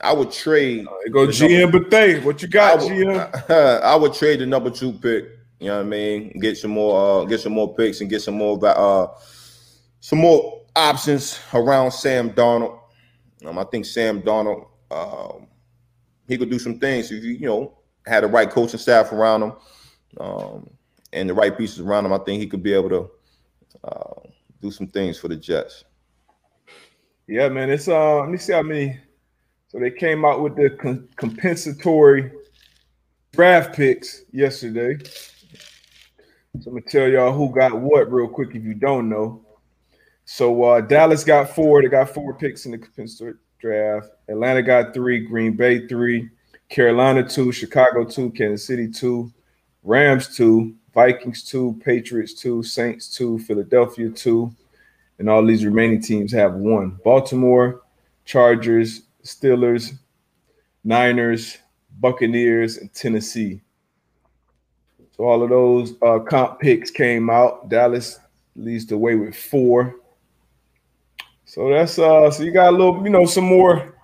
I 0.00 0.12
would 0.12 0.30
trade. 0.30 0.86
Go 1.12 1.26
GM 1.26 1.72
Bethea. 1.72 2.20
What 2.22 2.40
you 2.42 2.48
got, 2.48 2.78
I 2.78 2.82
would, 2.82 2.92
GM? 2.92 3.50
I 3.82 3.96
would 3.96 4.14
trade 4.14 4.40
the 4.40 4.46
number 4.46 4.70
two 4.70 4.92
pick 4.92 5.40
you 5.60 5.66
know 5.66 5.76
what 5.76 5.86
I 5.86 5.88
mean? 5.88 6.38
Get 6.40 6.56
some 6.56 6.70
more, 6.70 7.22
uh, 7.22 7.24
get 7.26 7.40
some 7.40 7.52
more 7.52 7.74
picks 7.74 8.00
and 8.00 8.08
get 8.08 8.22
some 8.22 8.34
more, 8.34 8.58
uh, 8.64 9.08
some 10.00 10.18
more 10.18 10.62
options 10.74 11.38
around 11.52 11.90
Sam 11.90 12.30
Darnold. 12.30 12.80
Um, 13.44 13.58
I 13.58 13.64
think 13.64 13.84
Sam 13.84 14.22
Darnold, 14.22 14.68
um, 14.90 15.46
he 16.26 16.38
could 16.38 16.50
do 16.50 16.58
some 16.58 16.78
things 16.78 17.12
if 17.12 17.22
you, 17.22 17.32
you 17.32 17.46
know, 17.46 17.76
had 18.06 18.24
the 18.24 18.26
right 18.26 18.48
coaching 18.48 18.80
staff 18.80 19.12
around 19.12 19.42
him, 19.42 19.52
um, 20.18 20.70
and 21.12 21.28
the 21.28 21.34
right 21.34 21.56
pieces 21.56 21.80
around 21.80 22.06
him. 22.06 22.14
I 22.14 22.18
think 22.18 22.40
he 22.40 22.46
could 22.46 22.62
be 22.62 22.72
able 22.72 22.88
to 22.88 23.10
uh, 23.84 24.28
do 24.62 24.70
some 24.70 24.86
things 24.86 25.18
for 25.18 25.28
the 25.28 25.36
Jets. 25.36 25.84
Yeah, 27.30 27.48
man. 27.48 27.70
It's 27.70 27.86
uh, 27.86 28.18
let 28.22 28.28
me 28.28 28.38
see 28.38 28.54
how 28.54 28.62
many. 28.62 28.98
So 29.68 29.78
they 29.78 29.92
came 29.92 30.24
out 30.24 30.42
with 30.42 30.56
the 30.56 30.70
con- 30.70 31.08
compensatory 31.14 32.32
draft 33.30 33.72
picks 33.72 34.22
yesterday. 34.32 34.98
So 36.58 36.70
I'm 36.70 36.78
gonna 36.78 36.80
tell 36.80 37.06
y'all 37.08 37.32
who 37.32 37.54
got 37.54 37.80
what 37.80 38.10
real 38.12 38.26
quick 38.26 38.56
if 38.56 38.64
you 38.64 38.74
don't 38.74 39.08
know. 39.08 39.44
So 40.24 40.60
uh, 40.64 40.80
Dallas 40.80 41.22
got 41.22 41.54
four. 41.54 41.82
They 41.82 41.88
got 41.88 42.10
four 42.10 42.34
picks 42.34 42.66
in 42.66 42.72
the 42.72 42.78
compensatory 42.78 43.34
draft. 43.60 44.08
Atlanta 44.28 44.60
got 44.60 44.92
three. 44.92 45.20
Green 45.20 45.52
Bay 45.52 45.86
three. 45.86 46.30
Carolina 46.68 47.22
two. 47.28 47.52
Chicago 47.52 48.04
two. 48.04 48.30
Kansas 48.30 48.66
City 48.66 48.88
two. 48.88 49.32
Rams 49.84 50.36
two. 50.36 50.74
Vikings 50.94 51.44
two. 51.44 51.80
Patriots 51.84 52.34
two. 52.34 52.64
Saints 52.64 53.08
two. 53.08 53.38
Philadelphia 53.38 54.10
two. 54.10 54.52
And 55.20 55.28
all 55.28 55.44
these 55.44 55.66
remaining 55.66 56.00
teams 56.00 56.32
have 56.32 56.54
one. 56.54 56.98
Baltimore, 57.04 57.82
Chargers, 58.24 59.02
Steelers, 59.22 59.92
Niners, 60.82 61.58
Buccaneers, 62.00 62.78
and 62.78 62.90
Tennessee. 62.94 63.60
So 65.14 65.24
all 65.24 65.42
of 65.42 65.50
those 65.50 65.92
uh, 66.00 66.20
comp 66.20 66.58
picks 66.60 66.90
came 66.90 67.28
out. 67.28 67.68
Dallas 67.68 68.18
leads 68.56 68.86
the 68.86 68.96
way 68.96 69.14
with 69.14 69.36
four. 69.36 69.94
So 71.44 71.68
that's 71.68 71.98
uh 71.98 72.30
so 72.30 72.42
you 72.42 72.50
got 72.50 72.72
a 72.72 72.76
little, 72.76 73.02
you 73.04 73.10
know, 73.10 73.26
some 73.26 73.44
more 73.44 73.94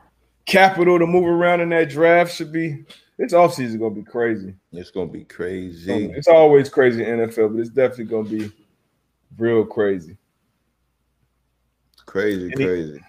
capital 0.45 0.99
to 0.99 1.07
move 1.07 1.25
around 1.25 1.63
in 1.63 1.71
that 1.71 1.89
draft. 1.89 2.35
Should 2.35 2.53
be 2.53 2.85
this 3.17 3.33
offseason 3.33 3.79
gonna 3.79 3.95
be 3.95 4.03
crazy. 4.03 4.55
It's 4.73 4.91
gonna 4.91 5.07
be 5.07 5.25
crazy. 5.25 5.87
It's 6.15 6.29
always 6.29 6.69
crazy 6.69 7.03
in 7.05 7.21
NFL, 7.21 7.55
but 7.55 7.61
it's 7.61 7.71
definitely 7.71 8.05
gonna 8.05 8.29
be 8.29 8.53
real 9.39 9.65
crazy. 9.65 10.19
Crazy, 12.07 12.53
any, 12.55 12.65
crazy. 12.65 13.01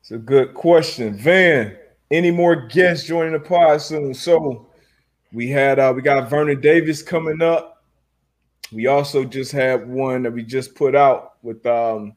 It's 0.00 0.10
a 0.12 0.18
good 0.18 0.54
question. 0.54 1.16
Van, 1.18 1.76
any 2.10 2.30
more 2.30 2.66
guests 2.68 3.06
joining 3.06 3.32
the 3.32 3.40
pod 3.40 3.82
soon? 3.82 4.14
So 4.14 4.68
we 5.32 5.48
had 5.48 5.78
uh 5.78 5.92
we 5.94 6.02
got 6.02 6.30
Vernon 6.30 6.60
Davis 6.60 7.02
coming 7.02 7.42
up. 7.42 7.84
We 8.72 8.86
also 8.86 9.24
just 9.24 9.52
had 9.52 9.88
one 9.88 10.22
that 10.22 10.32
we 10.32 10.44
just 10.44 10.74
put 10.74 10.94
out 10.94 11.34
with 11.42 11.64
um 11.66 12.14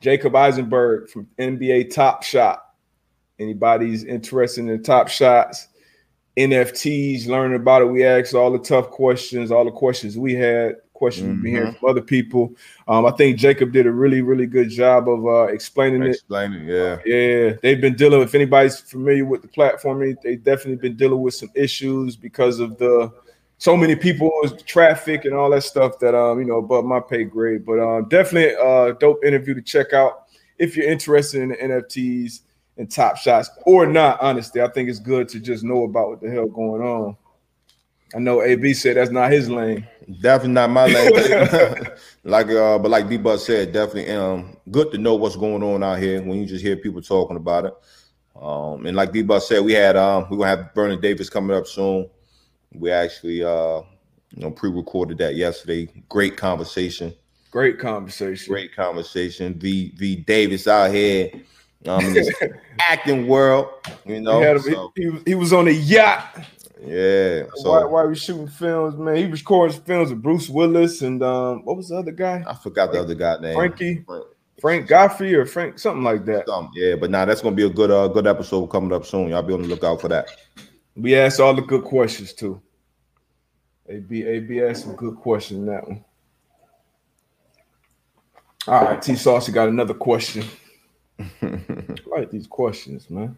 Jacob 0.00 0.34
Eisenberg 0.34 1.10
from 1.10 1.28
NBA 1.38 1.92
Top 1.92 2.22
Shot. 2.22 2.62
Anybody's 3.38 4.04
interested 4.04 4.66
in 4.66 4.82
top 4.82 5.08
shots, 5.08 5.68
NFTs, 6.36 7.26
learning 7.26 7.56
about 7.56 7.82
it. 7.82 7.86
We 7.86 8.04
asked 8.04 8.34
all 8.34 8.50
the 8.50 8.58
tough 8.58 8.90
questions, 8.90 9.50
all 9.50 9.64
the 9.64 9.70
questions 9.70 10.18
we 10.18 10.34
had 10.34 10.76
questions 11.00 11.26
mm-hmm. 11.26 11.34
we've 11.36 11.42
been 11.42 11.52
hearing 11.52 11.74
from 11.76 11.88
other 11.88 12.02
people. 12.02 12.54
Um, 12.86 13.06
I 13.06 13.10
think 13.12 13.38
Jacob 13.38 13.72
did 13.72 13.86
a 13.86 13.90
really, 13.90 14.20
really 14.20 14.46
good 14.46 14.68
job 14.68 15.08
of 15.08 15.26
uh, 15.26 15.44
explaining, 15.44 16.02
explaining 16.02 16.68
it. 16.68 16.68
Explaining, 16.68 16.68
yeah. 16.68 16.98
yeah. 17.06 17.52
They've 17.62 17.80
been 17.80 17.96
dealing, 17.96 18.20
if 18.20 18.34
anybody's 18.34 18.78
familiar 18.78 19.24
with 19.24 19.40
the 19.40 19.48
platform, 19.48 20.14
they've 20.22 20.44
definitely 20.44 20.76
been 20.76 20.96
dealing 20.96 21.22
with 21.22 21.32
some 21.32 21.50
issues 21.54 22.16
because 22.16 22.60
of 22.60 22.76
the 22.76 23.10
so 23.56 23.78
many 23.78 23.96
people, 23.96 24.30
traffic 24.66 25.24
and 25.24 25.34
all 25.34 25.48
that 25.50 25.62
stuff 25.62 25.98
that, 26.00 26.14
um, 26.14 26.38
you 26.38 26.44
know, 26.44 26.58
above 26.58 26.84
my 26.84 27.00
pay 27.00 27.24
grade. 27.24 27.64
But 27.64 27.80
um, 27.80 28.08
definitely 28.08 28.54
a 28.54 28.94
dope 28.94 29.24
interview 29.24 29.54
to 29.54 29.62
check 29.62 29.94
out. 29.94 30.26
if 30.58 30.76
you're 30.76 30.88
interested 30.88 31.40
in 31.40 31.48
the 31.48 31.56
NFTs 31.56 32.40
and 32.76 32.90
top 32.90 33.16
shots 33.16 33.48
or 33.64 33.86
not, 33.86 34.20
honestly, 34.20 34.60
I 34.60 34.68
think 34.68 34.90
it's 34.90 35.00
good 35.00 35.30
to 35.30 35.40
just 35.40 35.64
know 35.64 35.84
about 35.84 36.08
what 36.10 36.20
the 36.20 36.30
hell 36.30 36.46
going 36.46 36.82
on. 36.82 37.16
I 38.14 38.18
know 38.18 38.42
AB 38.42 38.74
said 38.74 38.96
that's 38.96 39.10
not 39.10 39.30
his 39.30 39.48
lane. 39.48 39.86
Definitely 40.20 40.54
not 40.54 40.70
my 40.70 40.86
lane. 40.86 41.12
like 42.24 42.48
uh, 42.48 42.78
but 42.78 42.90
like 42.90 43.08
D 43.08 43.16
Bus 43.16 43.46
said, 43.46 43.72
definitely 43.72 44.12
um 44.12 44.56
good 44.70 44.90
to 44.92 44.98
know 44.98 45.14
what's 45.14 45.36
going 45.36 45.62
on 45.62 45.82
out 45.82 45.98
here 46.00 46.20
when 46.22 46.40
you 46.40 46.46
just 46.46 46.64
hear 46.64 46.76
people 46.76 47.00
talking 47.02 47.36
about 47.36 47.66
it. 47.66 47.74
Um, 48.40 48.86
and 48.86 48.96
like 48.96 49.12
D 49.12 49.22
Bus 49.22 49.48
said, 49.48 49.62
we 49.64 49.72
had 49.72 49.96
um 49.96 50.26
we're 50.30 50.38
gonna 50.38 50.48
have 50.48 50.74
Vernon 50.74 51.00
Davis 51.00 51.30
coming 51.30 51.56
up 51.56 51.66
soon. 51.66 52.10
We 52.72 52.90
actually 52.90 53.44
uh 53.44 53.82
you 54.30 54.42
know 54.42 54.50
pre-recorded 54.50 55.18
that 55.18 55.36
yesterday. 55.36 55.88
Great 56.08 56.36
conversation. 56.36 57.14
Great 57.52 57.78
conversation. 57.78 58.52
Great 58.52 58.74
conversation. 58.74 59.54
V 59.54 59.92
V 59.96 60.16
Davis 60.16 60.66
out 60.66 60.92
here 60.92 61.30
um 61.86 62.16
acting 62.90 63.28
world, 63.28 63.68
you 64.04 64.20
know. 64.20 64.40
He, 64.40 64.44
a- 64.46 64.60
so, 64.60 64.92
he, 64.96 65.10
he 65.26 65.34
was 65.34 65.52
on 65.52 65.68
a 65.68 65.72
yacht. 65.72 66.44
Yeah. 66.84 67.42
So 67.56 67.70
why, 67.70 67.84
why 67.84 68.04
we 68.04 68.14
shooting 68.14 68.48
films, 68.48 68.96
man? 68.96 69.16
He 69.16 69.26
was 69.26 69.40
recording 69.40 69.80
films 69.80 70.10
with 70.10 70.22
Bruce 70.22 70.48
Willis 70.48 71.02
and 71.02 71.22
um, 71.22 71.64
what 71.64 71.76
was 71.76 71.88
the 71.88 71.96
other 71.96 72.12
guy? 72.12 72.44
I 72.46 72.54
forgot 72.54 72.92
the 72.92 73.00
other 73.00 73.14
guy 73.14 73.38
name. 73.38 73.54
Frankie, 73.54 74.04
Frank- 74.06 74.26
Frank 74.60 74.86
Godfrey 74.88 75.34
or 75.34 75.46
Frank, 75.46 75.78
something 75.78 76.04
like 76.04 76.24
that. 76.26 76.46
something. 76.46 76.72
Yeah, 76.74 76.96
but 76.96 77.10
now 77.10 77.24
that's 77.24 77.40
gonna 77.40 77.56
be 77.56 77.66
a 77.66 77.70
good 77.70 77.90
uh 77.90 78.08
good 78.08 78.26
episode 78.26 78.66
coming 78.68 78.92
up 78.92 79.06
soon. 79.06 79.28
Y'all 79.28 79.42
be 79.42 79.54
on 79.54 79.62
the 79.62 79.68
lookout 79.68 80.00
for 80.00 80.08
that. 80.08 80.28
We 80.96 81.16
asked 81.16 81.40
all 81.40 81.54
the 81.54 81.62
good 81.62 81.84
questions 81.84 82.32
too. 82.32 82.60
AB 83.88 84.24
AB 84.24 84.62
asked 84.62 84.84
some 84.84 84.96
good 84.96 85.16
questions 85.16 85.66
that 85.66 85.86
one. 85.86 86.04
All 88.68 88.84
right, 88.84 89.00
T 89.00 89.16
Saucy 89.16 89.52
got 89.52 89.68
another 89.68 89.94
question. 89.94 90.44
I 91.42 91.60
like 92.06 92.30
these 92.30 92.46
questions, 92.46 93.08
man. 93.10 93.36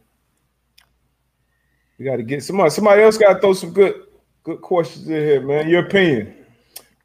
We 1.98 2.04
got 2.04 2.16
to 2.16 2.22
get 2.22 2.42
somebody. 2.42 2.70
Somebody 2.70 3.02
else 3.02 3.18
got 3.18 3.34
to 3.34 3.40
throw 3.40 3.52
some 3.52 3.72
good, 3.72 3.94
good 4.42 4.60
questions 4.60 5.06
in 5.08 5.14
here, 5.14 5.40
man. 5.40 5.68
Your 5.68 5.86
opinion: 5.86 6.34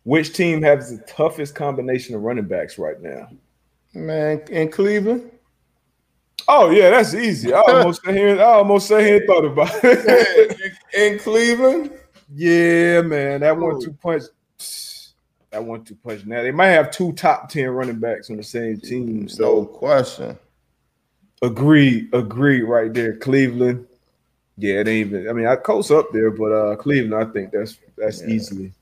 Which 0.03 0.33
team 0.33 0.61
has 0.63 0.89
the 0.97 1.03
toughest 1.05 1.55
combination 1.55 2.15
of 2.15 2.21
running 2.21 2.45
backs 2.47 2.77
right 2.77 2.99
now? 3.01 3.27
Man, 3.93 4.41
in 4.49 4.71
Cleveland. 4.71 5.31
Oh 6.47 6.69
yeah, 6.69 6.91
that's 6.91 7.13
easy. 7.13 7.53
I 7.53 7.59
almost 7.59 8.03
sat 8.03 8.15
here. 8.15 8.39
I 8.39 8.43
almost 8.43 8.87
sat 8.87 9.01
here 9.01 9.17
and 9.17 9.25
thought 9.27 9.45
about 9.45 9.71
it. 9.83 10.57
in 10.93 11.19
Cleveland. 11.19 11.91
yeah, 12.33 13.01
man, 13.01 13.41
that 13.41 13.57
one 13.57 13.81
two 13.81 13.91
punch. 13.93 14.23
That 15.51 15.63
one 15.63 15.83
two 15.83 15.95
punch. 15.95 16.25
Now 16.25 16.41
they 16.43 16.51
might 16.51 16.67
have 16.67 16.91
two 16.91 17.11
top 17.13 17.49
ten 17.49 17.69
running 17.69 17.99
backs 17.99 18.29
on 18.29 18.37
the 18.37 18.43
same 18.43 18.79
team. 18.79 19.21
No 19.23 19.27
So 19.27 19.65
question. 19.65 20.37
agreed, 21.41 22.13
agreed, 22.13 22.63
right 22.63 22.93
there. 22.93 23.17
Cleveland. 23.17 23.85
Yeah, 24.57 24.79
it 24.81 24.87
ain't 24.87 25.07
even. 25.09 25.29
I 25.29 25.33
mean, 25.33 25.45
I 25.47 25.55
Colts 25.55 25.91
up 25.91 26.11
there, 26.11 26.31
but 26.31 26.51
uh 26.51 26.75
Cleveland, 26.75 27.15
I 27.15 27.31
think 27.31 27.51
that's 27.51 27.77
that's 27.97 28.21
Yeah. 28.21 28.29
easily 28.29 28.73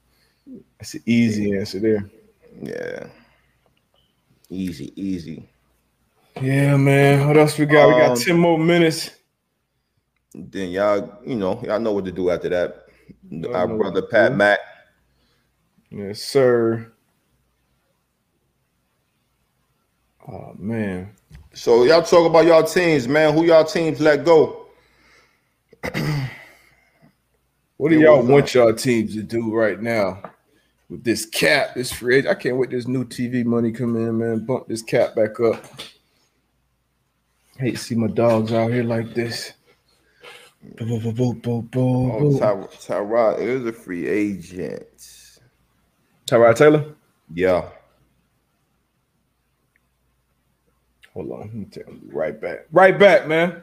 that's 0.79 0.93
an 0.93 1.03
easy 1.05 1.57
answer 1.57 1.79
there. 1.79 2.09
Yeah. 2.61 3.07
Easy, 4.49 4.93
easy. 4.95 5.47
Yeah, 6.41 6.77
man. 6.77 7.27
What 7.27 7.37
else 7.37 7.57
we 7.57 7.65
got? 7.65 7.87
we 7.87 7.95
got 7.95 8.11
Um, 8.11 8.17
ten 8.17 8.37
more 8.37 8.57
minutes. 8.59 9.11
Then 10.33 10.69
y'all, 10.69 11.19
you 11.25 11.35
know, 11.35 11.61
y'all 11.63 11.79
know 11.79 11.93
what 11.93 12.05
to 12.05 12.11
do 12.11 12.29
after 12.29 12.49
that. 12.49 12.85
Our 13.53 13.67
brother 13.67 14.01
Pat 14.01 14.31
do. 14.31 14.37
Mack. 14.37 14.59
Yes, 15.89 16.21
sir. 16.21 16.91
Oh 20.27 20.53
man. 20.57 21.11
So 21.53 21.83
y'all 21.83 22.03
talk 22.03 22.29
about 22.29 22.45
y'all 22.45 22.63
teams, 22.63 23.07
man. 23.07 23.33
Who 23.33 23.45
y'all 23.45 23.63
teams 23.63 23.99
let 23.99 24.25
go? 24.25 24.64
What 27.77 27.89
do 27.89 27.99
y'all 27.99 28.23
want 28.25 28.55
uh, 28.55 28.59
y'all 28.59 28.73
teams 28.73 29.15
to 29.15 29.21
do 29.21 29.53
right 29.53 29.81
now 29.81 30.21
with 30.89 31.03
this 31.03 31.25
cap, 31.25 31.75
this 31.75 31.91
free 31.91 32.15
agent? 32.19 32.31
I 32.31 32.39
can't 32.39 32.55
wait 32.55 32.69
this 32.69 32.87
new 32.87 33.03
TV 33.03 33.43
money 33.43 33.73
come 33.73 33.97
in, 33.97 34.17
man. 34.17 34.45
Bump 34.45 34.69
this 34.69 34.81
cap 34.81 35.13
back 35.13 35.37
up. 35.41 35.61
hate 37.57 37.71
to 37.71 37.77
see 37.77 37.95
my 37.95 38.07
dogs 38.07 38.53
out 38.53 38.71
here 38.71 38.83
like 38.83 39.13
this. 39.13 39.51
Boo, 40.77 40.85
boo, 40.85 40.99
boo, 40.99 41.11
boo, 41.11 41.33
boo, 41.33 41.61
boo, 41.63 42.11
Oh. 42.13 42.39
Ty- 42.39 42.67
Tyrod 42.77 43.39
is 43.39 43.65
a 43.65 43.73
free 43.73 44.07
agent. 44.07 45.39
Tyrod 46.25 46.55
Taylor? 46.55 46.95
Yeah. 47.33 47.69
Hold 51.13 51.31
on. 51.31 51.39
Let 51.41 51.53
me 51.53 51.65
tell 51.65 51.83
you 51.93 52.09
right 52.13 52.39
back. 52.39 52.67
Right 52.71 52.97
back, 52.97 53.27
man. 53.27 53.61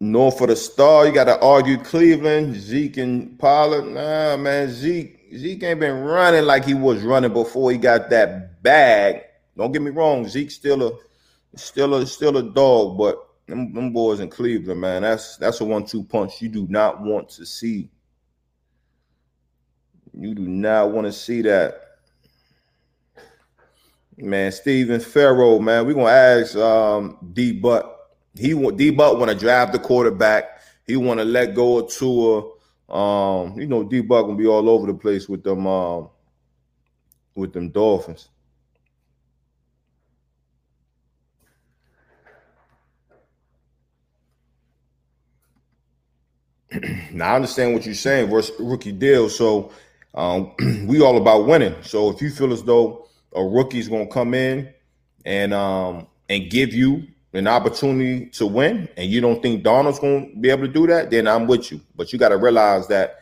North 0.00 0.38
for 0.38 0.46
the 0.46 0.54
star, 0.54 1.06
you 1.06 1.12
got 1.12 1.24
to 1.24 1.40
argue 1.40 1.76
Cleveland, 1.76 2.54
Zeke 2.54 2.98
and 2.98 3.38
Pollard. 3.38 3.86
Nah, 3.86 4.36
man, 4.36 4.70
Zeke, 4.70 5.18
Zeke 5.36 5.64
ain't 5.64 5.80
been 5.80 6.04
running 6.04 6.44
like 6.44 6.64
he 6.64 6.74
was 6.74 7.02
running 7.02 7.32
before 7.32 7.72
he 7.72 7.78
got 7.78 8.08
that 8.10 8.62
bag. 8.62 9.24
Don't 9.56 9.72
get 9.72 9.82
me 9.82 9.90
wrong, 9.90 10.28
Zeke's 10.28 10.54
still 10.54 10.86
a, 10.86 10.92
still 11.56 11.94
a, 11.94 12.06
still 12.06 12.36
a 12.36 12.42
dog, 12.42 12.96
but 12.96 13.28
them, 13.48 13.72
them 13.72 13.92
boys 13.92 14.20
in 14.20 14.30
Cleveland, 14.30 14.80
man, 14.80 15.02
that's 15.02 15.36
that's 15.38 15.60
a 15.60 15.64
one-two 15.64 16.04
punch 16.04 16.40
you 16.40 16.48
do 16.48 16.66
not 16.68 17.00
want 17.00 17.28
to 17.30 17.44
see. 17.44 17.90
You 20.12 20.34
do 20.34 20.46
not 20.46 20.92
want 20.92 21.06
to 21.06 21.12
see 21.12 21.42
that. 21.42 21.82
Man, 24.16 24.52
Steven 24.52 25.00
Farrow, 25.00 25.58
man, 25.58 25.86
we're 25.86 25.94
gonna 25.94 26.10
ask 26.10 26.56
um, 26.56 27.18
D 27.32 27.52
Butt. 27.52 27.97
He 28.34 28.54
D 28.72 28.90
Butt 28.90 29.18
want 29.18 29.30
to 29.30 29.36
draft 29.36 29.72
the 29.72 29.78
quarterback. 29.78 30.60
He 30.86 30.96
want 30.96 31.20
to 31.20 31.24
let 31.24 31.54
go 31.54 31.78
of 31.78 31.90
Tua. 31.90 32.50
Um, 32.88 33.58
you 33.58 33.66
know, 33.66 33.84
D 33.84 34.00
Butt 34.00 34.24
gonna 34.26 34.38
be 34.38 34.46
all 34.46 34.68
over 34.68 34.86
the 34.86 34.94
place 34.94 35.28
with 35.28 35.42
them 35.42 35.66
um, 35.66 36.08
with 37.34 37.52
them 37.52 37.70
Dolphins. 37.70 38.28
now 47.12 47.32
I 47.32 47.36
understand 47.36 47.74
what 47.74 47.84
you're 47.84 47.94
saying 47.94 48.30
versus 48.30 48.54
rookie 48.58 48.92
deal. 48.92 49.28
So 49.28 49.72
um, 50.14 50.52
we 50.86 51.00
all 51.00 51.16
about 51.16 51.46
winning. 51.46 51.74
So 51.82 52.10
if 52.10 52.20
you 52.22 52.30
feel 52.30 52.52
as 52.52 52.62
though 52.62 53.08
a 53.34 53.44
rookie's 53.44 53.88
gonna 53.88 54.06
come 54.06 54.34
in 54.34 54.72
and 55.24 55.52
um 55.52 56.06
and 56.28 56.50
give 56.50 56.72
you 56.72 57.06
an 57.32 57.46
opportunity 57.46 58.26
to 58.30 58.46
win, 58.46 58.88
and 58.96 59.10
you 59.10 59.20
don't 59.20 59.42
think 59.42 59.62
Darnold's 59.62 59.98
gonna 59.98 60.26
be 60.40 60.50
able 60.50 60.66
to 60.66 60.72
do 60.72 60.86
that, 60.86 61.10
then 61.10 61.28
I'm 61.28 61.46
with 61.46 61.70
you. 61.70 61.80
But 61.94 62.12
you 62.12 62.18
got 62.18 62.30
to 62.30 62.38
realize 62.38 62.88
that 62.88 63.18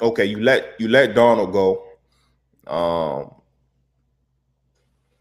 okay, 0.00 0.24
you 0.24 0.40
let 0.40 0.74
you 0.78 0.88
let 0.88 1.14
Darnold 1.14 1.52
go. 1.52 1.84
Um, 2.66 3.30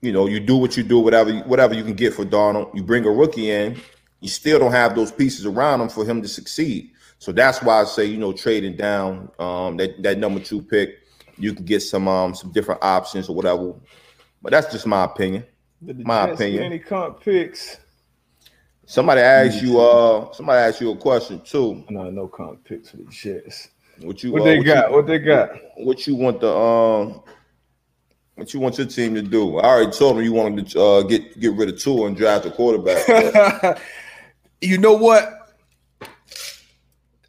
you 0.01 0.12
know, 0.12 0.28
you 0.28 0.39
do 0.39 0.58
what 0.58 0.76
you 0.76 0.84
do, 0.84 0.99
whatever 0.99 1.34
whatever 1.41 1.74
you 1.74 1.84
can 1.84 1.93
get 1.93 2.14
for 2.14 2.26
Darnold. 2.26 2.74
You 2.76 2.84
bring 2.84 3.06
a 3.06 3.12
rookie 3.12 3.49
in, 3.49 3.80
you 4.20 4.30
still 4.30 4.60
don't 4.60 4.72
have 4.72 4.95
those 4.95 5.12
pieces 5.12 5.45
around 5.45 5.82
him 5.82 5.89
for 5.89 6.06
him 6.06 6.22
to 6.22 6.28
succeed. 6.28 6.91
So 7.20 7.32
that's 7.32 7.62
why 7.62 7.82
I 7.82 7.84
say, 7.86 8.06
you 8.06 8.18
know, 8.18 8.34
trading 8.34 8.76
down 8.76 9.32
um, 9.39 9.78
that 9.78 10.01
that 10.04 10.18
number 10.18 10.39
two 10.39 10.62
pick, 10.62 10.99
you 11.38 11.54
can 11.54 11.66
get 11.66 11.82
some 11.82 12.08
um 12.08 12.36
some 12.36 12.51
different 12.51 12.84
options 12.84 13.30
or 13.30 13.36
whatever. 13.36 13.74
But 14.41 14.51
that's 14.51 14.72
just 14.72 14.86
my 14.86 15.06
opinion. 15.06 15.45
The 15.86 15.93
My 16.05 16.29
opinion. 16.29 16.63
Any 16.63 16.79
comp 16.79 17.21
picks? 17.21 17.77
Somebody 18.86 19.21
asked 19.21 19.61
you 19.61 19.79
uh 19.79 20.31
somebody 20.34 20.59
asked 20.59 20.81
you 20.81 20.91
a 20.91 20.95
question 20.95 21.41
too. 21.41 21.84
No, 21.89 22.09
no 22.09 22.27
comp 22.27 22.63
picks 22.63 22.91
for 22.91 22.97
the 22.97 23.05
Jets. 23.05 23.69
What 24.01 24.23
you 24.23 24.31
What 24.31 24.41
uh, 24.41 24.45
they 24.45 24.57
what 24.57 24.65
got? 24.65 24.89
You, 24.89 24.95
What 24.95 25.07
they 25.07 25.19
got? 25.19 25.49
what 25.77 26.07
you 26.07 26.15
want 26.15 26.41
the 26.41 26.53
um 26.53 27.21
what 28.36 28.53
you 28.53 28.59
want 28.59 28.77
your 28.77 28.88
team 28.88 29.13
to 29.15 29.21
do? 29.21 29.57
I 29.59 29.65
already 29.67 29.91
told 29.91 30.17
them 30.17 30.23
you 30.23 30.34
wanted 30.34 30.67
to 30.69 30.81
uh, 30.81 31.01
get 31.03 31.39
get 31.39 31.53
rid 31.53 31.69
of 31.69 31.79
Tua 31.79 32.07
and 32.07 32.17
draft 32.17 32.45
a 32.45 32.51
quarterback. 32.51 33.79
you 34.61 34.77
know 34.77 34.93
what? 34.93 35.55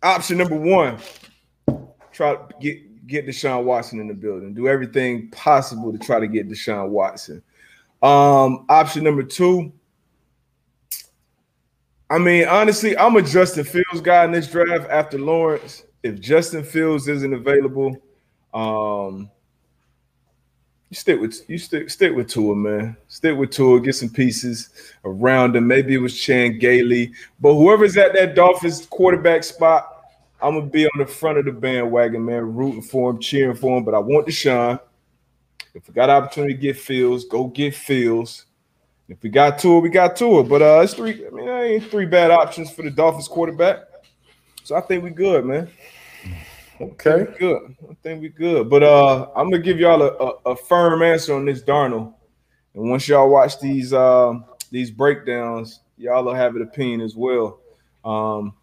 Option 0.02 0.38
number 0.38 0.56
one: 0.56 0.98
try 2.12 2.34
to 2.34 2.48
get 2.60 3.06
get 3.06 3.26
Deshaun 3.26 3.64
Watson 3.64 4.00
in 4.00 4.08
the 4.08 4.14
building. 4.14 4.54
Do 4.54 4.66
everything 4.66 5.30
possible 5.30 5.92
to 5.92 5.98
try 5.98 6.20
to 6.20 6.26
get 6.26 6.48
Deshaun 6.48 6.88
Watson. 6.88 7.42
Um, 8.04 8.66
option 8.68 9.02
number 9.02 9.22
two. 9.22 9.72
I 12.10 12.18
mean, 12.18 12.46
honestly, 12.46 12.94
I'm 12.98 13.16
a 13.16 13.22
Justin 13.22 13.64
Fields 13.64 14.02
guy 14.02 14.26
in 14.26 14.30
this 14.30 14.46
draft 14.46 14.90
after 14.90 15.18
Lawrence. 15.18 15.84
If 16.02 16.20
Justin 16.20 16.62
Fields 16.64 17.08
isn't 17.08 17.32
available, 17.32 17.96
um, 18.52 19.30
you 20.90 20.96
stick 20.96 21.18
with 21.18 21.48
you 21.48 21.56
stick 21.56 21.88
stick 21.88 22.14
with 22.14 22.28
Tua, 22.28 22.54
man. 22.54 22.94
Stick 23.08 23.38
with 23.38 23.52
Tua. 23.52 23.80
Get 23.80 23.94
some 23.94 24.10
pieces 24.10 24.68
around 25.06 25.56
him. 25.56 25.66
Maybe 25.66 25.94
it 25.94 25.98
was 25.98 26.14
Chan 26.14 26.58
Gailey, 26.58 27.10
but 27.40 27.54
whoever's 27.54 27.96
at 27.96 28.12
that 28.12 28.34
Dolphins 28.34 28.84
quarterback 28.84 29.44
spot, 29.44 30.04
I'm 30.42 30.58
gonna 30.58 30.70
be 30.70 30.84
on 30.84 30.98
the 30.98 31.06
front 31.06 31.38
of 31.38 31.46
the 31.46 31.52
bandwagon, 31.52 32.22
man, 32.22 32.54
rooting 32.54 32.82
for 32.82 33.12
him, 33.12 33.18
cheering 33.18 33.56
for 33.56 33.78
him. 33.78 33.84
But 33.84 33.94
I 33.94 33.98
want 33.98 34.26
Deshaun. 34.26 34.78
If 35.74 35.88
we 35.88 35.94
got 35.94 36.08
opportunity 36.08 36.54
to 36.54 36.60
get 36.60 36.78
Fields, 36.78 37.24
go 37.24 37.48
get 37.48 37.74
Fields. 37.74 38.46
If 39.08 39.22
we 39.22 39.28
got 39.28 39.58
to 39.58 39.80
we 39.80 39.90
got 39.90 40.16
to 40.16 40.40
it. 40.40 40.44
But 40.44 40.62
uh, 40.62 40.80
it's 40.82 40.94
three. 40.94 41.26
I 41.26 41.30
mean, 41.30 41.46
there 41.46 41.64
ain't 41.64 41.90
three 41.90 42.06
bad 42.06 42.30
options 42.30 42.70
for 42.70 42.82
the 42.82 42.90
Dolphins 42.90 43.28
quarterback. 43.28 43.80
So 44.62 44.76
I 44.76 44.80
think 44.80 45.04
we 45.04 45.10
good, 45.10 45.44
man. 45.44 45.68
Okay, 46.80 47.24
we 47.24 47.38
good. 47.38 47.76
I 47.90 47.96
think 48.02 48.22
we 48.22 48.28
good. 48.30 48.70
But 48.70 48.82
uh, 48.82 49.28
I'm 49.36 49.50
gonna 49.50 49.62
give 49.62 49.78
y'all 49.78 50.00
a, 50.00 50.06
a, 50.06 50.52
a 50.52 50.56
firm 50.56 51.02
answer 51.02 51.34
on 51.34 51.44
this 51.44 51.62
Darnold. 51.62 52.14
And 52.74 52.90
once 52.90 53.06
y'all 53.06 53.28
watch 53.28 53.60
these 53.60 53.92
uh, 53.92 54.34
these 54.70 54.90
breakdowns, 54.90 55.80
y'all 55.98 56.24
will 56.24 56.34
have 56.34 56.56
an 56.56 56.62
opinion 56.62 57.00
as 57.00 57.14
well. 57.14 57.60
Um, 58.04 58.54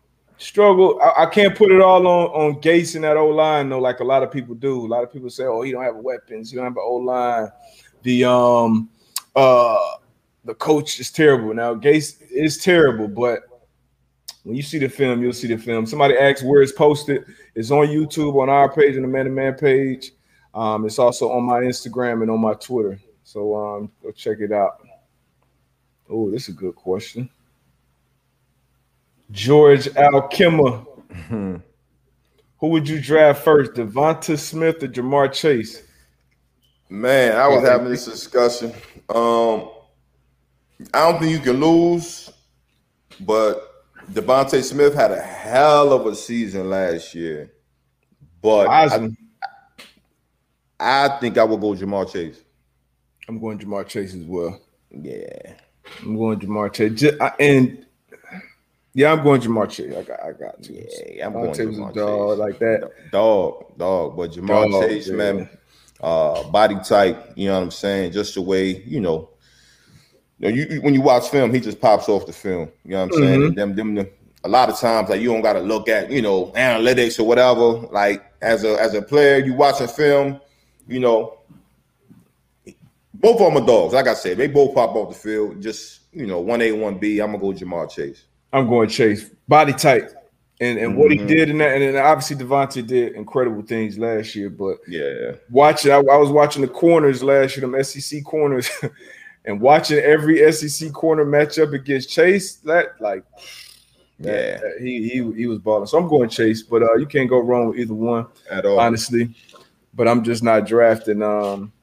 struggle. 0.42 1.00
I, 1.02 1.24
I, 1.24 1.26
can't 1.28 1.56
put 1.56 1.72
it 1.72 1.82
all 1.82 2.06
on 2.06 2.28
on 2.30 2.62
Gase 2.62 2.96
and 2.96 3.04
that 3.04 3.18
O 3.18 3.28
line 3.28 3.70
though, 3.70 3.80
like 3.80 4.00
a 4.00 4.04
lot 4.04 4.24
of 4.24 4.32
people 4.32 4.56
do. 4.56 4.86
A 4.86 4.88
lot 4.88 5.04
of 5.04 5.12
people 5.12 5.30
say, 5.30 5.46
"Oh, 5.46 5.62
he 5.62 5.72
don't 5.72 5.84
have 5.84 5.96
weapons. 5.96 6.50
He 6.50 6.56
don't 6.56 6.66
have 6.66 6.74
an 6.74 6.84
old 6.84 7.06
line." 7.06 7.52
The 8.04 8.26
um 8.26 8.90
uh 9.36 9.78
the 10.44 10.56
coach 10.56 11.00
is 11.00 11.12
terrible. 11.12 11.54
Now 11.54 11.76
Gase 11.76 12.22
is 12.32 12.58
terrible, 12.58 13.08
but 13.08 13.42
when 14.44 14.56
you 14.56 14.64
see 14.64 14.80
the 14.80 14.90
film, 14.90 15.22
you'll 15.22 15.34
see 15.34 15.48
the 15.48 15.58
film. 15.58 15.86
Somebody 15.86 16.18
asked 16.18 16.44
where 16.44 16.64
it's 16.64 16.72
posted. 16.72 17.26
It's 17.54 17.70
on 17.70 17.88
YouTube 17.88 18.42
on 18.42 18.50
our 18.50 18.74
page 18.74 18.96
and 18.96 19.04
the 19.04 19.08
Man 19.08 19.26
to 19.26 19.32
Man 19.32 19.54
page. 19.54 20.12
Um, 20.54 20.86
it's 20.86 21.00
also 21.00 21.32
on 21.32 21.44
my 21.44 21.62
Instagram 21.62 22.24
and 22.24 22.32
on 22.32 22.42
my 22.42 22.56
Twitter. 22.56 23.00
So 23.24 23.56
um, 23.56 23.92
go 24.02 24.12
check 24.12 24.40
it 24.40 24.52
out. 24.52 24.86
Oh, 26.10 26.30
this 26.30 26.50
is 26.50 26.56
a 26.56 26.58
good 26.58 26.76
question. 26.76 27.30
George 29.32 29.86
Alkema. 29.86 30.86
Who 32.62 32.68
would 32.68 32.88
you 32.88 33.02
draft 33.02 33.44
first, 33.44 33.74
Devonta 33.74 34.38
Smith 34.38 34.84
or 34.84 34.88
Ja'Marr 34.88 35.34
Chase? 35.34 35.84
Man, 36.90 37.36
I 37.36 37.48
was 37.48 37.68
having 37.68 37.90
this 37.90 38.06
discussion. 38.06 38.72
Um, 39.10 39.70
I 40.94 41.10
don't 41.10 41.20
think 41.20 41.32
you 41.32 41.40
can 41.40 41.60
lose, 41.60 42.30
but 43.22 43.86
DeVonta 44.12 44.62
Smith 44.62 44.94
had 44.94 45.12
a 45.12 45.22
hell 45.22 45.94
of 45.94 46.06
a 46.06 46.16
season 46.16 46.70
last 46.70 47.16
year. 47.16 47.52
But 48.42 48.68
I, 48.68 49.10
I, 50.80 51.20
think 51.20 51.38
I 51.38 51.44
will 51.44 51.58
go 51.58 51.74
Ja'Marr 51.74 52.12
Chase. 52.12 52.42
I'm 53.28 53.40
going 53.40 53.58
Ja'Marr 53.58 53.88
Chase 53.88 54.14
as 54.14 54.26
well. 54.26 54.60
Yeah, 54.92 55.54
I'm 56.02 56.18
going 56.18 56.40
Ja'Marr 56.40 56.74
Chase. 56.74 57.14
And 57.40 57.86
yeah, 58.94 59.12
I'm 59.12 59.24
going 59.24 59.42
Ja'Marr 59.42 59.70
Chase. 59.70 59.96
I 59.96 60.02
got, 60.04 60.24
I 60.24 60.32
got 60.34 60.62
to. 60.64 60.74
Yeah, 60.74 61.28
I'm 61.28 61.34
going 61.34 61.52
Ja'Marr 61.52 61.94
dog 61.94 62.32
Chase. 62.32 62.40
like 62.40 62.60
that. 62.60 62.92
Dog, 63.12 63.78
dog. 63.78 64.18
But 64.18 64.32
Ja'Marr 64.32 64.72
dog, 64.72 64.84
Chase, 64.84 65.08
yeah. 65.08 65.16
man, 65.16 65.50
uh, 66.02 66.44
body 66.50 66.76
type. 66.84 67.34
You 67.36 67.48
know 67.48 67.56
what 67.56 67.64
I'm 67.64 67.72
saying? 67.72 68.12
Just 68.12 68.36
the 68.36 68.42
way 68.42 68.84
you 68.84 69.00
know. 69.00 69.30
You, 70.40 70.50
you 70.50 70.82
when 70.82 70.94
you 70.94 71.02
watch 71.02 71.30
film, 71.30 71.54
he 71.54 71.60
just 71.60 71.80
pops 71.80 72.10
off 72.10 72.26
the 72.26 72.34
film. 72.34 72.72
You 72.84 72.92
know 72.92 73.06
what 73.06 73.16
I'm 73.16 73.22
saying? 73.22 73.40
Mm-hmm. 73.42 73.56
Them, 73.56 73.76
them, 73.76 73.96
them, 73.96 74.08
a 74.44 74.50
lot 74.50 74.70
of 74.70 74.80
times, 74.80 75.10
like 75.10 75.22
you 75.22 75.32
don't 75.32 75.42
got 75.42 75.54
to 75.54 75.60
look 75.60 75.88
at 75.88 76.12
you 76.12 76.22
know 76.22 76.48
analytics 76.48 77.20
or 77.20 77.24
whatever. 77.24 77.88
Like 77.92 78.26
as 78.42 78.64
a 78.64 78.80
as 78.82 78.94
a 78.94 79.02
player, 79.02 79.38
you 79.38 79.54
watch 79.54 79.80
a 79.82 79.88
film, 79.88 80.42
you 80.88 81.00
know, 81.00 81.38
both 83.14 83.40
of 83.40 83.54
them 83.54 83.64
are 83.64 83.66
dogs. 83.66 83.94
Like 83.94 84.08
I 84.08 84.16
said, 84.16 84.38
they 84.38 84.48
both 84.48 84.74
pop 84.74 84.96
off 84.96 85.14
the 85.14 85.20
field. 85.20 85.62
Just 85.62 86.02
you 86.12 86.26
know, 86.26 86.40
one 86.40 86.62
A, 86.62 86.72
one 86.72 86.98
B. 86.98 87.20
I'm 87.20 87.34
gonna 87.34 87.40
go 87.40 87.54
Ja'Marr 87.54 87.90
Chase. 87.90 88.26
I'm 88.54 88.68
going 88.68 88.90
Chase. 88.90 89.30
Body 89.48 89.74
type. 89.74 90.12
And 90.60 90.78
and 90.78 90.92
mm-hmm. 90.92 91.00
what 91.00 91.12
he 91.12 91.18
mm-hmm. 91.18 91.28
did 91.28 91.50
in 91.50 91.58
that, 91.58 91.74
and 91.74 91.96
then 91.96 92.06
obviously 92.06 92.36
DeVonta 92.36 92.86
did 92.86 93.14
incredible 93.14 93.64
things 93.64 93.98
last 93.98 94.36
year. 94.36 94.48
But 94.48 94.78
yeah, 94.88 95.32
watching, 95.50 95.92
I, 95.92 95.96
I 95.96 96.18
was 96.18 96.30
watching 96.30 96.62
the 96.62 96.68
corners 96.68 97.24
last 97.24 97.58
year, 97.58 97.68
them 97.68 97.84
SEC 97.84 98.24
corners, 98.24 98.70
and 99.46 99.60
watching 99.60 99.98
every 99.98 100.52
SEC 100.52 100.94
corner 100.94 101.26
matchup 101.26 101.74
against 101.74 102.12
Chase. 102.12 102.58
That 102.58 103.02
like, 103.02 103.24
yeah, 104.20 104.60
that, 104.60 104.78
he 104.80 105.10
he 105.10 105.32
he 105.32 105.48
was 105.48 105.58
balling. 105.58 105.88
So 105.88 105.98
I'm 105.98 106.08
going 106.08 106.30
Chase, 106.30 106.62
but 106.62 106.84
uh, 106.84 106.94
you 106.94 107.08
can't 107.08 107.28
go 107.28 107.40
wrong 107.40 107.70
with 107.70 107.80
either 107.80 107.96
one 107.96 108.28
at 108.52 108.64
all, 108.64 108.80
honestly. 108.80 109.34
But 109.96 110.08
I'm 110.08 110.24
just 110.24 110.44
not 110.44 110.68
drafting 110.68 111.24
um 111.24 111.74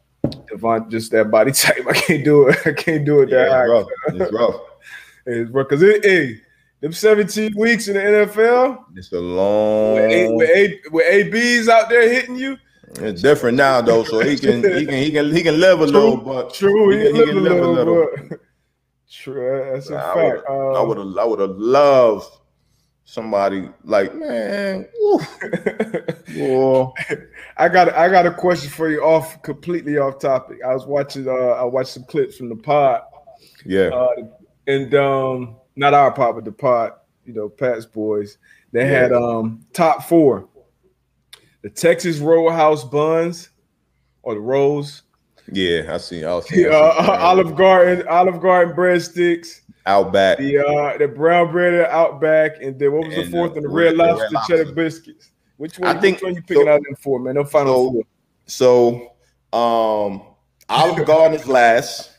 Devon 0.48 0.90
just 0.90 1.10
that 1.12 1.30
body 1.30 1.52
type. 1.52 1.84
I 1.88 1.92
can't 1.92 2.24
do 2.24 2.48
it. 2.48 2.58
I 2.66 2.72
can't 2.72 3.04
do 3.04 3.22
it 3.22 3.30
that 3.30 3.48
yeah, 3.48 3.56
high. 3.56 3.64
Rough. 3.64 3.86
It's 4.08 4.32
rough. 4.32 4.60
it's 5.26 5.50
rough 5.50 5.68
because 5.68 5.82
it, 5.82 6.04
hey, 6.04 6.40
them 6.80 6.92
17 6.92 7.54
weeks 7.56 7.88
in 7.88 7.94
the 7.94 8.00
NFL. 8.00 8.84
It's 8.94 9.12
a 9.12 9.20
long 9.20 9.94
with, 9.94 10.10
a, 10.10 10.32
with, 10.32 10.50
a, 10.50 10.80
with 10.90 11.34
ABs 11.34 11.68
out 11.68 11.88
there 11.88 12.08
hitting 12.08 12.36
you. 12.36 12.56
It's 13.00 13.22
different 13.22 13.56
now 13.56 13.80
though, 13.80 14.02
so 14.04 14.20
he 14.20 14.36
can 14.36 14.62
he 14.62 14.86
can 14.86 14.94
he 14.94 15.10
can 15.10 15.34
he 15.34 15.42
can 15.42 15.60
live 15.60 15.80
a 15.80 15.86
true, 15.86 15.92
little, 15.92 16.16
but 16.16 16.54
true, 16.54 16.90
he, 16.90 16.98
he, 16.98 17.04
can, 17.06 17.16
he 17.16 17.24
can, 17.26 17.42
live, 17.42 17.62
a 17.62 17.66
little. 17.66 18.08
But, 18.30 18.40
true, 19.10 19.70
that's 19.72 19.90
a 19.90 19.98
I 19.98 20.14
fact. 20.14 20.48
Would, 20.48 20.70
um, 20.70 20.76
I 20.76 20.80
would 20.80 20.98
have 20.98 21.18
I 21.18 21.24
would 21.24 21.40
have 21.40 21.56
loved 21.58 22.32
somebody 23.04 23.68
like 23.84 24.14
man. 24.14 24.88
well, 26.36 26.94
I 27.58 27.68
got 27.68 27.92
I 27.92 28.08
got 28.08 28.26
a 28.26 28.32
question 28.32 28.70
for 28.70 28.90
you 28.90 29.02
off 29.02 29.42
completely 29.42 29.98
off 29.98 30.18
topic. 30.18 30.58
I 30.66 30.72
was 30.72 30.86
watching 30.86 31.28
uh 31.28 31.32
I 31.32 31.64
watched 31.64 31.90
some 31.90 32.04
clips 32.04 32.36
from 32.36 32.48
the 32.48 32.56
pod. 32.56 33.02
Yeah. 33.66 33.88
Uh, 33.88 34.28
and 34.66 34.94
um 34.94 35.56
not 35.78 35.94
our 35.94 36.12
pod, 36.12 36.34
but 36.34 36.44
the 36.44 36.52
pot, 36.52 37.04
you 37.24 37.32
know, 37.32 37.48
Pat's 37.48 37.86
boys. 37.86 38.38
They 38.72 38.80
yeah. 38.80 39.02
had 39.02 39.12
um 39.12 39.64
top 39.72 40.04
four. 40.04 40.48
The 41.62 41.70
Texas 41.70 42.18
Roadhouse 42.18 42.84
buns 42.84 43.50
or 44.22 44.34
the 44.34 44.40
rolls. 44.40 45.02
Yeah, 45.50 45.94
I 45.94 45.98
see. 45.98 46.24
I 46.24 46.40
see. 46.40 46.68
Uh, 46.68 46.74
Olive 47.20 47.56
Garden, 47.56 48.06
Olive 48.08 48.40
Garden 48.40 48.74
breadsticks. 48.76 49.62
Outback. 49.86 50.36
The 50.38 50.58
uh 50.58 50.98
the 50.98 51.08
brown 51.08 51.50
bread 51.50 51.72
at 51.72 51.90
Outback, 51.90 52.60
and 52.60 52.78
then 52.78 52.92
what 52.92 53.06
was 53.06 53.16
and 53.16 53.26
the 53.26 53.30
fourth? 53.30 53.52
The, 53.52 53.60
and 53.60 53.64
the 53.64 53.70
red, 53.70 53.96
lobster, 53.96 54.24
red 54.24 54.32
lobster 54.32 54.56
cheddar 54.56 54.72
biscuits. 54.72 55.30
Which 55.56 55.78
one? 55.78 55.96
I 55.96 55.98
think 55.98 56.16
which 56.16 56.24
one 56.24 56.34
you 56.34 56.42
picking 56.42 56.64
so, 56.64 56.68
out 56.68 56.82
them 56.82 56.96
for, 56.96 57.18
man? 57.18 57.36
No 57.36 57.44
final 57.44 58.02
so, 58.44 59.14
so 59.52 59.58
um 59.58 60.22
Olive 60.68 61.06
Garden 61.06 61.40
is 61.40 61.46
last. 61.46 62.10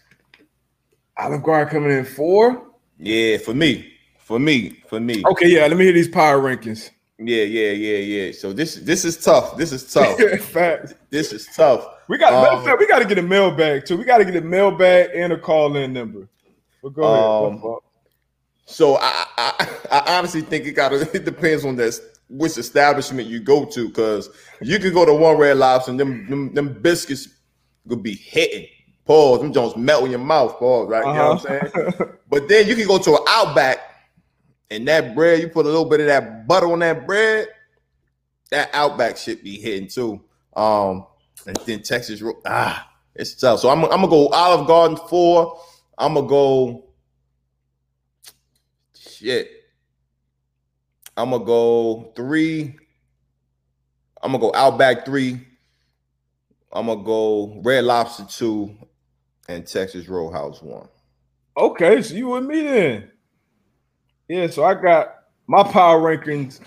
Olive 1.18 1.44
Garden 1.44 1.72
coming 1.72 1.98
in 1.98 2.06
four. 2.06 2.69
Yeah, 3.00 3.38
for 3.38 3.54
me, 3.54 3.94
for 4.20 4.40
me, 4.40 4.72
for 4.88 5.00
me. 5.00 5.24
Okay, 5.26 5.48
yeah. 5.48 5.68
Let 5.68 5.78
me 5.78 5.86
hear 5.86 5.94
these 5.94 6.10
power 6.10 6.40
rankings. 6.40 6.90
Yeah, 7.18 7.44
yeah, 7.44 7.72
yeah, 7.72 7.98
yeah. 7.98 8.32
So 8.32 8.54
this 8.54 8.76
this 8.76 9.06
is 9.06 9.18
tough. 9.18 9.58
This 9.58 9.72
is 9.72 9.92
tough. 9.92 10.20
Fact. 10.42 10.94
This 11.10 11.34
is 11.34 11.48
tough. 11.56 11.86
We 12.08 12.18
got 12.18 12.34
um, 12.34 12.78
we 12.78 12.88
got 12.88 13.00
to 13.00 13.06
get 13.06 13.18
a 13.18 13.22
mailbag 13.22 13.86
too. 13.86 13.98
We 13.98 14.04
got 14.04 14.18
to 14.20 14.26
get 14.26 14.36
a 14.36 14.42
mailbag 14.42 15.12
and 15.16 15.34
a 15.34 15.38
call 15.38 15.76
in 15.76 15.94
number. 15.94 16.28
But 16.84 16.94
go 16.94 17.04
um, 17.48 17.56
ahead. 17.56 17.80
So 18.66 18.98
I, 18.98 19.26
I 19.38 19.78
I 19.92 20.18
honestly 20.18 20.42
think 20.42 20.66
it 20.66 20.74
got 20.74 20.94
it 21.16 21.26
depends 21.26 21.66
on 21.66 21.76
this 21.76 22.02
which 22.30 22.58
establishment 22.58 23.28
you 23.28 23.40
go 23.40 23.66
to 23.66 23.88
because 23.88 24.30
you 24.62 24.78
can 24.80 24.94
go 24.94 25.06
to 25.06 25.14
one 25.14 25.38
red 25.38 25.58
lobster 25.58 25.92
and 25.92 26.00
them 26.00 26.30
them, 26.30 26.54
them 26.54 26.82
biscuits 26.82 27.28
could 27.88 28.04
be 28.04 28.16
hitting. 28.16 28.68
Pause. 29.10 29.42
Them 29.42 29.54
Jones 29.54 29.76
melt 29.76 30.06
in 30.06 30.12
your 30.12 30.20
mouth. 30.20 30.60
Pause. 30.60 30.88
Right. 30.88 31.04
Uh-huh. 31.04 31.12
You 31.12 31.18
know 31.18 31.30
what 31.30 31.50
I'm 31.50 31.56
uh-huh. 31.58 31.92
saying? 31.98 32.12
but 32.30 32.48
then 32.48 32.68
you 32.68 32.76
can 32.76 32.86
go 32.86 33.00
to 33.00 33.14
an 33.14 33.24
Outback, 33.28 33.80
and 34.70 34.88
that 34.88 35.16
bread, 35.16 35.40
you 35.40 35.48
put 35.48 35.66
a 35.66 35.70
little 35.70 35.90
bit 35.90 36.02
of 36.02 36.06
that 36.06 36.48
butter 36.48 36.72
on 36.72 36.78
that 36.80 37.08
bread. 37.08 37.48
That 38.52 38.70
Outback 38.72 39.18
should 39.18 39.42
be 39.42 39.60
hitting 39.60 39.88
too. 39.88 40.22
Um, 40.56 41.08
and 41.48 41.56
then 41.66 41.82
Texas, 41.82 42.22
ah, 42.46 42.88
it's 43.16 43.34
tough. 43.34 43.62
So 43.62 43.70
I'm, 43.70 43.84
I'm 43.86 43.90
gonna 43.90 44.10
go 44.10 44.28
Olive 44.28 44.68
Garden 44.68 44.98
four. 45.10 45.60
I'm 45.98 46.14
gonna 46.14 46.28
go. 46.28 46.86
Shit. 48.96 49.50
I'm 51.18 51.32
gonna 51.32 51.44
go 51.44 52.14
three. 52.16 52.78
I'm 54.22 54.34
gonna 54.34 54.38
go 54.38 54.52
Outback 54.54 55.04
three. 55.04 55.48
I'm 56.72 56.86
gonna 56.86 57.04
go 57.04 57.60
Red 57.64 57.86
Lobster 57.86 58.26
two, 58.26 58.78
and 59.50 59.66
Texas 59.66 60.08
Roadhouse 60.08 60.62
one. 60.62 60.88
Okay, 61.58 62.02
so 62.02 62.14
you 62.14 62.28
with 62.28 62.46
me 62.46 62.62
then? 62.62 63.12
Yeah, 64.28 64.48
so 64.48 64.64
I 64.64 64.76
got 64.76 65.16
my 65.48 65.64
power 65.64 66.00
rankings. 66.00 66.60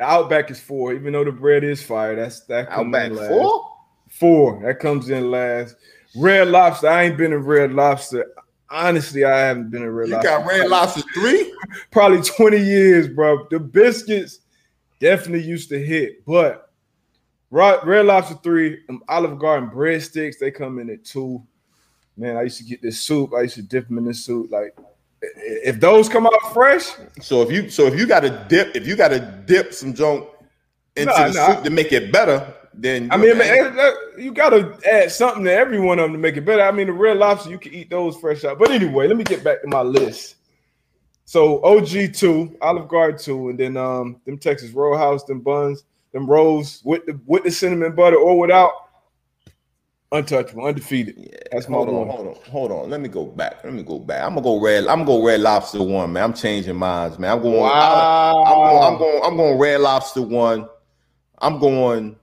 Outback 0.00 0.50
is 0.50 0.60
four, 0.60 0.94
even 0.94 1.12
though 1.12 1.24
the 1.24 1.32
bread 1.32 1.64
is 1.64 1.82
fire. 1.82 2.14
That's 2.14 2.44
that 2.46 2.70
comes 2.70 2.94
Outback 2.94 3.28
four. 3.28 3.76
Four 4.08 4.62
that 4.64 4.78
comes 4.78 5.10
in 5.10 5.30
last. 5.30 5.74
Red 6.16 6.48
Lobster. 6.48 6.88
I 6.88 7.04
ain't 7.04 7.18
been 7.18 7.32
in 7.32 7.44
Red 7.44 7.72
Lobster. 7.72 8.24
Honestly, 8.70 9.24
I 9.24 9.38
haven't 9.38 9.70
been 9.70 9.82
in 9.82 9.90
Red 9.90 10.08
you 10.08 10.14
Lobster. 10.14 10.30
You 10.30 10.38
got 10.38 10.46
Red 10.46 10.68
Lobster 10.68 11.02
three? 11.14 11.52
Probably 11.90 12.22
twenty 12.22 12.62
years, 12.62 13.08
bro. 13.08 13.48
The 13.50 13.58
biscuits 13.58 14.38
definitely 15.00 15.46
used 15.46 15.68
to 15.70 15.84
hit, 15.84 16.24
but 16.24 16.67
Red 17.50 18.06
Lobster 18.06 18.36
three, 18.42 18.80
um, 18.88 19.02
Olive 19.08 19.38
Garden 19.38 19.70
breadsticks, 19.70 20.38
they 20.38 20.50
come 20.50 20.78
in 20.78 20.90
at 20.90 21.04
two. 21.04 21.42
Man, 22.16 22.36
I 22.36 22.42
used 22.42 22.58
to 22.58 22.64
get 22.64 22.82
this 22.82 23.00
soup. 23.00 23.32
I 23.32 23.42
used 23.42 23.54
to 23.54 23.62
dip 23.62 23.88
them 23.88 23.98
in 23.98 24.04
this 24.04 24.24
soup. 24.24 24.50
Like, 24.50 24.76
if 25.22 25.80
those 25.80 26.08
come 26.08 26.26
out 26.26 26.52
fresh. 26.52 26.88
So 27.20 27.42
if 27.42 27.50
you 27.50 27.70
so 27.70 27.86
if 27.86 27.98
you 27.98 28.06
got 28.06 28.20
to 28.20 28.46
dip, 28.48 28.74
if 28.76 28.86
you 28.86 28.96
got 28.96 29.08
to 29.08 29.20
dip 29.46 29.72
some 29.72 29.94
junk 29.94 30.28
into 30.96 31.12
nah, 31.12 31.28
the 31.28 31.34
nah. 31.34 31.54
soup 31.54 31.64
to 31.64 31.70
make 31.70 31.92
it 31.92 32.12
better, 32.12 32.54
then 32.74 33.10
I 33.10 33.16
mean, 33.16 33.36
man, 33.36 33.74
you 34.16 34.32
gotta 34.32 34.78
add 34.88 35.10
something 35.10 35.44
to 35.44 35.52
every 35.52 35.80
one 35.80 35.98
of 35.98 36.04
them 36.04 36.12
to 36.12 36.18
make 36.18 36.36
it 36.36 36.44
better. 36.44 36.62
I 36.62 36.70
mean, 36.70 36.86
the 36.86 36.92
red 36.92 37.16
lobster 37.16 37.50
you 37.50 37.58
can 37.58 37.74
eat 37.74 37.90
those 37.90 38.16
fresh 38.16 38.44
out. 38.44 38.58
But 38.58 38.70
anyway, 38.70 39.08
let 39.08 39.16
me 39.16 39.24
get 39.24 39.42
back 39.42 39.62
to 39.62 39.68
my 39.68 39.82
list. 39.82 40.36
So 41.24 41.62
OG 41.64 42.14
two, 42.14 42.56
Olive 42.62 42.88
Garden 42.88 43.18
two, 43.18 43.48
and 43.48 43.58
then 43.58 43.76
um 43.76 44.20
them 44.24 44.38
Texas 44.38 44.70
Roadhouse, 44.70 45.24
them 45.24 45.40
buns, 45.40 45.84
them 46.12 46.26
rolls 46.26 46.82
with 46.84 47.06
the 47.06 47.18
with 47.26 47.44
the 47.44 47.50
cinnamon 47.50 47.94
butter 47.94 48.16
or 48.16 48.38
without. 48.38 48.72
Untouchable, 50.10 50.64
undefeated. 50.64 51.16
Yeah, 51.18 51.36
That's 51.52 51.68
my 51.68 51.76
hold 51.76 51.88
one. 51.88 52.08
on, 52.08 52.16
hold 52.16 52.28
on, 52.28 52.34
hold 52.50 52.72
on. 52.72 52.88
Let 52.88 53.02
me 53.02 53.10
go 53.10 53.26
back. 53.26 53.62
Let 53.62 53.74
me 53.74 53.82
go 53.82 53.98
back. 53.98 54.22
I'm 54.22 54.30
gonna 54.30 54.40
go 54.40 54.58
red. 54.58 54.86
I'm 54.86 55.04
gonna 55.04 55.18
go 55.18 55.22
red 55.22 55.40
lobster 55.40 55.82
one, 55.82 56.14
man. 56.14 56.24
I'm 56.24 56.32
changing 56.32 56.76
minds, 56.76 57.18
man. 57.18 57.32
I'm 57.32 57.42
going. 57.42 57.58
Wow. 57.60 58.42
I'm 58.46 58.56
going. 58.56 58.82
I'm 58.82 58.98
going. 58.98 59.20
I'm 59.24 59.36
going 59.36 59.58
red 59.58 59.80
lobster 59.82 60.22
one. 60.22 60.66
I'm 61.40 61.58
going. 61.58 62.16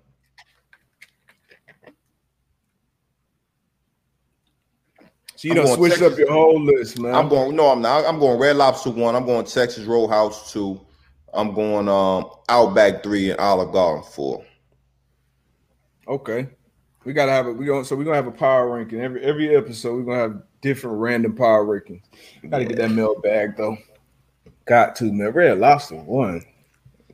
So 5.35 5.49
you 5.49 5.53
don't 5.53 5.75
switch 5.75 5.91
Texas, 5.91 6.13
up 6.13 6.17
your 6.17 6.31
whole 6.31 6.59
list, 6.63 6.97
man. 6.97 7.13
I'm 7.13 7.29
going. 7.29 7.55
No, 7.55 7.67
I'm 7.67 7.81
not. 7.81 8.05
I'm 8.05 8.19
going 8.19 8.39
Red 8.39 8.55
Lobster 8.55 8.89
one. 8.89 9.15
I'm 9.15 9.25
going 9.25 9.45
Texas 9.45 9.83
Roadhouse 9.83 10.51
two. 10.51 10.79
I'm 11.35 11.53
going 11.53 11.87
um 11.89 12.29
Outback 12.49 13.03
three 13.03 13.31
and 13.31 13.39
Olive 13.39 13.71
Garden 13.71 14.03
four. 14.03 14.43
Okay. 16.07 16.47
We 17.03 17.13
gotta 17.13 17.31
have 17.31 17.47
it. 17.47 17.51
We 17.51 17.65
going 17.65 17.85
so 17.85 17.95
we're 17.95 18.03
gonna 18.03 18.15
have 18.15 18.27
a 18.27 18.31
power 18.31 18.75
ranking 18.75 19.01
every 19.01 19.21
every 19.23 19.55
episode. 19.55 19.97
We're 19.97 20.03
gonna 20.03 20.33
have 20.33 20.41
different 20.61 20.97
random 20.97 21.35
power 21.35 21.65
rankings. 21.65 22.01
Gotta 22.49 22.63
yeah. 22.63 22.69
get 22.69 22.77
that 22.77 22.91
mail 22.91 23.19
bag 23.21 23.57
though. 23.57 23.77
Got 24.65 24.95
to 24.97 25.11
man. 25.11 25.31
Red 25.31 25.59
Lobster 25.59 25.95
one. 25.95 26.41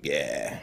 Yeah, 0.01 0.59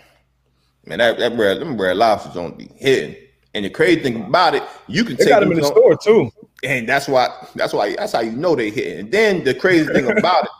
man. 0.86 0.98
That 0.98 1.18
that 1.18 1.36
red 1.36 1.60
them 1.60 1.80
red 1.80 1.96
lobsters 1.96 2.34
don't 2.34 2.56
be 2.56 2.70
hitting. 2.76 3.16
And 3.54 3.64
the 3.64 3.70
crazy 3.70 4.00
thing 4.02 4.24
about 4.24 4.54
it, 4.54 4.62
you 4.86 5.04
can 5.04 5.16
they 5.16 5.24
take 5.24 5.32
got 5.32 5.40
them 5.40 5.52
in 5.52 5.58
the 5.58 5.64
on, 5.64 5.72
store 5.72 5.96
too. 5.96 6.30
And 6.64 6.88
that's 6.88 7.08
why 7.08 7.28
that's 7.54 7.72
why 7.72 7.96
that's 7.96 8.12
how 8.12 8.20
you 8.20 8.32
know 8.32 8.56
they 8.56 8.70
hit. 8.70 8.98
And 8.98 9.12
then 9.12 9.44
the 9.44 9.54
crazy 9.54 9.92
thing 9.92 10.10
about 10.10 10.44
it, 10.44 10.50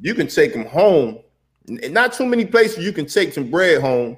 you 0.00 0.14
can 0.14 0.26
take 0.26 0.52
them 0.52 0.66
home. 0.66 1.20
Not 1.68 2.12
too 2.12 2.26
many 2.26 2.44
places 2.44 2.84
you 2.84 2.92
can 2.92 3.06
take 3.06 3.32
some 3.32 3.50
bread 3.50 3.80
home, 3.80 4.16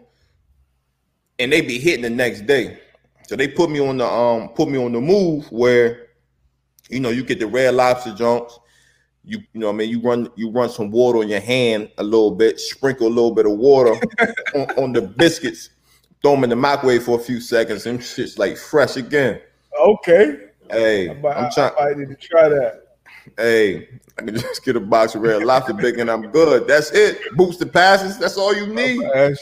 and 1.38 1.52
they 1.52 1.60
be 1.60 1.78
hitting 1.78 2.02
the 2.02 2.10
next 2.10 2.46
day. 2.46 2.78
So 3.26 3.36
they 3.36 3.48
put 3.48 3.70
me 3.70 3.80
on 3.80 3.98
the 3.98 4.06
um 4.06 4.48
put 4.50 4.68
me 4.68 4.82
on 4.82 4.92
the 4.92 5.00
move 5.00 5.50
where 5.52 6.08
you 6.88 7.00
know 7.00 7.10
you 7.10 7.22
get 7.22 7.38
the 7.38 7.46
red 7.46 7.74
lobster 7.74 8.14
junks. 8.14 8.58
You 9.24 9.40
you 9.52 9.60
know 9.60 9.68
I 9.68 9.72
mean 9.72 9.90
you 9.90 10.00
run 10.00 10.30
you 10.36 10.50
run 10.50 10.70
some 10.70 10.90
water 10.90 11.18
on 11.18 11.28
your 11.28 11.40
hand 11.40 11.90
a 11.98 12.02
little 12.02 12.30
bit, 12.30 12.58
sprinkle 12.58 13.06
a 13.06 13.08
little 13.08 13.34
bit 13.34 13.46
of 13.46 13.52
water 13.52 13.92
on, 14.54 14.70
on, 14.78 14.92
the 14.92 15.02
biscuits, 15.02 15.70
throw 16.22 16.34
them 16.34 16.44
in 16.44 16.50
the 16.50 16.56
microwave 16.56 17.02
for 17.02 17.18
a 17.18 17.22
few 17.22 17.40
seconds, 17.40 17.84
and 17.86 18.02
shit's 18.02 18.38
like 18.38 18.56
fresh 18.56 18.96
again. 18.96 19.40
Okay. 19.78 20.48
Hey, 20.70 21.10
I'm, 21.10 21.24
I'm 21.24 21.50
trying. 21.50 21.72
I 21.78 21.94
need 21.94 22.08
to 22.08 22.16
try 22.16 22.48
that. 22.48 22.87
Hey, 23.36 23.88
I 24.18 24.22
can 24.22 24.34
just 24.34 24.64
get 24.64 24.76
a 24.76 24.80
box 24.80 25.14
of 25.14 25.22
red 25.22 25.44
lobster 25.44 25.72
bacon. 25.72 26.08
I'm 26.08 26.30
good. 26.30 26.66
That's 26.66 26.90
it. 26.90 27.20
Boost 27.36 27.60
the 27.60 27.66
passes. 27.66 28.18
That's 28.18 28.36
all 28.36 28.54
you 28.54 28.66
need. 28.66 29.02
I'm 29.04 29.34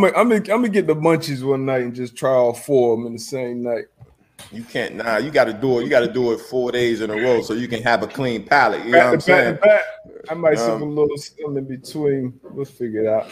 gonna, 0.00 0.12
I'm 0.16 0.32
I'm 0.32 0.62
get 0.70 0.86
the 0.86 0.96
munchies 0.96 1.42
one 1.42 1.66
night 1.66 1.82
and 1.82 1.94
just 1.94 2.16
try 2.16 2.30
all 2.30 2.54
four 2.54 2.94
of 2.94 3.00
them 3.00 3.06
in 3.08 3.12
the 3.14 3.18
same 3.18 3.62
night. 3.62 3.84
You 4.52 4.62
can't. 4.62 4.96
Nah, 4.96 5.16
you 5.16 5.30
got 5.30 5.44
to 5.44 5.52
do 5.52 5.80
it. 5.80 5.84
You 5.84 5.90
got 5.90 6.00
to 6.00 6.12
do 6.12 6.32
it 6.32 6.40
four 6.40 6.70
days 6.72 7.00
in 7.00 7.10
a 7.10 7.16
row 7.16 7.42
so 7.42 7.54
you 7.54 7.68
can 7.68 7.82
have 7.82 8.02
a 8.02 8.06
clean 8.06 8.44
palate. 8.44 8.84
You 8.84 8.92
know 8.92 9.06
what 9.06 9.14
I'm 9.14 9.20
saying? 9.20 9.58
I 10.30 10.34
might 10.34 10.58
um, 10.58 10.82
a 10.82 10.84
little 10.84 11.16
something 11.16 11.56
in 11.56 11.64
between. 11.64 12.40
We'll 12.42 12.64
figure 12.64 13.02
it 13.02 13.06
out. 13.06 13.28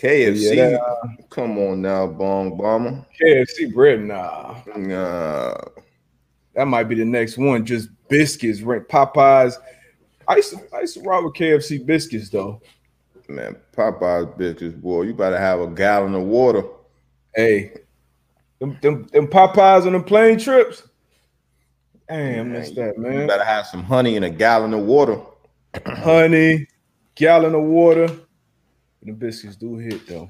KFC. 0.00 0.56
Yeah, 0.56 0.70
that, 0.70 0.80
uh, 0.80 1.06
come 1.30 1.58
on 1.58 1.82
now, 1.82 2.06
Bong 2.06 2.56
Bomber. 2.56 3.04
KFC 3.20 3.72
bread, 3.72 4.00
nah. 4.00 4.60
Nah. 4.76 5.54
That 6.58 6.66
might 6.66 6.88
be 6.88 6.96
the 6.96 7.04
next 7.04 7.38
one. 7.38 7.64
Just 7.64 7.88
biscuits? 8.08 8.58
Popeyes. 8.58 9.54
I 10.26 10.34
used 10.34 10.50
to 10.50 10.60
I 10.74 10.80
used 10.80 10.94
to 10.94 11.02
rock 11.02 11.22
with 11.22 11.34
KFC 11.34 11.86
biscuits 11.86 12.30
though. 12.30 12.60
Man, 13.28 13.54
Popeyes 13.72 14.36
biscuits, 14.36 14.74
boy, 14.74 15.02
you 15.02 15.14
better 15.14 15.38
have 15.38 15.60
a 15.60 15.68
gallon 15.68 16.16
of 16.16 16.22
water. 16.22 16.64
Hey, 17.32 17.74
them, 18.58 18.76
them, 18.82 19.06
them 19.12 19.28
Popeyes 19.28 19.86
on 19.86 19.92
the 19.92 20.00
plane 20.00 20.36
trips. 20.36 20.82
Damn, 22.08 22.52
that's 22.52 22.72
that, 22.72 22.98
man. 22.98 23.20
You 23.20 23.26
better 23.28 23.44
have 23.44 23.68
some 23.68 23.84
honey 23.84 24.16
and 24.16 24.24
a 24.24 24.30
gallon 24.30 24.74
of 24.74 24.80
water. 24.80 25.20
honey, 25.86 26.66
gallon 27.14 27.54
of 27.54 27.62
water. 27.62 28.08
The 29.04 29.12
biscuits 29.12 29.54
do 29.54 29.76
hit 29.76 30.08
though. 30.08 30.28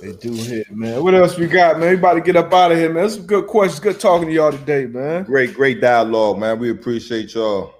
They 0.00 0.12
do 0.12 0.32
hit, 0.32 0.70
man. 0.70 1.02
What 1.02 1.14
else 1.14 1.36
we 1.36 1.46
got, 1.46 1.78
man? 1.78 1.88
Everybody 1.88 2.22
get 2.22 2.36
up 2.36 2.52
out 2.52 2.72
of 2.72 2.78
here, 2.78 2.92
man. 2.92 3.02
That's 3.02 3.16
some 3.16 3.26
good 3.26 3.46
questions. 3.46 3.80
Good 3.80 4.00
talking 4.00 4.28
to 4.28 4.34
y'all 4.34 4.52
today, 4.52 4.86
man. 4.86 5.24
Great, 5.24 5.54
great 5.54 5.80
dialogue, 5.80 6.38
man. 6.38 6.58
We 6.58 6.70
appreciate 6.70 7.34
y'all. 7.34 7.74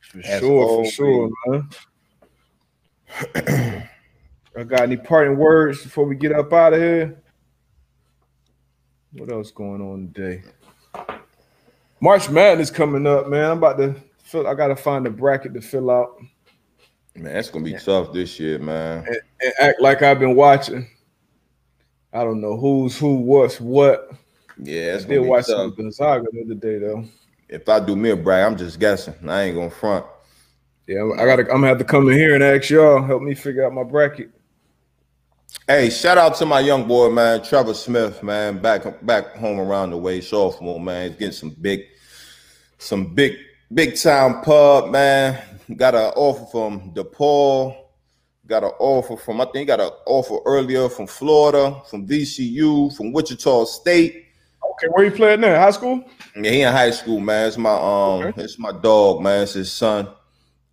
For 0.00 0.22
sure, 0.22 0.84
for 0.84 0.90
sure, 0.90 1.30
man. 1.46 1.68
I 4.56 4.64
got 4.64 4.80
any 4.82 4.96
parting 4.96 5.36
words 5.36 5.82
before 5.82 6.06
we 6.06 6.16
get 6.16 6.32
up 6.32 6.52
out 6.52 6.72
of 6.72 6.80
here? 6.80 7.22
What 9.12 9.30
else 9.30 9.50
going 9.50 9.80
on 9.80 10.12
today? 10.12 10.42
March 12.00 12.30
Madness 12.30 12.70
coming 12.70 13.06
up, 13.06 13.28
man. 13.28 13.44
I'm 13.44 13.58
about 13.58 13.78
to 13.78 13.94
fill. 14.22 14.46
I 14.46 14.54
gotta 14.54 14.76
find 14.76 15.06
a 15.06 15.10
bracket 15.10 15.54
to 15.54 15.60
fill 15.60 15.90
out. 15.90 16.16
Man, 17.14 17.34
that's 17.34 17.50
gonna 17.50 17.64
be 17.64 17.72
yeah. 17.72 17.78
tough 17.78 18.12
this 18.12 18.40
year, 18.40 18.58
man. 18.58 19.04
And, 19.06 19.16
and, 19.42 19.52
act 19.60 19.80
like 19.80 20.02
I've 20.02 20.18
been 20.18 20.34
watching. 20.34 20.88
I 22.12 22.24
don't 22.24 22.40
know 22.40 22.56
who's 22.56 22.98
who, 22.98 23.16
what's 23.16 23.60
what. 23.60 24.10
Yeah, 24.58 24.94
it's 24.94 25.04
I 25.04 25.08
did 25.08 25.20
watch 25.20 25.46
tough. 25.46 25.76
Gonzaga 25.76 26.26
the 26.32 26.42
other 26.42 26.54
day 26.54 26.78
though. 26.78 27.04
If 27.48 27.68
I 27.68 27.80
do 27.80 27.96
me 27.96 28.10
a 28.10 28.16
brag, 28.16 28.46
I'm 28.46 28.56
just 28.56 28.78
guessing. 28.78 29.14
I 29.28 29.42
ain't 29.42 29.56
gonna 29.56 29.70
front. 29.70 30.06
Yeah, 30.86 31.08
I 31.18 31.24
gotta. 31.24 31.42
I'm 31.42 31.48
gonna 31.48 31.68
have 31.68 31.78
to 31.78 31.84
come 31.84 32.08
in 32.08 32.16
here 32.16 32.34
and 32.34 32.42
ask 32.42 32.68
y'all 32.70 33.02
help 33.02 33.22
me 33.22 33.34
figure 33.34 33.64
out 33.64 33.72
my 33.72 33.84
bracket. 33.84 34.30
Hey, 35.66 35.90
shout 35.90 36.18
out 36.18 36.34
to 36.36 36.46
my 36.46 36.60
young 36.60 36.86
boy, 36.86 37.10
man, 37.10 37.42
Trevor 37.42 37.74
Smith, 37.74 38.22
man, 38.22 38.58
back 38.58 38.82
back 39.06 39.36
home 39.36 39.60
around 39.60 39.90
the 39.90 39.96
way, 39.96 40.20
sophomore, 40.20 40.80
man. 40.80 41.10
He's 41.10 41.18
getting 41.18 41.32
some 41.32 41.50
big, 41.50 41.82
some 42.78 43.14
big, 43.14 43.36
big 43.72 43.96
time 43.96 44.42
pub, 44.42 44.90
man. 44.90 45.40
Got 45.76 45.94
an 45.94 46.12
offer 46.16 46.46
from 46.50 46.92
DePaul. 46.92 47.79
Got 48.50 48.64
an 48.64 48.72
offer 48.80 49.16
from 49.16 49.40
I 49.40 49.44
think 49.44 49.68
got 49.68 49.78
an 49.78 49.90
offer 50.06 50.38
earlier 50.44 50.88
from 50.88 51.06
Florida, 51.06 51.80
from 51.88 52.04
VCU, 52.04 52.92
from 52.96 53.12
Wichita 53.12 53.64
State. 53.66 54.26
Okay, 54.72 54.88
where 54.88 55.04
you 55.04 55.12
playing 55.12 55.42
now? 55.42 55.54
High 55.54 55.70
school? 55.70 56.02
Yeah, 56.34 56.50
he 56.50 56.62
in 56.62 56.72
high 56.72 56.90
school, 56.90 57.20
man. 57.20 57.46
It's 57.46 57.56
my 57.56 57.70
um, 57.70 58.26
okay. 58.26 58.42
it's 58.42 58.58
my 58.58 58.72
dog, 58.72 59.22
man. 59.22 59.44
It's 59.44 59.52
his 59.52 59.70
son. 59.70 60.08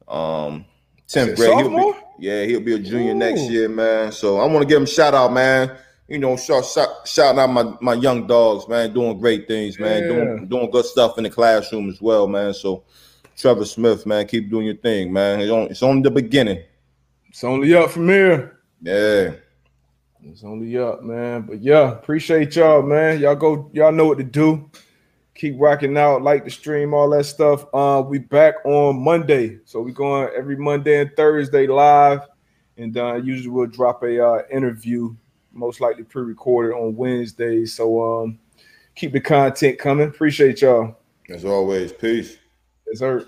Um, 0.08 0.66
tenth 1.08 1.36
grade. 1.36 1.56
He'll 1.56 1.70
be, 1.70 2.00
yeah, 2.18 2.46
he'll 2.46 2.62
be 2.62 2.74
a 2.74 2.80
junior 2.80 3.12
Ooh. 3.12 3.20
next 3.20 3.42
year, 3.42 3.70
man. 3.70 4.12
So 4.12 4.40
I 4.40 4.46
want 4.48 4.64
to 4.64 4.66
give 4.68 4.78
him 4.78 4.86
a 4.86 4.88
shout 4.88 5.14
out, 5.14 5.32
man. 5.32 5.78
You 6.08 6.18
know, 6.18 6.36
shout, 6.36 6.66
shout, 6.66 6.90
shouting 7.08 7.40
out 7.40 7.52
my, 7.52 7.76
my 7.80 7.94
young 7.94 8.26
dogs, 8.26 8.68
man, 8.68 8.92
doing 8.92 9.20
great 9.20 9.48
things, 9.48 9.78
man, 9.78 10.02
yeah. 10.02 10.08
doing 10.08 10.48
doing 10.48 10.72
good 10.72 10.86
stuff 10.86 11.20
in 11.20 11.26
the 11.26 11.30
classroom 11.30 11.90
as 11.90 12.02
well, 12.02 12.26
man. 12.28 12.56
So 12.56 12.86
Trevor 13.38 13.66
Smith, 13.66 14.08
man, 14.08 14.26
keep 14.26 14.50
doing 14.50 14.66
your 14.66 14.78
thing, 14.78 15.14
man. 15.14 15.42
It's 15.42 15.52
on, 15.52 15.64
it's 15.66 15.84
on 15.84 16.02
the 16.02 16.10
beginning. 16.10 16.64
It's 17.38 17.44
only 17.44 17.76
up 17.76 17.92
from 17.92 18.10
here. 18.10 18.62
Yeah. 18.82 19.34
It's 20.24 20.44
only 20.44 20.76
up, 20.76 21.04
man. 21.04 21.44
But 21.44 21.62
yeah, 21.62 21.92
appreciate 21.92 22.56
y'all, 22.56 22.82
man. 22.82 23.20
Y'all 23.20 23.36
go, 23.36 23.70
y'all 23.74 23.92
know 23.92 24.08
what 24.08 24.18
to 24.18 24.24
do. 24.24 24.72
Keep 25.36 25.58
rocking 25.60 25.96
out, 26.00 26.24
like 26.24 26.46
the 26.46 26.50
stream, 26.50 26.96
all 26.96 27.12
that 27.12 27.26
stuff. 27.26 27.68
Uh, 27.76 28.02
we 28.04 28.18
back 28.18 28.56
on 28.66 29.04
Monday, 29.04 29.60
so 29.66 29.82
we 29.82 29.92
going 29.92 30.28
every 30.36 30.56
Monday 30.56 31.00
and 31.00 31.16
Thursday 31.16 31.68
live, 31.68 32.22
and 32.78 32.98
uh, 32.98 33.18
usually 33.18 33.50
we'll 33.50 33.68
drop 33.68 34.02
a 34.02 34.20
uh, 34.20 34.42
interview, 34.52 35.16
most 35.54 35.80
likely 35.80 36.06
pre-recorded 36.06 36.74
on 36.76 36.96
Wednesday. 36.96 37.66
So 37.66 38.24
um, 38.24 38.40
keep 38.96 39.12
the 39.12 39.22
content 39.22 39.78
coming. 39.78 40.08
Appreciate 40.08 40.64
y'all. 40.64 40.98
As 41.30 41.46
always, 41.46 41.94
peace. 41.94 42.40
Yes, 42.88 42.98
sir. 42.98 43.28